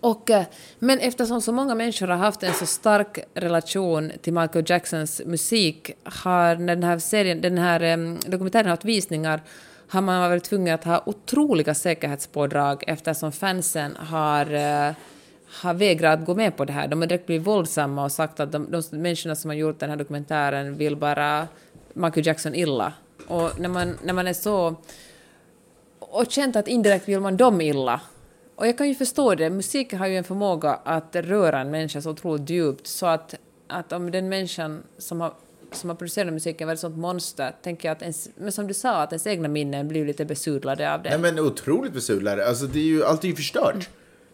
Och, 0.00 0.30
eh, 0.30 0.44
men 0.78 0.98
eftersom 0.98 1.40
så 1.40 1.52
många 1.52 1.74
människor 1.74 2.06
har 2.06 2.16
haft 2.16 2.42
en 2.42 2.54
så 2.54 2.66
stark 2.66 3.18
relation 3.34 4.12
till 4.22 4.32
Michael 4.32 4.64
Jacksons 4.68 5.22
musik 5.26 5.90
har 6.04 6.56
när 6.56 6.76
den 6.76 6.84
här 6.84 6.98
serien, 6.98 7.40
den 7.40 7.58
här 7.58 7.80
dokumentären 8.30 8.64
har 8.66 8.70
haft 8.70 8.84
visningar 8.84 9.42
har 9.88 10.00
man 10.00 10.30
varit 10.30 10.44
tvungen 10.44 10.74
att 10.74 10.84
ha 10.84 11.02
otroliga 11.06 11.74
säkerhetspådrag 11.74 12.84
eftersom 12.86 13.32
fansen 13.32 13.96
har, 13.96 14.46
har 15.52 15.74
vägrat 15.74 16.18
att 16.18 16.26
gå 16.26 16.34
med 16.34 16.56
på 16.56 16.64
det 16.64 16.72
här. 16.72 16.88
De 16.88 17.00
har 17.00 17.06
direkt 17.06 17.26
blivit 17.26 17.46
våldsamma 17.46 18.04
och 18.04 18.12
sagt 18.12 18.40
att 18.40 18.52
de, 18.52 18.70
de 18.70 18.82
människorna 18.90 19.34
som 19.34 19.50
har 19.50 19.56
gjort 19.56 19.78
den 19.78 19.90
här 19.90 19.96
dokumentären 19.96 20.76
vill 20.76 20.96
bara 20.96 21.48
Michael 21.92 22.26
Jackson 22.26 22.54
illa. 22.54 22.92
Och 23.26 23.60
när 23.60 23.68
man, 23.68 23.98
när 24.02 24.12
man 24.12 24.26
är 24.26 24.32
så 24.32 24.76
och 25.98 26.30
känt 26.30 26.56
att 26.56 26.68
indirekt 26.68 27.08
vill 27.08 27.20
man 27.20 27.36
dem 27.36 27.60
illa. 27.60 28.00
Och 28.54 28.66
jag 28.66 28.78
kan 28.78 28.88
ju 28.88 28.94
förstå 28.94 29.34
det, 29.34 29.50
Musik 29.50 29.92
har 29.92 30.06
ju 30.06 30.16
en 30.16 30.24
förmåga 30.24 30.70
att 30.84 31.16
röra 31.16 31.60
en 31.60 31.70
människa 31.70 32.02
så 32.02 32.10
otroligt 32.10 32.50
djupt 32.50 32.86
så 32.86 33.06
att, 33.06 33.34
att 33.68 33.92
om 33.92 34.10
den 34.10 34.28
människan 34.28 34.82
som 34.98 35.20
har, 35.20 35.32
som 35.72 35.90
har 35.90 35.96
producerat 35.96 36.32
musiken 36.32 36.66
var 36.66 36.74
ett 36.74 36.80
sånt 36.80 36.96
monster, 36.96 37.54
tänker 37.62 37.88
jag 37.88 37.96
att 37.96 38.02
ens, 38.02 38.28
men 38.36 38.52
som 38.52 38.66
du 38.66 38.74
sa, 38.74 39.02
att 39.02 39.12
ens 39.12 39.26
egna 39.26 39.48
minnen 39.48 39.88
blir 39.88 40.06
lite 40.06 40.24
besudlade 40.24 40.94
av 40.94 41.02
det. 41.02 41.10
Nej 41.10 41.18
men 41.18 41.38
otroligt 41.38 41.92
besudlade. 41.92 42.48
Alltså 42.48 42.66
det 42.66 42.78
är 42.78 42.84
ju, 42.84 43.04
allt 43.04 43.24
är 43.24 43.28
ju 43.28 43.34
förstört. 43.34 43.88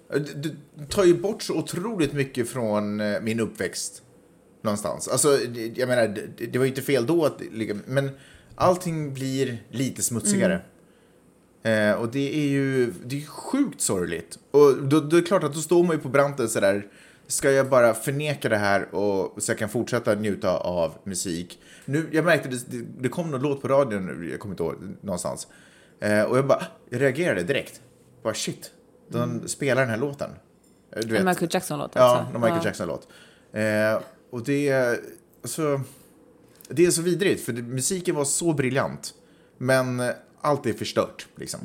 Det 0.09 0.87
tar 0.89 1.05
ju 1.05 1.15
bort 1.15 1.43
så 1.43 1.55
otroligt 1.55 2.13
mycket 2.13 2.49
från 2.49 3.01
eh, 3.01 3.21
min 3.21 3.41
uppväxt. 3.41 4.03
Någonstans. 4.63 5.09
Alltså 5.09 5.39
jag 5.75 5.89
menar, 5.89 6.09
det, 6.09 6.47
det 6.47 6.59
var 6.59 6.65
ju 6.65 6.71
inte 6.71 6.83
fel 6.83 7.07
då 7.07 7.25
att 7.25 7.43
men 7.87 8.11
allting 8.55 9.15
blir 9.15 9.63
lite 9.71 10.03
smutsigare. 10.03 10.61
Eh, 11.63 11.93
och 11.93 12.09
det 12.09 12.35
är 12.37 12.49
ju 12.49 12.93
det 13.05 13.17
är 13.17 13.21
ju 13.21 13.27
sjukt 13.27 13.81
sorgligt. 13.81 14.39
Och 14.51 14.83
då, 14.83 15.01
då 15.01 15.17
är 15.17 15.21
det 15.21 15.27
klart 15.27 15.45
att 15.45 15.55
då 15.55 15.61
står 15.61 15.85
man 15.85 15.97
ju 15.97 16.03
på 16.03 16.09
branten 16.09 16.49
sådär. 16.49 16.87
Ska 17.27 17.51
jag 17.51 17.69
bara 17.69 17.95
förneka 17.95 18.49
det 18.49 18.57
här 18.57 18.95
och 18.95 19.43
så 19.43 19.51
jag 19.51 19.59
kan 19.59 19.69
fortsätta 19.69 20.15
njuta 20.15 20.59
av 20.59 20.95
musik? 21.05 21.59
Nu, 21.85 22.09
jag 22.13 22.25
märkte 22.25 22.49
det, 22.49 22.71
det, 22.71 22.85
det 23.01 23.09
kom 23.09 23.31
någon 23.31 23.43
låt 23.43 23.63
på 23.63 23.69
radion, 23.69 24.07
nu, 24.07 24.31
jag 24.31 24.41
kommer 24.41 24.53
inte 24.53 24.63
ihåg, 24.63 24.75
någonstans. 25.01 25.47
Eh, 26.01 26.23
och 26.23 26.39
jag 26.39 26.47
bara, 26.47 26.67
jag 26.91 27.01
reagerade 27.01 27.43
direkt. 27.43 27.81
Bara 28.23 28.35
shit, 28.35 28.71
de 29.09 29.49
spelar 29.49 29.83
den 29.83 29.91
här 29.91 29.97
låten. 29.99 30.31
Eh, 30.93 31.01
Du 31.07 31.17
En 31.17 31.25
Michael 31.25 31.49
Jackson-låt 31.51 31.91
Ja, 31.95 32.03
alltså. 32.03 32.39
Michael 32.39 32.57
Ja. 32.57 32.65
Jackson-låt. 32.65 33.09
Eh, 33.53 34.03
och 34.31 34.45
det 34.45 34.69
är, 34.69 34.99
alltså, 35.43 35.81
det 36.69 36.87
är 36.87 36.91
så 36.91 37.03
vidrigt, 37.03 37.45
för 37.45 37.53
musiken 37.53 38.15
var 38.15 38.25
så 38.25 38.53
briljant. 38.53 39.15
Men 39.59 40.01
eh, 40.01 40.11
allt 40.41 40.67
är 40.67 40.73
förstört, 40.73 41.27
liksom. 41.37 41.61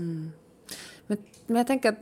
Men, 1.07 1.17
men 1.47 1.57
jag 1.57 1.67
tänker 1.67 1.89
att 1.89 1.99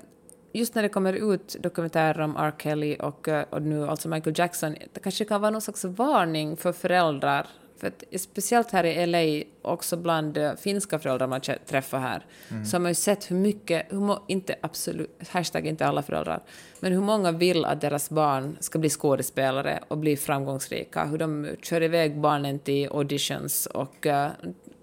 just 0.54 0.76
när 0.76 0.84
det 0.84 0.90
kommer 0.90 1.34
ut 1.34 1.56
dokumentärer 1.60 2.20
om 2.22 2.36
R. 2.38 2.54
Kelly 2.60 2.96
och, 3.00 3.28
eh, 3.28 3.46
och 3.50 3.62
nu 3.62 3.88
alltså 3.88 4.10
Michael 4.10 4.40
Jackson, 4.40 4.76
det 4.94 5.00
kanske 5.00 5.26
kan 5.26 5.42
vara 5.42 5.52
någon 5.52 5.62
slags 5.62 5.84
varning 5.86 6.58
för 6.58 6.72
föräldrar. 6.72 7.48
För 7.82 7.88
att, 7.88 8.22
speciellt 8.22 8.72
här 8.72 8.84
i 8.84 9.06
LA, 9.06 9.44
också 9.62 9.98
bland 9.98 10.38
eh, 10.38 10.56
finska 10.56 11.00
föräldrar 11.00 11.28
man 11.28 11.42
träffar 11.42 12.00
här, 12.00 12.26
så 12.66 12.76
har 12.76 12.80
man 12.82 12.92
ju 12.92 12.96
sett 12.96 13.32
hur 13.32 13.36
mycket, 13.36 13.86
hur 13.90 14.18
inte 14.28 14.56
absolut, 14.62 15.10
hashtag 15.30 15.68
inte 15.68 15.86
alla 15.86 16.04
föräldrar, 16.04 16.44
men 16.80 16.94
hur 16.94 17.02
många 17.02 17.32
vill 17.32 17.66
att 17.66 17.82
deras 17.82 18.10
barn 18.10 18.58
ska 18.60 18.80
bli 18.80 18.90
skådespelare 18.90 19.80
och 19.88 19.98
bli 19.98 20.18
framgångsrika. 20.18 21.06
Hur 21.06 21.18
de 21.18 21.48
kör 21.62 21.84
iväg 21.84 22.20
barnen 22.20 22.60
till 22.60 22.90
auditions 22.92 23.66
och, 23.66 24.08
eh, 24.08 24.30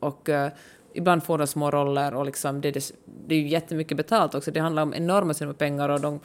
och 0.00 0.28
eh, 0.28 0.52
ibland 0.94 1.24
får 1.24 1.38
de 1.38 1.46
små 1.46 1.70
roller 1.70 2.14
och 2.14 2.26
liksom 2.26 2.60
det, 2.60 2.70
det, 2.70 2.92
det 3.26 3.34
är 3.34 3.38
ju 3.38 3.48
jättemycket 3.48 3.96
betalt 3.96 4.34
också. 4.34 4.50
Det 4.50 4.60
handlar 4.60 4.82
om 4.82 4.94
enorma 4.94 5.34
summor 5.34 5.52
pengar 5.52 5.88
och 5.88 6.00
de, 6.00 6.20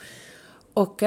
och, 0.73 1.03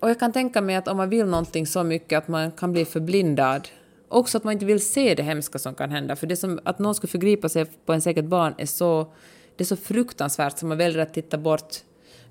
och 0.00 0.10
jag 0.10 0.20
kan 0.20 0.32
tänka 0.32 0.60
mig 0.60 0.76
att 0.76 0.88
om 0.88 0.96
man 0.96 1.08
vill 1.08 1.26
någonting 1.26 1.66
så 1.66 1.82
mycket 1.82 2.18
att 2.18 2.28
man 2.28 2.50
kan 2.50 2.72
bli 2.72 2.84
förblindad. 2.84 3.68
Också 4.12 4.38
att 4.38 4.44
man 4.44 4.52
inte 4.52 4.64
vill 4.64 4.80
se 4.80 5.14
det 5.14 5.22
hemska 5.22 5.58
som 5.58 5.74
kan 5.74 5.90
hända. 5.90 6.16
För 6.16 6.26
det 6.26 6.36
som, 6.36 6.60
att 6.64 6.78
någon 6.78 6.94
skulle 6.94 7.10
förgripa 7.10 7.48
sig 7.48 7.64
på 7.64 7.92
ens 7.92 8.06
eget 8.06 8.24
barn 8.24 8.54
är 8.58 8.66
så, 8.66 9.12
det 9.56 9.64
är 9.64 9.66
så 9.66 9.76
fruktansvärt 9.76 10.58
som 10.58 10.68
man 10.68 10.78
väljer 10.78 11.02
att 11.02 11.14
titta 11.14 11.38
bort. 11.38 11.76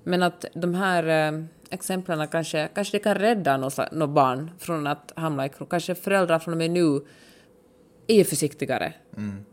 Men 0.04 0.22
att 0.22 0.44
de 0.54 0.74
här 0.74 1.32
eh, 1.32 1.44
exemplen 1.70 2.28
kanske, 2.28 2.68
kanske 2.74 2.98
det 2.98 3.02
kan 3.02 3.14
rädda 3.14 3.56
något, 3.56 3.92
något 3.92 4.10
barn 4.10 4.50
från 4.58 4.86
att 4.86 5.12
hamna 5.16 5.46
i 5.46 5.48
krok. 5.48 5.70
Kanske 5.70 5.94
föräldrar 5.94 6.38
från 6.38 6.54
och 6.54 6.58
med 6.58 6.70
nu 6.70 7.00
är 8.06 8.24
försiktigare. 8.24 8.92
Mm. 9.16 9.44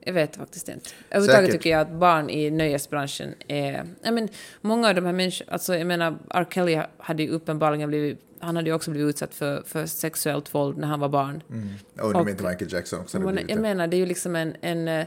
Jag 0.00 0.12
vet 0.12 0.36
faktiskt 0.36 0.68
inte. 0.68 0.90
Överhuvudtaget 1.10 1.50
tycker 1.52 1.70
jag 1.70 1.80
att 1.80 1.90
barn 1.90 2.30
i 2.30 2.50
nöjesbranschen 2.50 3.34
är... 3.48 3.86
Jag 4.02 4.14
men, 4.14 4.28
många 4.60 4.88
av 4.88 4.94
de 4.94 5.06
här 5.06 5.12
människorna... 5.12 5.52
Alltså, 5.52 5.76
jag 5.76 5.86
menar, 5.86 6.18
R. 6.30 6.46
Kelly 6.50 6.80
hade 6.98 7.22
ju 7.22 7.28
uppenbarligen 7.28 7.88
blivit... 7.88 8.20
Han 8.38 8.56
hade 8.56 8.68
ju 8.70 8.74
också 8.74 8.90
blivit 8.90 9.08
utsatt 9.14 9.34
för, 9.34 9.62
för 9.66 9.86
sexuellt 9.86 10.54
våld 10.54 10.78
när 10.78 10.88
han 10.88 11.00
var 11.00 11.08
barn. 11.08 11.42
Undrar 11.48 12.20
om 12.20 12.22
Och- 12.22 12.30
inte 12.30 12.44
Michael 12.44 12.72
Jackson 12.72 13.00
också 13.00 13.18
hade 13.18 13.40
jag 13.40 13.48
det. 13.48 13.56
menar, 13.56 13.86
det 13.86 13.96
är 13.96 13.98
ju 13.98 14.06
liksom 14.06 14.36
en... 14.36 14.56
en 14.60 14.88
eh, 14.88 15.06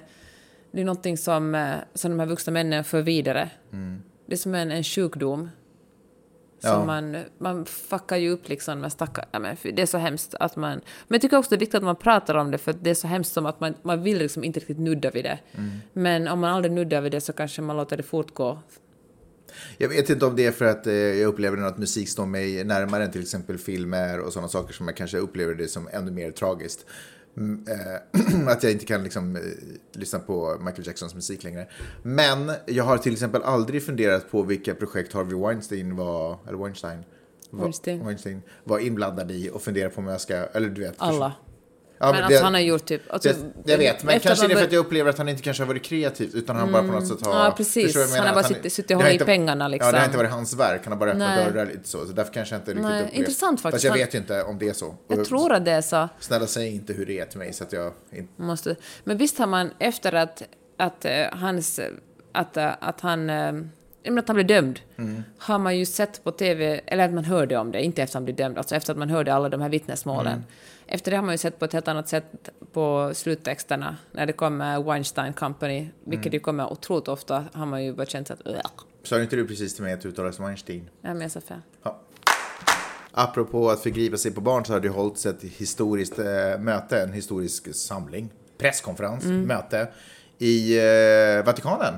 det 0.72 0.82
är 0.82 0.86
någonting 0.86 1.18
som, 1.18 1.56
eh, 1.56 1.76
som 1.94 2.12
de 2.12 2.20
här 2.20 2.28
vuxna 2.28 2.54
männen 2.54 2.84
för 2.84 3.02
vidare. 3.02 3.50
Det 4.26 4.34
är 4.34 4.38
som 4.38 4.56
en, 4.56 4.72
en 4.72 4.84
sjukdom. 4.84 5.50
Som 6.64 6.72
Ja. 6.72 6.86
man, 6.86 7.18
man 7.38 7.66
fuckar 7.66 8.18
ju 8.18 8.30
upp 8.30 8.50
liksom 8.50 8.80
med 8.80 8.92
stackar... 8.92 9.26
Ja, 9.32 9.40
men 9.40 9.58
det 9.64 9.82
är 9.82 9.86
så 9.86 9.98
hemskt 9.98 10.36
att 10.40 10.56
man... 10.56 10.72
Men 11.08 11.16
jag 11.16 11.22
tycker 11.22 11.38
också 11.38 11.50
det 11.50 11.56
är 11.56 11.60
viktigt 11.60 11.76
att 11.76 11.84
man 11.84 11.96
pratar 11.96 12.36
om 12.36 12.52
det 12.52 12.58
för 12.58 12.74
det 12.82 12.90
är 12.90 12.94
så 12.94 13.08
hemskt 13.08 13.34
som 13.34 13.46
att 13.46 13.60
man, 13.60 13.74
man 13.82 14.04
vill 14.04 14.18
liksom 14.18 14.44
inte 14.44 14.60
riktigt 14.60 14.80
nudda 14.80 15.12
vid 15.12 15.24
det. 15.26 15.40
Men 15.94 16.28
om 16.28 16.40
man 16.40 16.54
aldrig 16.54 16.72
nuddar 16.72 17.02
vid 17.02 17.12
det 17.12 17.22
så 17.22 17.34
kanske 17.34 17.62
man 17.62 17.78
låter 17.78 17.98
det 17.98 18.04
fortgå. 18.04 18.60
Jag 19.78 19.90
vet 19.90 20.10
inte 20.10 20.26
om 20.26 20.36
det 20.36 20.46
är 20.46 20.52
för 20.52 20.66
att 20.66 20.88
eh, 20.88 20.94
jag 20.94 21.28
upplever 21.28 21.58
att 21.58 21.78
musik 21.78 22.10
står 22.10 22.26
mig 22.26 22.64
närmare 22.64 23.04
än 23.04 23.12
till 23.12 23.22
exempel 23.22 23.58
filmer 23.58 24.20
och 24.20 24.34
sådana 24.34 24.48
saker 24.50 24.74
som 24.74 24.88
jag 24.88 24.98
kanske 24.98 25.18
upplever 25.18 25.54
det 25.56 25.68
som 25.68 25.90
ännu 25.92 26.12
mer 26.12 26.32
tragiskt. 26.32 26.86
Mm, 27.38 27.66
eh, 27.68 28.48
att 28.48 28.64
jag 28.64 28.72
inte 28.72 28.86
kan 28.86 29.04
liksom, 29.04 29.36
eh, 29.36 29.42
lyssna 29.94 30.20
på 30.20 30.58
Michael 30.60 30.88
Jacksons 30.88 31.16
musik 31.16 31.44
längre. 31.44 31.68
Men 32.04 32.52
jag 32.66 32.84
har 32.84 32.98
till 32.98 33.14
exempel 33.14 33.42
aldrig 33.44 33.86
funderat 33.86 34.32
på 34.32 34.44
vilka 34.44 34.76
projekt 34.76 35.14
Harvey 35.14 35.40
Weinstein 35.40 35.96
var, 35.96 36.38
eller 36.48 36.58
Weinstein, 36.58 37.04
var, 37.50 37.62
Weinstein. 37.62 38.06
Weinstein 38.06 38.42
var 38.64 38.80
inblandad 38.80 39.32
i 39.32 39.50
och 39.50 39.62
funderat 39.62 39.96
på 39.96 40.02
om 40.02 40.08
jag 40.08 40.22
ska, 40.22 40.36
eller 40.36 40.70
du 40.70 40.82
vet. 40.82 40.96
Alla. 40.98 41.34
Ja, 41.38 41.53
men 42.12 42.16
det- 42.20 42.26
alltså 42.26 42.44
han 42.44 42.54
har 42.54 42.62
gjort 42.62 42.86
typ... 42.86 43.02
Alltså, 43.14 43.30
det, 43.64 43.72
jag 43.72 43.78
vet, 43.78 44.04
men 44.04 44.20
kanske 44.20 44.44
man 44.44 44.50
det 44.50 44.54
är 44.56 44.58
för 44.58 44.66
att 44.66 44.72
jag 44.72 44.80
upplever 44.80 45.10
att 45.10 45.18
han 45.18 45.30
inte 45.30 45.42
kanske 45.42 45.64
har 45.64 45.68
varit 45.68 45.84
kreativ 45.84 46.32
utan 46.34 46.56
han 46.56 46.72
bara 46.72 46.82
på 46.84 46.92
något 46.92 47.08
sätt 47.08 47.26
har... 47.26 47.32
Mm. 47.34 47.44
Ja, 47.46 47.52
precis. 47.58 47.96
Han 48.18 48.28
har 48.28 48.34
bara 48.34 48.44
suttit- 48.44 48.74
suttit 48.74 48.92
och 48.92 48.98
det 49.04 49.10
hållit 49.10 49.22
i 49.22 49.26
pengarna, 49.26 49.64
Ja, 49.64 49.68
liksom. 49.68 49.92
det 49.92 49.98
har 50.00 50.06
inte 50.06 50.18
varit 50.18 50.32
hans 50.32 50.54
verk. 50.56 50.82
Han 50.84 50.92
har 50.94 51.00
bara 51.00 51.10
öppnat 51.12 51.30
Nej. 51.36 51.46
dörrar 51.52 51.66
lite 51.66 51.88
så. 51.90 52.06
Så 52.06 52.12
därför 52.14 52.34
kanske 52.34 52.56
jag 52.56 52.60
inte 52.62 52.72
riktigt 52.72 52.86
Nej, 52.86 53.02
upplevt. 53.04 53.18
intressant 53.20 53.62
faktiskt. 53.62 53.74
Fast 53.76 53.84
jag 53.84 53.92
Han- 53.92 54.00
vet 54.00 54.14
ju 54.14 54.18
inte 54.18 54.44
om 54.44 54.60
det 54.60 54.70
är 54.70 54.74
så. 54.74 54.96
Jag 55.08 55.20
Och 55.20 55.26
tror 55.26 55.54
att 55.54 55.66
det 55.66 55.72
är 55.72 55.82
så. 55.82 56.10
Snälla 56.20 56.48
säg 56.48 56.76
inte 56.76 56.94
hur 56.94 57.06
det 57.06 57.20
är 57.20 57.26
till 57.26 57.40
mig 57.40 57.54
så 57.54 57.64
att 57.64 57.74
jag 57.74 57.92
inte... 58.12 58.42
Måste. 58.42 58.76
Men 59.04 59.18
visst 59.18 59.38
har 59.38 59.48
man 59.48 59.72
efter 59.80 60.14
att, 60.14 60.44
att 60.78 61.06
eh, 61.06 61.12
hans... 61.32 61.80
Att, 62.32 62.58
eh, 62.58 62.70
att 62.80 63.02
han... 63.02 63.26
menar 63.26 64.20
att 64.20 64.28
han 64.28 64.36
blev 64.36 64.48
dömd, 64.48 64.80
har 65.38 65.60
man 65.60 65.78
ju 65.78 65.86
sett 65.86 66.24
på 66.24 66.32
TV, 66.32 66.82
eller 66.86 67.06
att 67.06 67.14
man 67.14 67.26
hörde 67.26 67.58
om 67.58 67.72
det, 67.72 67.82
inte 67.84 68.02
efter 68.02 68.12
att 68.12 68.14
han 68.14 68.24
blev 68.26 68.36
dömd, 68.36 68.58
alltså 68.58 68.76
efter 68.76 68.92
att 68.94 68.98
man 69.00 69.10
hörde 69.10 69.34
alla 69.34 69.50
de 69.50 69.62
här 69.62 69.70
vittnesmålen. 69.70 70.44
Efter 70.94 71.12
det 71.12 71.18
har 71.18 71.24
man 71.24 71.34
ju 71.34 71.38
sett 71.38 71.60
på 71.60 71.66
ett 71.66 71.74
helt 71.74 71.88
annat 71.88 72.10
sätt 72.10 72.50
på 72.74 73.12
sluttexterna, 73.14 73.98
när 74.12 74.26
det 74.26 74.34
kommer 74.34 74.84
Weinstein 74.84 75.34
Company, 75.34 75.90
vilket 76.04 76.34
ju 76.34 76.40
kommer 76.40 76.72
otroligt 76.72 77.08
ofta, 77.08 77.46
har 77.54 77.66
man 77.66 77.84
ju 77.84 77.94
bara 77.94 78.06
känt 78.06 78.32
att. 78.32 78.42
Sa 79.04 79.22
inte 79.22 79.36
du 79.36 79.48
precis 79.48 79.76
till 79.76 79.84
mig 79.84 79.94
att 79.94 80.02
det 80.02 80.10
uttalas 80.10 80.40
Weinstein? 80.40 80.90
Ja, 81.02 81.14
men 81.14 81.22
jag 81.22 81.32
sa 81.32 81.42
fel. 81.42 81.62
Ja. 81.84 82.00
Apropå 83.12 83.70
att 83.70 83.80
förgripa 83.80 84.18
sig 84.18 84.32
på 84.32 84.42
barn 84.42 84.66
så 84.66 84.74
har 84.74 84.80
det 84.80 84.90
hållits 84.90 85.26
ett 85.26 85.44
historiskt 85.44 86.20
eh, 86.20 86.60
möte, 86.60 87.02
en 87.02 87.14
historisk 87.14 87.76
samling, 87.76 88.30
presskonferens, 88.58 89.26
möte 89.26 89.88
i 90.38 90.78
eh, 90.78 91.46
Vatikanen. 91.46 91.94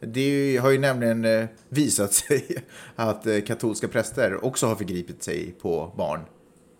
Det 0.00 0.20
är 0.20 0.30
ju, 0.30 0.58
har 0.58 0.70
ju 0.70 0.78
nämligen 0.78 1.24
eh, 1.24 1.46
visat 1.68 2.12
sig 2.28 2.64
att 2.96 3.26
eh, 3.26 3.40
katolska 3.40 3.88
präster 3.88 4.44
också 4.44 4.66
har 4.66 4.76
förgripit 4.76 5.22
sig 5.22 5.54
på 5.62 5.92
barn 5.96 6.20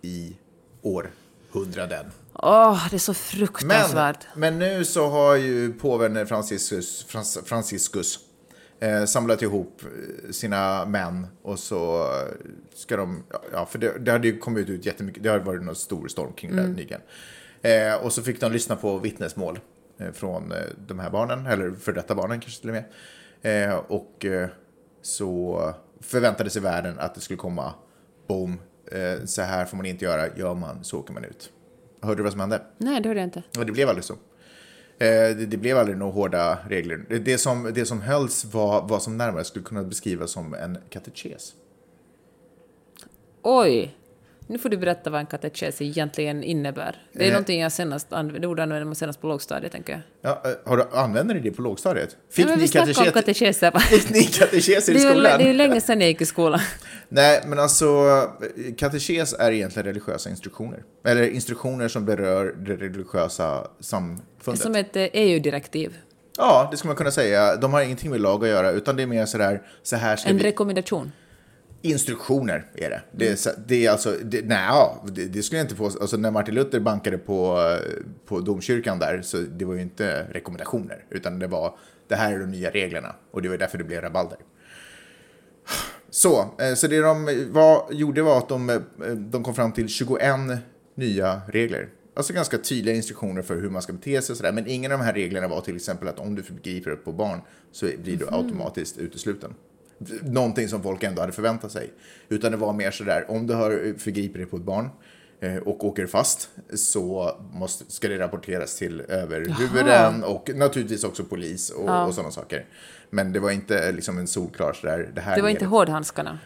i 0.01 0.35
århundraden. 0.81 2.05
Åh, 2.33 2.87
det 2.89 2.95
är 2.95 2.99
så 2.99 3.11
Men, 3.11 3.15
fruktansvärt. 3.15 4.27
men 4.35 4.59
nu 4.59 4.85
så 4.85 5.07
har 5.09 5.35
ju 5.35 5.73
påven 5.73 6.27
Franciscus, 6.27 7.05
Frans, 7.07 7.39
Franciscus 7.45 8.19
eh, 8.79 9.05
samlat 9.05 9.41
ihop 9.41 9.81
eh, 9.83 10.31
sina 10.31 10.85
män 10.85 11.27
och 11.41 11.59
så 11.59 12.07
ska 12.75 12.97
de, 12.97 13.23
ja 13.53 13.65
för 13.65 13.79
det, 13.79 13.99
det 13.99 14.11
hade 14.11 14.27
ju 14.27 14.37
kommit 14.37 14.69
ut 14.69 14.85
jättemycket, 14.85 15.23
det 15.23 15.29
har 15.29 15.39
varit 15.39 15.63
någon 15.63 15.75
stor 15.75 16.07
storm 16.07 16.33
kring 16.33 16.55
det 16.55 16.61
här 16.61 16.69
nyligen. 16.69 17.01
Eh, 17.61 17.95
och 17.95 18.13
så 18.13 18.21
fick 18.23 18.39
de 18.41 18.51
lyssna 18.51 18.75
på 18.75 18.97
vittnesmål 18.97 19.59
eh, 19.99 20.11
från 20.11 20.51
eh, 20.51 20.57
de 20.87 20.99
här 20.99 21.09
barnen, 21.09 21.45
eller 21.47 21.71
för 21.71 21.93
detta 21.93 22.15
barnen 22.15 22.39
kanske 22.39 22.61
till 22.61 22.69
och 22.69 22.75
med. 22.75 22.85
Eh, 23.69 23.75
och 23.75 24.25
så 25.01 25.73
förväntade 26.01 26.49
sig 26.49 26.61
världen 26.61 26.99
att 26.99 27.15
det 27.15 27.21
skulle 27.21 27.37
komma, 27.37 27.73
boom, 28.27 28.59
eh, 28.91 29.25
så 29.25 29.41
här 29.41 29.65
får 29.65 29.77
man 29.77 29.85
inte 29.85 30.05
göra, 30.05 30.37
gör 30.37 30.55
man 30.55 30.83
så 30.83 30.99
åker 30.99 31.13
man 31.13 31.23
ut. 31.23 31.51
Hörde 32.01 32.19
du 32.19 32.23
vad 32.23 32.31
som 32.31 32.41
hände? 32.41 32.61
Nej, 32.77 33.01
det 33.01 33.09
hörde 33.09 33.19
jag 33.19 33.27
inte. 33.27 33.43
Och 33.57 33.65
det 33.65 33.71
blev 33.71 33.89
aldrig 33.89 34.03
så. 34.03 34.13
Eh, 34.13 34.17
det, 35.37 35.45
det 35.45 35.57
blev 35.57 35.77
aldrig 35.77 35.97
några 35.97 36.13
hårda 36.13 36.57
regler. 36.69 37.05
Det, 37.09 37.19
det, 37.19 37.37
som, 37.37 37.71
det 37.73 37.85
som 37.85 38.01
hölls 38.01 38.45
var 38.45 38.87
vad 38.87 39.01
som 39.01 39.17
närmare 39.17 39.43
skulle 39.43 39.65
kunna 39.65 39.83
beskrivas 39.83 40.31
som 40.31 40.53
en 40.53 40.77
katekes. 40.89 41.53
Oj! 43.41 43.95
Nu 44.51 44.57
får 44.57 44.69
du 44.69 44.77
berätta 44.77 45.09
vad 45.09 45.19
en 45.19 45.25
katekes 45.25 45.81
egentligen 45.81 46.43
innebär. 46.43 46.95
Det 47.13 47.23
är 47.23 47.27
Eh. 47.27 47.31
någonting 47.33 47.61
jag 47.61 47.71
senast 47.71 48.13
använde, 48.13 48.39
det 48.39 48.47
ordet 48.47 48.63
använde 48.63 48.85
man 48.85 48.95
senast 48.95 49.21
på 49.21 49.27
lågstadiet, 49.27 49.71
tänker 49.71 49.93
jag. 49.93 50.01
Ja, 50.31 50.41
eh, 50.49 50.69
har 50.69 50.77
du, 50.77 50.83
använder 50.93 51.35
ni 51.35 51.41
det 51.41 51.51
på 51.51 51.61
lågstadiet? 51.61 52.17
Fick 52.31 52.45
Ja, 52.45 52.55
ni 52.55 52.61
vi 52.61 52.67
snackade 52.67 52.91
om 52.91 52.95
katekes, 53.11 53.59
katekeser. 53.59 53.79
fick 53.79 54.09
ni 54.09 54.23
katekeser 54.23 54.93
i 54.95 54.99
skolan? 54.99 55.23
det 55.23 55.43
är 55.43 55.47
ju 55.47 55.53
länge 55.53 55.81
sedan 55.81 56.01
jag 56.01 56.09
gick 56.09 56.21
i 56.21 56.25
skolan. 56.25 56.59
Nej, 57.09 57.43
men 57.47 57.59
alltså 57.59 57.85
eh, 58.67 58.73
katekes 58.77 59.33
är 59.33 59.51
egentligen 59.51 59.85
religiösa 59.85 60.29
instruktioner. 60.29 60.83
Eller 61.05 61.29
instruktioner 61.29 61.87
som 61.87 62.05
berör 62.05 62.55
det 62.57 62.75
religiösa 62.75 63.67
samfundet. 63.79 64.61
Som 64.61 64.75
ett 64.75 64.95
eh, 64.95 65.07
EU-direktiv. 65.13 65.97
Ja, 66.37 66.67
det 66.71 66.77
skulle 66.77 66.89
man 66.89 66.95
kunna 66.95 67.11
säga. 67.11 67.55
De 67.55 67.73
har 67.73 67.81
ingenting 67.81 68.09
med 68.11 68.21
lag 68.21 68.43
att 68.43 68.49
göra, 68.49 68.71
utan 68.71 68.95
det 68.95 69.03
är 69.03 69.07
mer 69.07 69.25
sådär, 69.25 69.61
så 69.83 69.95
här 69.95 70.15
ska 70.15 70.29
En 70.29 70.37
vi... 70.37 70.43
rekommendation. 70.43 71.11
Instruktioner 71.81 72.65
är 72.75 72.89
det. 72.89 73.01
Det 73.11 73.27
är, 73.27 73.35
så- 73.35 73.49
det 73.67 73.85
är 73.85 73.91
alltså, 73.91 74.15
det, 74.23 74.45
nej, 74.45 74.65
ja, 74.67 75.03
det, 75.07 75.25
det 75.25 75.43
skulle 75.43 75.59
jag 75.59 75.65
inte 75.65 75.75
få. 75.75 75.85
Alltså 75.85 76.17
när 76.17 76.31
Martin 76.31 76.55
Luther 76.55 76.79
bankade 76.79 77.17
på, 77.17 77.57
på 78.25 78.39
domkyrkan 78.39 78.99
där, 78.99 79.21
så 79.21 79.37
det 79.37 79.65
var 79.65 79.73
ju 79.73 79.81
inte 79.81 80.23
rekommendationer, 80.31 81.05
utan 81.09 81.39
det 81.39 81.47
var, 81.47 81.75
det 82.07 82.15
här 82.15 82.33
är 82.33 82.39
de 82.39 82.51
nya 82.51 82.69
reglerna. 82.69 83.15
Och 83.31 83.41
det 83.41 83.49
var 83.49 83.57
därför 83.57 83.77
det 83.77 83.83
blev 83.83 84.01
rabalder. 84.01 84.37
Så, 86.09 86.39
eh, 86.59 86.73
så 86.75 86.87
det 86.87 86.99
de 87.01 87.47
var, 87.51 87.85
gjorde 87.91 88.21
var 88.21 88.37
att 88.37 88.49
de, 88.49 88.69
eh, 88.69 88.77
de 89.17 89.43
kom 89.43 89.55
fram 89.55 89.71
till 89.71 89.87
21 89.87 90.59
nya 90.95 91.41
regler. 91.47 91.89
Alltså 92.13 92.33
ganska 92.33 92.57
tydliga 92.57 92.95
instruktioner 92.95 93.41
för 93.41 93.55
hur 93.61 93.69
man 93.69 93.81
ska 93.81 93.93
bete 93.93 94.21
sig 94.21 94.33
och 94.33 94.37
sådär. 94.37 94.51
Men 94.51 94.67
ingen 94.67 94.91
av 94.91 94.99
de 94.99 95.05
här 95.05 95.13
reglerna 95.13 95.47
var 95.47 95.61
till 95.61 95.75
exempel 95.75 96.07
att 96.07 96.19
om 96.19 96.35
du 96.35 96.43
förgriper 96.43 96.89
dig 96.89 96.99
på 96.99 97.11
barn 97.11 97.41
så 97.71 97.85
blir 98.03 98.17
du 98.17 98.27
automatiskt 98.31 98.97
utesluten. 98.97 99.53
Någonting 100.23 100.67
som 100.67 100.83
folk 100.83 101.03
ändå 101.03 101.21
hade 101.21 101.33
förväntat 101.33 101.71
sig. 101.71 101.93
Utan 102.29 102.51
det 102.51 102.57
var 102.57 102.73
mer 102.73 102.91
sådär, 102.91 103.25
om 103.27 103.47
du 103.47 103.53
har 103.53 103.99
förgripit 103.99 104.33
dig 104.33 104.45
på 104.45 104.57
ett 104.57 104.63
barn 104.63 104.89
eh, 105.39 105.55
och 105.55 105.85
åker 105.85 106.07
fast 106.07 106.49
så 106.73 107.35
måste, 107.53 107.91
ska 107.91 108.07
det 108.07 108.19
rapporteras 108.19 108.75
till 108.75 109.01
överhuvuden 109.01 110.23
och 110.23 110.49
naturligtvis 110.55 111.03
också 111.03 111.23
polis 111.23 111.69
och, 111.69 112.07
och 112.07 112.13
sådana 112.13 112.31
saker. 112.31 112.65
Men 113.09 113.31
det 113.33 113.39
var 113.39 113.51
inte 113.51 113.91
liksom 113.91 114.17
en 114.17 114.27
solklar 114.27 114.73
sådär, 114.73 115.11
det 115.15 115.21
här 115.21 115.35
Det 115.35 115.41
var 115.41 115.49
inte 115.49 115.65
hårdhandskarna. 115.65 116.39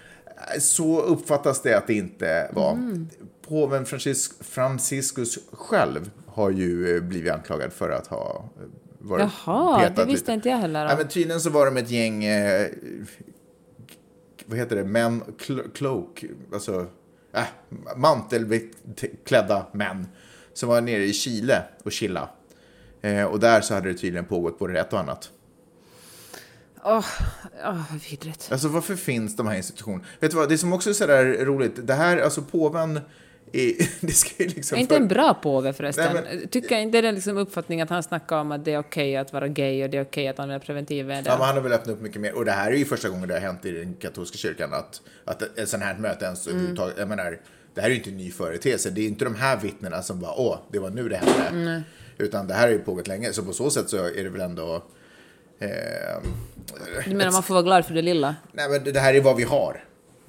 så 0.60 1.02
uppfattas 1.02 1.62
det 1.62 1.78
att 1.78 1.88
det 1.88 1.94
inte 1.94 2.50
var. 2.54 2.72
Mm. 2.72 3.10
Påven 3.48 3.86
Francis, 3.86 4.34
Franciscus 4.40 5.40
själv 5.52 6.12
har 6.28 6.50
ju 6.50 6.96
eh, 6.96 7.02
blivit 7.04 7.32
anklagad 7.34 7.74
för 7.74 7.90
att 7.90 8.08
ha 8.08 8.50
eh, 8.60 8.68
varit 9.00 9.32
Jaha, 9.46 9.90
det 9.96 10.06
visste 10.06 10.12
lite. 10.12 10.32
inte 10.32 10.50
jag 10.50 10.58
heller. 10.58 10.86
Ja, 10.86 10.96
men 10.98 11.08
tydligen 11.08 11.42
så 11.42 11.50
var 11.50 11.66
de 11.66 11.78
ett 11.78 11.90
gäng, 11.92 12.24
eh, 12.26 12.68
vad 14.46 14.58
heter 14.58 14.76
det, 14.76 14.84
män, 14.84 15.24
cl- 15.38 15.72
cloak, 15.74 16.24
alltså 16.54 16.88
äh, 17.34 17.44
mantelklädda 17.96 19.66
män 19.72 20.08
som 20.54 20.70
var 20.70 20.82
nere 20.82 21.04
i 21.04 21.14
Chile 21.14 21.64
och 21.84 21.92
chilla. 21.92 22.30
Eh, 23.02 23.24
och 23.24 23.40
där 23.40 23.62
så 23.62 23.74
hade 23.74 23.92
det 23.92 23.98
tydligen 23.98 24.26
pågått 24.26 24.60
både 24.60 24.80
ett 24.80 24.94
och 24.94 25.00
annat. 25.00 25.32
Åh, 26.84 27.06
åh, 27.66 27.84
vad 27.92 28.02
vidrigt. 28.10 28.52
Alltså 28.52 28.68
varför 28.68 28.96
finns 28.96 29.36
de 29.36 29.48
här 29.48 29.56
institutionerna? 29.56 30.04
Vet 30.20 30.32
du 30.32 30.38
vad, 30.38 30.50
det 30.50 30.58
som 30.58 30.74
också 30.74 30.90
är 30.90 30.94
sådär 30.94 31.46
roligt, 31.46 31.88
det 31.88 31.94
här, 31.94 32.18
alltså 32.18 32.42
påven, 32.42 33.00
är, 33.56 33.90
det 34.06 34.12
ska 34.12 34.44
ju 34.44 34.50
liksom... 34.50 34.78
Är 34.78 34.82
inte 34.82 34.96
en 34.96 35.08
bra 35.08 35.34
påve 35.34 35.74
förresten? 35.74 36.18
Nej, 36.26 36.48
Tycker 36.48 36.76
jag 36.76 36.82
inte 36.82 36.98
är 36.98 37.12
liksom 37.12 37.38
uppfattningen 37.38 37.84
att 37.84 37.90
han 37.90 38.04
snackar 38.04 38.38
om 38.38 38.52
att 38.52 38.66
det 38.66 38.74
är 38.74 38.80
okej 38.80 39.18
att 39.18 39.34
vara 39.34 39.48
gay 39.48 39.84
och 39.84 39.90
det 39.90 39.98
är 39.98 40.04
okej 40.04 40.28
att 40.28 40.40
använda 40.40 40.66
preventivmedel? 40.66 41.24
Ja, 41.28 41.38
men 41.38 41.46
han 41.48 41.56
har 41.56 41.62
väl 41.64 41.74
öppnat 41.74 41.96
upp 41.96 42.02
mycket 42.02 42.22
mer. 42.22 42.34
Och 42.36 42.46
det 42.46 42.52
här 42.52 42.72
är 42.72 42.76
ju 42.76 42.86
första 42.86 43.10
gången 43.10 43.28
det 43.28 43.34
har 43.34 43.42
hänt 43.42 43.66
i 43.66 43.72
den 43.72 43.94
katolska 43.94 44.38
kyrkan 44.38 44.74
att, 44.74 45.02
att 45.26 45.42
ett 45.60 45.70
sånt 45.70 45.84
här 45.84 45.98
möte 45.98 46.26
ens 46.26 46.48
Mm. 46.48 46.58
överhuvudtaget, 46.58 46.96
jag 47.00 47.08
menar, 47.08 47.40
det 47.74 47.82
här 47.82 47.88
är 47.88 47.92
ju 47.92 47.98
inte 47.98 48.10
en 48.10 48.18
ny 48.18 48.32
företeelse. 48.32 48.90
Det 48.90 49.02
är 49.02 49.08
inte 49.08 49.26
de 49.26 49.36
här 49.36 49.58
vittnena 49.58 50.02
som 50.02 50.20
bara, 50.20 50.34
åh, 50.40 50.58
det 50.72 50.80
var 50.80 50.90
nu 50.90 51.10
det 51.10 51.16
hände. 51.18 51.84
Utan 52.18 52.48
det 52.48 52.54
här 52.54 52.62
har 52.62 52.70
ju 52.74 52.80
pågått 52.80 53.08
länge. 53.08 53.34
Så 53.34 53.44
på 53.44 53.54
så 53.54 53.70
sätt 53.70 53.90
så 53.90 53.98
är 53.98 54.24
det 54.24 54.30
väl 54.30 54.42
ändå... 54.42 54.84
Eh, 55.60 55.70
Du 57.08 57.16
menar 57.16 57.32
man 57.32 57.44
får 57.44 57.54
vara 57.54 57.64
glad 57.64 57.86
för 57.86 57.94
det 57.94 58.02
lilla? 58.02 58.36
Nej, 58.52 58.70
men 58.70 58.94
det 58.94 59.00
här 59.00 59.14
är 59.14 59.22
vad 59.22 59.36
vi 59.36 59.44
har. 59.44 59.84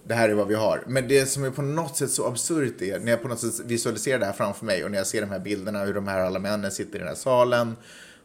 Det 0.08 0.14
här 0.14 0.28
är 0.28 0.34
vad 0.34 0.48
vi 0.48 0.54
har. 0.54 0.84
Men 0.86 1.08
det 1.08 1.26
som 1.26 1.44
är 1.44 1.50
på 1.50 1.62
något 1.62 1.96
sätt 1.96 2.10
så 2.10 2.26
absurt 2.26 2.82
är 2.82 2.98
när 2.98 3.10
jag 3.10 3.22
på 3.22 3.28
något 3.28 3.40
sätt 3.40 3.66
visualiserar 3.66 4.18
det 4.18 4.26
här 4.26 4.32
framför 4.32 4.66
mig 4.66 4.84
och 4.84 4.90
när 4.90 4.98
jag 4.98 5.06
ser 5.06 5.20
de 5.20 5.30
här 5.30 5.38
bilderna 5.38 5.84
hur 5.84 5.94
de 5.94 6.08
här 6.08 6.20
alla 6.20 6.38
männen 6.38 6.70
sitter 6.70 6.96
i 6.96 6.98
den 6.98 7.08
här 7.08 7.14
salen 7.14 7.76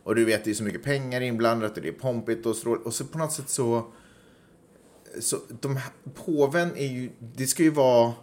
och 0.04 0.16
du 0.16 0.26
vet 0.26 0.44
det 0.44 0.50
är 0.50 0.54
så 0.54 0.64
mycket 0.64 0.84
pengar 0.84 1.22
inblandat 1.22 1.78
och 1.78 1.82
det 1.82 1.88
är 1.88 1.94
pompigt 1.94 2.46
och 2.46 2.56
strål 2.56 2.78
och 2.84 2.94
så 2.94 3.06
på 3.06 3.18
något 3.18 3.34
sätt 3.34 3.50
så 3.50 3.92
så 5.20 5.38
de 5.62 5.78
här, 5.78 5.92
påven 6.26 6.76
är 6.76 6.88
ju, 6.88 7.10
det 7.20 7.48
ska 7.48 7.64
ju 7.64 7.70
vara 7.70 8.14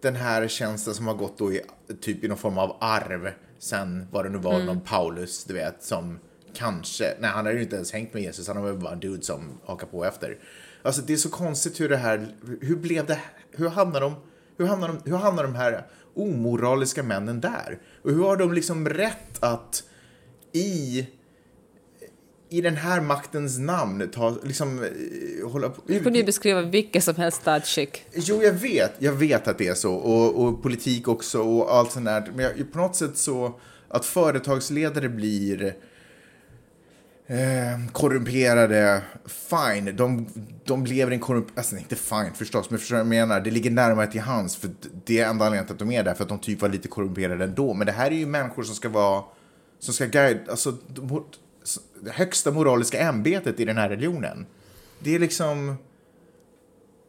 den 0.00 0.16
här 0.16 0.48
tjänsten 0.48 0.94
som 0.94 1.06
har 1.06 1.14
gått 1.14 1.38
då 1.38 1.52
i 1.52 1.60
typ 2.00 2.24
i 2.24 2.28
någon 2.28 2.38
form 2.38 2.58
av 2.58 2.76
arv 2.80 3.30
sen 3.58 4.06
vad 4.10 4.24
det 4.24 4.30
nu 4.30 4.38
var, 4.38 4.58
någon 4.58 4.80
Paulus, 4.80 5.44
du 5.44 5.54
vet, 5.54 5.82
som 5.82 6.18
kanske, 6.54 7.14
nej 7.20 7.30
han 7.30 7.46
har 7.46 7.52
ju 7.52 7.62
inte 7.62 7.76
ens 7.76 7.92
hängt 7.92 8.14
med 8.14 8.22
Jesus, 8.22 8.48
han 8.48 8.56
har 8.56 8.64
väl 8.64 8.78
bara 8.78 8.92
en 8.92 9.00
dude 9.00 9.22
som 9.22 9.60
hakar 9.64 9.86
på 9.86 10.04
efter. 10.04 10.38
Alltså 10.82 11.02
det 11.02 11.12
är 11.12 11.16
så 11.16 11.30
konstigt 11.30 11.80
hur 11.80 11.88
det 11.88 11.96
här, 11.96 12.34
hur 12.60 12.76
blev 12.76 13.06
det, 13.06 13.20
hur 13.50 13.68
hamnar 13.68 14.00
de, 14.00 14.14
hur 14.58 14.66
hamnar 14.66 14.88
de, 14.88 15.10
hur 15.10 15.16
hamnar 15.16 15.42
de 15.42 15.54
här 15.54 15.86
omoraliska 16.14 17.02
männen 17.02 17.40
där? 17.40 17.78
Och 18.02 18.10
hur 18.10 18.22
har 18.22 18.36
de 18.36 18.52
liksom 18.52 18.88
rätt 18.88 19.42
att 19.42 19.84
i 20.52 21.06
i 22.52 22.60
den 22.60 22.76
här 22.76 23.00
maktens 23.00 23.58
namn 23.58 24.08
ta, 24.14 24.36
liksom, 24.42 24.82
eh, 24.84 25.50
hålla 25.50 25.68
på... 25.68 25.82
Nu 25.86 26.02
får 26.02 26.10
du 26.10 26.24
beskriva 26.24 26.62
vilket 26.62 27.04
som 27.04 27.16
helst 27.16 27.40
statsskick. 27.40 28.04
Jo, 28.14 28.42
jag 28.42 28.52
vet. 28.52 28.92
Jag 28.98 29.12
vet 29.12 29.48
att 29.48 29.58
det 29.58 29.68
är 29.68 29.74
så. 29.74 29.94
Och, 29.94 30.44
och 30.44 30.62
politik 30.62 31.08
också 31.08 31.40
och 31.42 31.74
allt 31.74 31.92
sånt 31.92 32.06
där. 32.06 32.32
Men 32.34 32.44
jag, 32.44 32.72
på 32.72 32.78
något 32.78 32.96
sätt 32.96 33.16
så 33.16 33.60
att 33.88 34.04
företagsledare 34.04 35.08
blir 35.08 35.74
eh, 37.32 37.92
korrumperade, 37.92 39.02
fine. 39.26 39.96
De, 39.96 40.26
de 40.64 40.86
lever 40.86 41.12
i 41.12 41.14
en 41.14 41.20
korrumperad... 41.20 41.58
Alltså 41.58 41.76
inte 41.76 41.96
fine 41.96 42.34
förstås, 42.34 42.70
men 42.70 42.78
förstår 42.78 42.96
du 42.96 43.02
vad 43.02 43.06
jag 43.06 43.28
menar? 43.28 43.40
Det 43.40 43.50
ligger 43.50 43.70
närmare 43.70 44.06
till 44.06 44.20
hands. 44.20 44.56
För 44.56 44.70
det 45.04 45.18
är 45.18 45.28
enda 45.28 45.44
anledningen 45.44 45.66
till 45.66 45.72
att 45.72 45.78
de 45.78 45.92
är 45.92 46.04
där, 46.04 46.14
för 46.14 46.22
att 46.22 46.28
de 46.28 46.38
typ 46.38 46.62
var 46.62 46.68
lite 46.68 46.88
korrumperade 46.88 47.44
ändå. 47.44 47.74
Men 47.74 47.86
det 47.86 47.92
här 47.92 48.10
är 48.10 48.14
ju 48.14 48.26
människor 48.26 48.62
som 48.62 48.74
ska 48.74 48.88
vara... 48.88 49.24
Som 49.78 49.94
ska 49.94 50.06
guida... 50.06 50.40
Alltså, 50.50 50.72
de, 50.88 51.24
det 52.00 52.10
högsta 52.10 52.50
moraliska 52.50 53.00
ämbetet 53.00 53.60
i 53.60 53.64
den 53.64 53.76
här 53.76 53.88
religionen. 53.88 54.46
Det 54.98 55.14
är 55.14 55.18
liksom... 55.18 55.76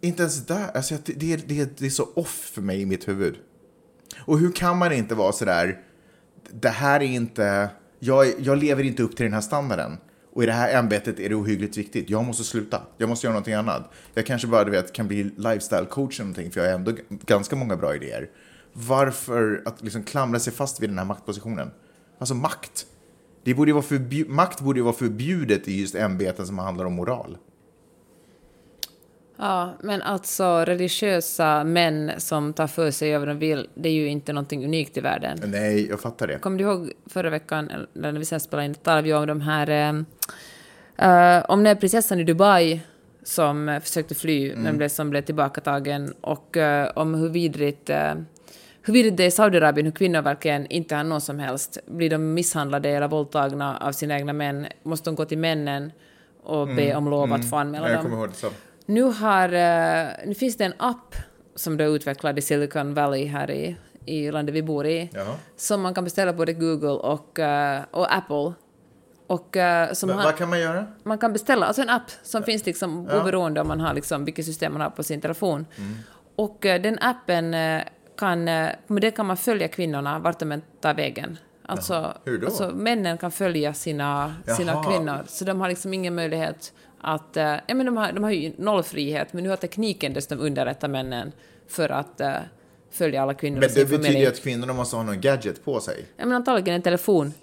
Inte 0.02 0.22
ens 0.24 0.46
där. 0.46 0.68
Alltså, 0.74 0.96
det, 1.06 1.14
det, 1.14 1.36
det, 1.36 1.78
det 1.78 1.86
är 1.86 1.90
så 1.90 2.10
off 2.16 2.52
för 2.54 2.62
mig 2.62 2.82
i 2.82 2.86
mitt 2.86 3.08
huvud. 3.08 3.36
Och 4.26 4.40
hur 4.40 4.52
kan 4.52 4.78
man 4.78 4.94
inte 4.94 5.16
vara 5.16 5.32
så 5.32 5.46
där... 5.46 5.80
Det 6.52 6.70
här 6.70 7.00
är 7.00 7.06
inte... 7.06 7.70
Jag, 8.00 8.28
jag 8.40 8.58
lever 8.58 8.84
inte 8.84 9.04
upp 9.04 9.16
till 9.16 9.24
den 9.24 9.34
här 9.34 9.42
standarden. 9.42 9.98
Och 10.36 10.44
i 10.44 10.46
det 10.46 10.52
här 10.52 10.80
ämbetet 10.80 11.20
är 11.20 11.30
det 11.30 11.36
ohyggligt 11.36 11.78
viktigt. 11.78 12.10
Jag 12.10 12.26
måste 12.26 12.44
sluta. 12.44 12.82
Jag 12.98 13.10
måste 13.10 13.28
göra 13.28 13.34
någonting 13.34 13.54
annat. 13.54 13.92
Jag 14.14 14.26
kanske 14.26 14.48
bara 14.48 14.64
du 14.64 14.72
vet, 14.72 14.94
kan 14.94 15.08
bli 15.08 15.24
lifestyle 15.24 15.86
coach 15.86 16.20
eller 16.20 16.28
någonting, 16.28 16.52
för 16.52 16.62
jag 16.62 16.68
har 16.68 16.76
ändå 16.76 16.92
ganska 17.10 17.56
många 17.56 17.78
bra 17.78 17.96
idéer. 17.96 18.30
Varför 18.74 19.62
att 19.66 19.84
liksom 19.84 20.04
klamra 20.04 20.40
sig 20.40 20.54
fast 20.54 20.82
vid 20.82 20.90
den 20.90 20.98
här 20.98 21.06
maktpositionen? 21.06 21.72
Alltså 22.20 22.36
makt. 22.36 22.86
Det 23.44 23.54
borde 23.54 23.74
vara 23.74 23.84
förbjud- 23.84 24.30
makt 24.30 24.62
borde 24.62 24.80
ju 24.80 24.84
vara 24.84 24.94
förbjudet 24.94 25.68
i 25.68 25.82
just 25.82 25.96
ämbeten 25.96 26.48
som 26.48 26.60
handlar 26.60 26.86
om 26.86 26.94
moral. 26.94 27.38
Ja, 29.38 29.74
men 29.82 30.02
alltså 30.02 30.44
religiösa 30.66 31.64
män 31.64 32.12
som 32.18 32.54
tar 32.54 32.68
för 32.68 32.92
sig 32.92 33.16
över 33.16 33.28
de 33.28 33.40
vill, 33.40 33.70
det 33.74 33.90
är 33.90 33.94
ju 33.94 34.08
inte 34.08 34.34
någonting 34.34 34.66
unikt 34.66 34.98
i 34.98 35.02
världen. 35.02 35.40
Nej, 35.46 35.88
jag 35.90 36.02
fattar 36.02 36.28
det. 36.28 36.38
Kommer 36.38 36.58
du 36.58 36.64
ihåg 36.64 36.92
förra 37.06 37.30
veckan, 37.30 37.72
när 37.94 38.12
vi 38.12 38.26
sen 38.26 38.40
spelade 38.40 38.66
in, 38.66 38.76
talade 38.76 39.02
vi 39.02 39.14
om 39.14 39.28
de 39.28 39.42
här... 39.42 39.70
Eh, 39.70 39.90
eh, 41.08 41.46
om 41.48 41.60
den 41.60 41.66
här 41.66 41.76
prinsessan 41.76 42.20
i 42.20 42.24
Dubai 42.24 42.82
som 43.24 43.70
eh, 43.70 43.80
försökte 43.80 44.16
fly, 44.16 44.56
men 44.56 44.78
blev, 44.78 44.90
som 44.90 45.10
blev 45.10 45.22
tillbakatagen, 45.22 46.14
och 46.22 46.58
eh, 46.58 46.92
om 46.96 47.14
hur 47.14 47.30
vidrigt... 47.30 47.90
Eh, 47.90 48.14
hur 48.86 48.94
vidrigt 48.94 49.18
det 49.18 49.24
är 49.24 49.28
i 49.28 49.32
Saudiarabien, 49.32 49.86
hur 49.86 49.94
kvinnor 49.94 50.22
verkligen 50.22 50.68
inte 50.68 50.96
har 50.96 51.04
någon 51.04 51.22
som 51.22 51.40
helst. 51.40 51.78
Blir 51.86 52.10
de 52.10 52.34
misshandlade 52.34 52.90
eller 52.90 53.08
våldtagna 53.08 53.78
av 53.78 53.92
sina 53.92 54.16
egna 54.16 54.34
män, 54.34 54.68
måste 54.84 55.10
de 55.10 55.16
gå 55.16 55.26
till 55.26 55.38
männen 55.38 55.92
och 56.44 56.68
be 56.68 56.96
om 56.96 57.10
lov 57.10 57.34
att 57.34 57.50
få 57.50 57.56
anmäla 57.56 57.84
Nej, 57.84 57.92
jag 57.94 58.04
dem. 58.04 58.12
kommer 58.12 58.24
ihåg 58.24 58.30
det 58.30 58.36
så. 58.36 58.50
Nu, 58.86 59.02
har, 59.04 59.46
eh, 59.54 60.08
nu 60.26 60.34
finns 60.34 60.58
det 60.58 60.64
en 60.66 60.74
app 60.78 61.16
som 61.56 61.78
då 61.78 61.84
är 61.84 61.88
utvecklad 61.96 62.38
i 62.40 62.42
Silicon 62.42 62.94
Valley 62.94 63.26
här 63.26 63.52
i, 63.52 63.76
i 64.06 64.32
landet 64.32 64.56
vi 64.56 64.64
bor 64.64 64.86
i. 64.86 65.10
Jaha. 65.14 65.36
Som 65.56 65.82
man 65.82 65.94
kan 65.94 66.04
beställa 66.04 66.34
både 66.34 66.54
Google 66.54 66.90
och, 66.90 67.40
eh, 67.40 67.82
och 67.92 68.16
Apple. 68.16 68.54
Och 69.28 69.58
eh, 69.58 69.94
som 69.94 70.10
Va- 70.10 70.16
har, 70.16 70.24
Vad 70.24 70.38
kan 70.38 70.50
man 70.50 70.60
göra? 70.60 70.86
man 71.04 71.18
kan 71.18 71.34
beställa, 71.34 71.66
alltså 71.66 71.82
en 71.82 71.90
app 71.90 72.12
som 72.24 72.44
finns 72.44 72.66
liksom 72.66 73.08
Ja. 73.12 73.22
oberoende 73.22 73.62
om 73.62 73.68
man 73.68 73.80
har 73.80 73.94
liksom 73.94 74.26
vilket 74.26 74.46
system 74.46 74.74
man 74.74 74.82
har 74.82 74.90
på 74.90 75.04
sin 75.04 75.22
telefon. 75.22 75.66
Mm. 75.78 75.94
Och 76.36 76.58
den 76.62 76.98
appen 77.02 77.56
kan, 78.18 78.44
med 78.44 79.02
det 79.02 79.12
kan 79.12 79.26
man 79.26 79.38
följa 79.38 79.68
kvinnorna 79.68 80.20
vart 80.20 80.40
de 80.40 80.52
än 80.52 80.62
tar 80.82 80.94
vägen. 80.94 81.38
Alltså, 81.66 82.14
hur 82.26 82.38
då? 82.38 82.46
alltså 82.48 82.70
männen 82.70 83.18
kan 83.18 83.32
följa 83.32 83.74
sina, 83.74 84.36
sina 84.58 84.72
Jaha. 84.72 84.84
kvinnor, 84.84 85.24
så 85.28 85.46
de 85.46 85.62
har 85.62 85.70
liksom 85.70 85.94
ingen 85.94 86.16
möjlighet 86.16 86.74
att... 87.04 87.38
Eh, 87.38 87.56
ja, 87.68 87.76
men 87.76 87.86
de, 87.86 87.98
har, 87.98 88.12
de 88.12 88.24
har 88.24 88.32
ju 88.32 88.54
noll 88.58 88.84
frihet, 88.84 89.34
men 89.34 89.44
nu 89.44 89.50
har 89.50 89.58
tekniken 89.58 90.14
dessutom 90.14 90.40
underrättat 90.40 90.90
männen 90.90 91.32
för 91.68 91.90
att 91.90 92.22
eh, 92.22 92.34
följa 92.92 93.22
alla 93.22 93.34
kvinnor. 93.34 93.60
Men 93.60 93.70
det 93.76 93.86
betyder 93.86 94.20
ju 94.20 94.28
att 94.28 94.42
kvinnorna 94.42 94.74
måste 94.74 94.96
ha 94.96 95.04
någon 95.04 95.22
gadget 95.22 95.66
på 95.66 95.80
sig. 95.80 96.06
Ja, 96.18 96.26
men 96.26 96.36
antagligen 96.36 96.76
en 96.76 96.82
telefon. 96.82 97.34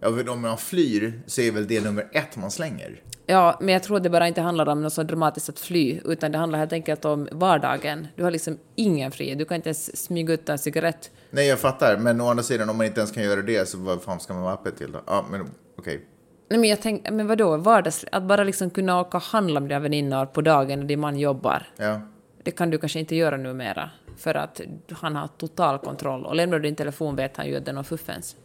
Ja, 0.00 0.12
för 0.12 0.28
om 0.28 0.40
man 0.40 0.58
flyr 0.58 1.20
så 1.26 1.40
är 1.40 1.50
väl 1.52 1.66
det 1.66 1.84
nummer 1.84 2.08
ett 2.12 2.36
man 2.36 2.50
slänger. 2.50 3.02
Ja, 3.26 3.58
men 3.60 3.72
jag 3.72 3.82
tror 3.82 4.00
det 4.00 4.10
bara 4.10 4.28
inte 4.28 4.40
handlar 4.40 4.68
om 4.68 4.82
något 4.82 4.92
så 4.92 5.02
dramatiskt 5.02 5.48
att 5.48 5.58
fly, 5.58 6.00
utan 6.04 6.32
det 6.32 6.38
handlar 6.38 6.58
helt 6.58 6.72
enkelt 6.72 7.04
om 7.04 7.28
vardagen. 7.32 8.08
Du 8.16 8.22
har 8.22 8.30
liksom 8.30 8.58
ingen 8.74 9.10
frihet. 9.12 9.38
Du 9.38 9.44
kan 9.44 9.54
inte 9.54 9.68
ens 9.68 10.04
smyga 10.04 10.34
ut 10.34 10.48
en 10.48 10.58
cigarett. 10.58 11.10
Nej, 11.30 11.48
jag 11.48 11.58
fattar. 11.58 11.98
Men 11.98 12.20
å 12.20 12.28
andra 12.28 12.42
sidan, 12.42 12.70
om 12.70 12.76
man 12.76 12.86
inte 12.86 13.00
ens 13.00 13.12
kan 13.12 13.22
göra 13.22 13.42
det, 13.42 13.68
så 13.68 13.78
vad 13.78 14.02
fan 14.02 14.20
ska 14.20 14.34
man 14.34 14.42
vara 14.42 14.54
öppen 14.54 14.72
till 14.72 14.92
då? 14.92 15.00
Ja, 15.06 15.26
men 15.30 15.50
okej. 15.78 16.06
Nej, 16.48 16.60
men 16.60 16.70
jag 16.70 16.80
tänker, 16.80 17.12
men 17.12 17.26
vadå, 17.26 17.56
vardags... 17.56 18.04
Att 18.12 18.22
bara 18.22 18.44
liksom 18.44 18.70
kunna 18.70 19.00
åka 19.00 19.16
och 19.16 19.22
handla 19.22 19.60
med 19.60 19.68
dina 19.68 19.80
väninnor 19.80 20.26
på 20.26 20.40
dagen 20.40 20.80
när 20.80 20.86
din 20.86 21.00
man 21.00 21.18
jobbar. 21.18 21.62
Ja. 21.76 22.00
Det 22.42 22.50
kan 22.50 22.70
du 22.70 22.78
kanske 22.78 23.00
inte 23.00 23.16
göra 23.16 23.36
numera, 23.36 23.90
för 24.16 24.34
att 24.34 24.60
han 24.92 25.16
har 25.16 25.28
total 25.28 25.78
kontroll. 25.78 26.26
Och 26.26 26.34
lämnar 26.34 26.58
du 26.58 26.62
din 26.62 26.76
telefon 26.76 27.16
vet 27.16 27.36
han 27.36 27.46
ju 27.46 27.56
att 27.56 27.64
den 27.64 27.76
har 27.76 27.84
fuffens. 27.84 28.36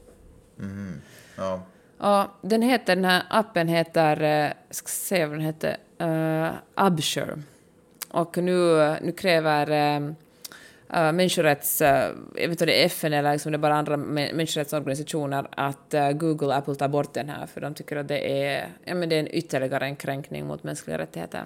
Ja. 1.38 1.62
Ja, 1.98 2.32
den 2.42 2.62
heter, 2.62 2.96
den 2.96 3.06
här 3.06 3.24
appen 3.30 3.68
heter, 3.68 4.22
eh, 4.22 4.52
ska 4.70 4.88
se 4.88 5.26
vad 5.26 5.38
den 5.38 5.46
heter, 5.46 5.78
uh, 6.02 6.52
Absure. 6.76 7.42
Och 8.10 8.38
nu, 8.38 8.76
nu 9.02 9.12
kräver 9.12 10.00
uh, 10.00 10.14
uh, 10.96 11.12
människorätts, 11.12 11.82
uh, 11.82 11.88
jag 11.88 12.14
vet 12.36 12.50
inte 12.50 12.64
om 12.64 12.68
det 12.68 12.82
är 12.82 12.86
FN 12.86 13.14
eller 13.14 13.32
liksom 13.34 13.52
det 13.52 13.56
är 13.56 13.60
bara 13.60 13.76
andra 13.76 13.98
mä- 13.98 14.34
människorättsorganisationer, 14.34 15.48
att 15.52 15.94
uh, 15.94 16.12
Google 16.12 16.48
och 16.48 16.56
Apple 16.56 16.76
tar 16.76 16.88
bort 16.88 17.14
den 17.14 17.30
här, 17.30 17.46
för 17.48 17.62
de 17.62 17.74
tycker 17.74 17.96
att 17.96 18.08
det 18.08 18.44
är, 18.44 18.70
ja, 18.86 18.96
men 18.96 19.10
det 19.10 19.16
är 19.16 19.20
en 19.20 19.36
ytterligare 19.36 19.86
en 19.86 19.96
kränkning 19.96 20.46
mot 20.48 20.64
mänskliga 20.64 20.98
rättigheter. 20.98 21.44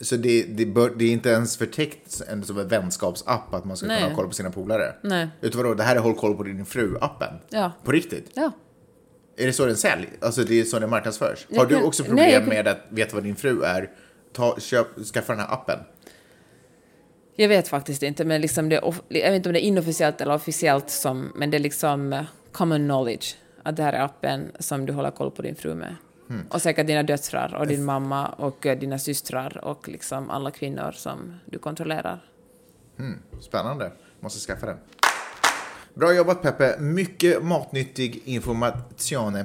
Så 0.00 0.16
det, 0.16 0.42
det, 0.42 0.66
bör, 0.66 0.90
det 0.96 1.04
är 1.04 1.12
inte 1.12 1.28
ens 1.28 1.56
förtäckt 1.56 2.22
en, 2.28 2.44
som 2.44 2.58
en 2.58 2.68
vänskapsapp 2.68 3.54
att 3.54 3.64
man 3.64 3.76
ska 3.76 3.86
Nej. 3.86 3.98
kunna 3.98 4.10
ha 4.10 4.16
koll 4.16 4.26
på 4.26 4.32
sina 4.34 4.50
polare? 4.50 4.94
Nej. 5.02 5.28
Utan 5.40 5.62
vadå, 5.62 5.74
det 5.74 5.82
här 5.82 5.96
är 5.96 6.00
håll 6.00 6.14
koll 6.14 6.36
på 6.36 6.42
din 6.42 6.64
fru-appen? 6.64 7.34
Ja. 7.48 7.72
På 7.84 7.92
riktigt? 7.92 8.30
Ja. 8.34 8.52
Är 9.36 9.46
det 9.46 9.52
så 9.52 9.66
den 9.66 9.76
säljs? 9.76 10.08
Alltså 10.20 10.44
det 10.44 10.60
är 10.60 10.64
så 10.64 10.78
den 10.78 10.90
marknadsförs? 10.90 11.46
Jag 11.48 11.58
Har 11.58 11.66
du 11.66 11.82
också 11.82 12.02
nej, 12.02 12.08
problem 12.08 12.30
jag 12.30 12.40
kan- 12.42 12.48
med 12.48 12.68
att 12.68 12.78
veta 12.88 13.14
vad 13.14 13.24
din 13.24 13.36
fru 13.36 13.62
är? 13.62 13.90
Ta, 14.32 14.56
köp, 14.60 14.86
skaffa 15.14 15.32
den 15.32 15.40
här 15.40 15.52
appen. 15.54 15.78
Jag 17.36 17.48
vet 17.48 17.68
faktiskt 17.68 18.02
inte, 18.02 18.24
men 18.24 18.40
liksom 18.40 18.68
det, 18.68 18.80
jag 19.08 19.30
vet 19.30 19.34
inte 19.34 19.48
om 19.48 19.52
det 19.52 19.64
är 19.64 19.66
inofficiellt 19.66 20.20
eller 20.20 20.34
officiellt, 20.34 20.90
som, 20.90 21.32
men 21.36 21.50
det 21.50 21.56
är 21.56 21.60
liksom 21.60 22.12
eh, 22.12 22.24
common 22.52 22.84
knowledge 22.84 23.36
att 23.62 23.76
det 23.76 23.82
här 23.82 23.92
är 23.92 24.04
appen 24.04 24.52
som 24.58 24.86
du 24.86 24.92
håller 24.92 25.10
koll 25.10 25.30
på 25.30 25.42
din 25.42 25.54
fru 25.54 25.74
med. 25.74 25.96
Och 26.48 26.62
säkert 26.62 26.86
dina 26.86 27.02
döttrar 27.02 27.54
och 27.54 27.66
din 27.66 27.84
mamma 27.84 28.26
och 28.26 28.66
eh, 28.66 28.78
dina 28.78 28.98
systrar 28.98 29.64
och 29.64 29.88
liksom 29.88 30.30
alla 30.30 30.50
kvinnor 30.50 30.92
som 30.92 31.40
du 31.44 31.58
kontrollerar. 31.58 32.20
Spännande. 33.40 33.92
Måste 34.20 34.40
skaffa 34.40 34.66
den. 34.66 34.76
Bra 35.94 36.14
jobbat 36.14 36.42
Peppe. 36.42 36.76
Mycket 36.80 37.44
matnyttig 37.44 38.22
information. 38.24 39.44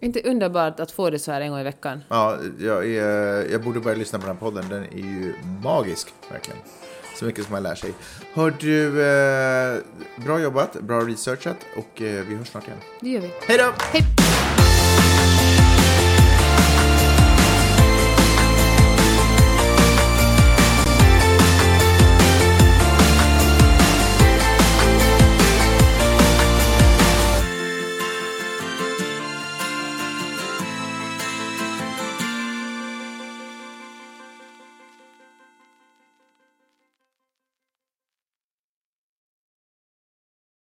Inte 0.00 0.20
underbart 0.20 0.80
att 0.80 0.90
få 0.90 1.10
det 1.10 1.18
så 1.18 1.32
här 1.32 1.40
en 1.40 1.50
gång 1.50 1.60
i 1.60 1.64
veckan. 1.64 2.04
Ja, 2.08 2.38
jag, 2.58 2.90
är, 2.90 3.50
jag 3.52 3.62
borde 3.62 3.80
börja 3.80 3.96
lyssna 3.96 4.18
på 4.18 4.26
den 4.26 4.36
podden. 4.36 4.64
Den 4.68 4.82
är 4.82 4.96
ju 4.96 5.34
magisk, 5.62 6.08
verkligen. 6.30 6.60
Så 7.14 7.24
mycket 7.24 7.44
som 7.44 7.52
man 7.52 7.62
lär 7.62 7.74
sig. 7.74 7.92
Hör 8.34 8.54
du, 8.60 9.02
eh, 9.02 9.78
bra 10.24 10.40
jobbat, 10.40 10.80
bra 10.80 11.00
researchat 11.00 11.56
och 11.76 12.02
eh, 12.02 12.24
vi 12.28 12.34
hörs 12.34 12.48
snart 12.48 12.66
igen. 12.66 12.78
Det 13.00 13.08
gör 13.08 13.20
vi. 13.20 13.30
Hej 13.46 13.58
då! 13.58 13.72
Hej! 13.92 14.02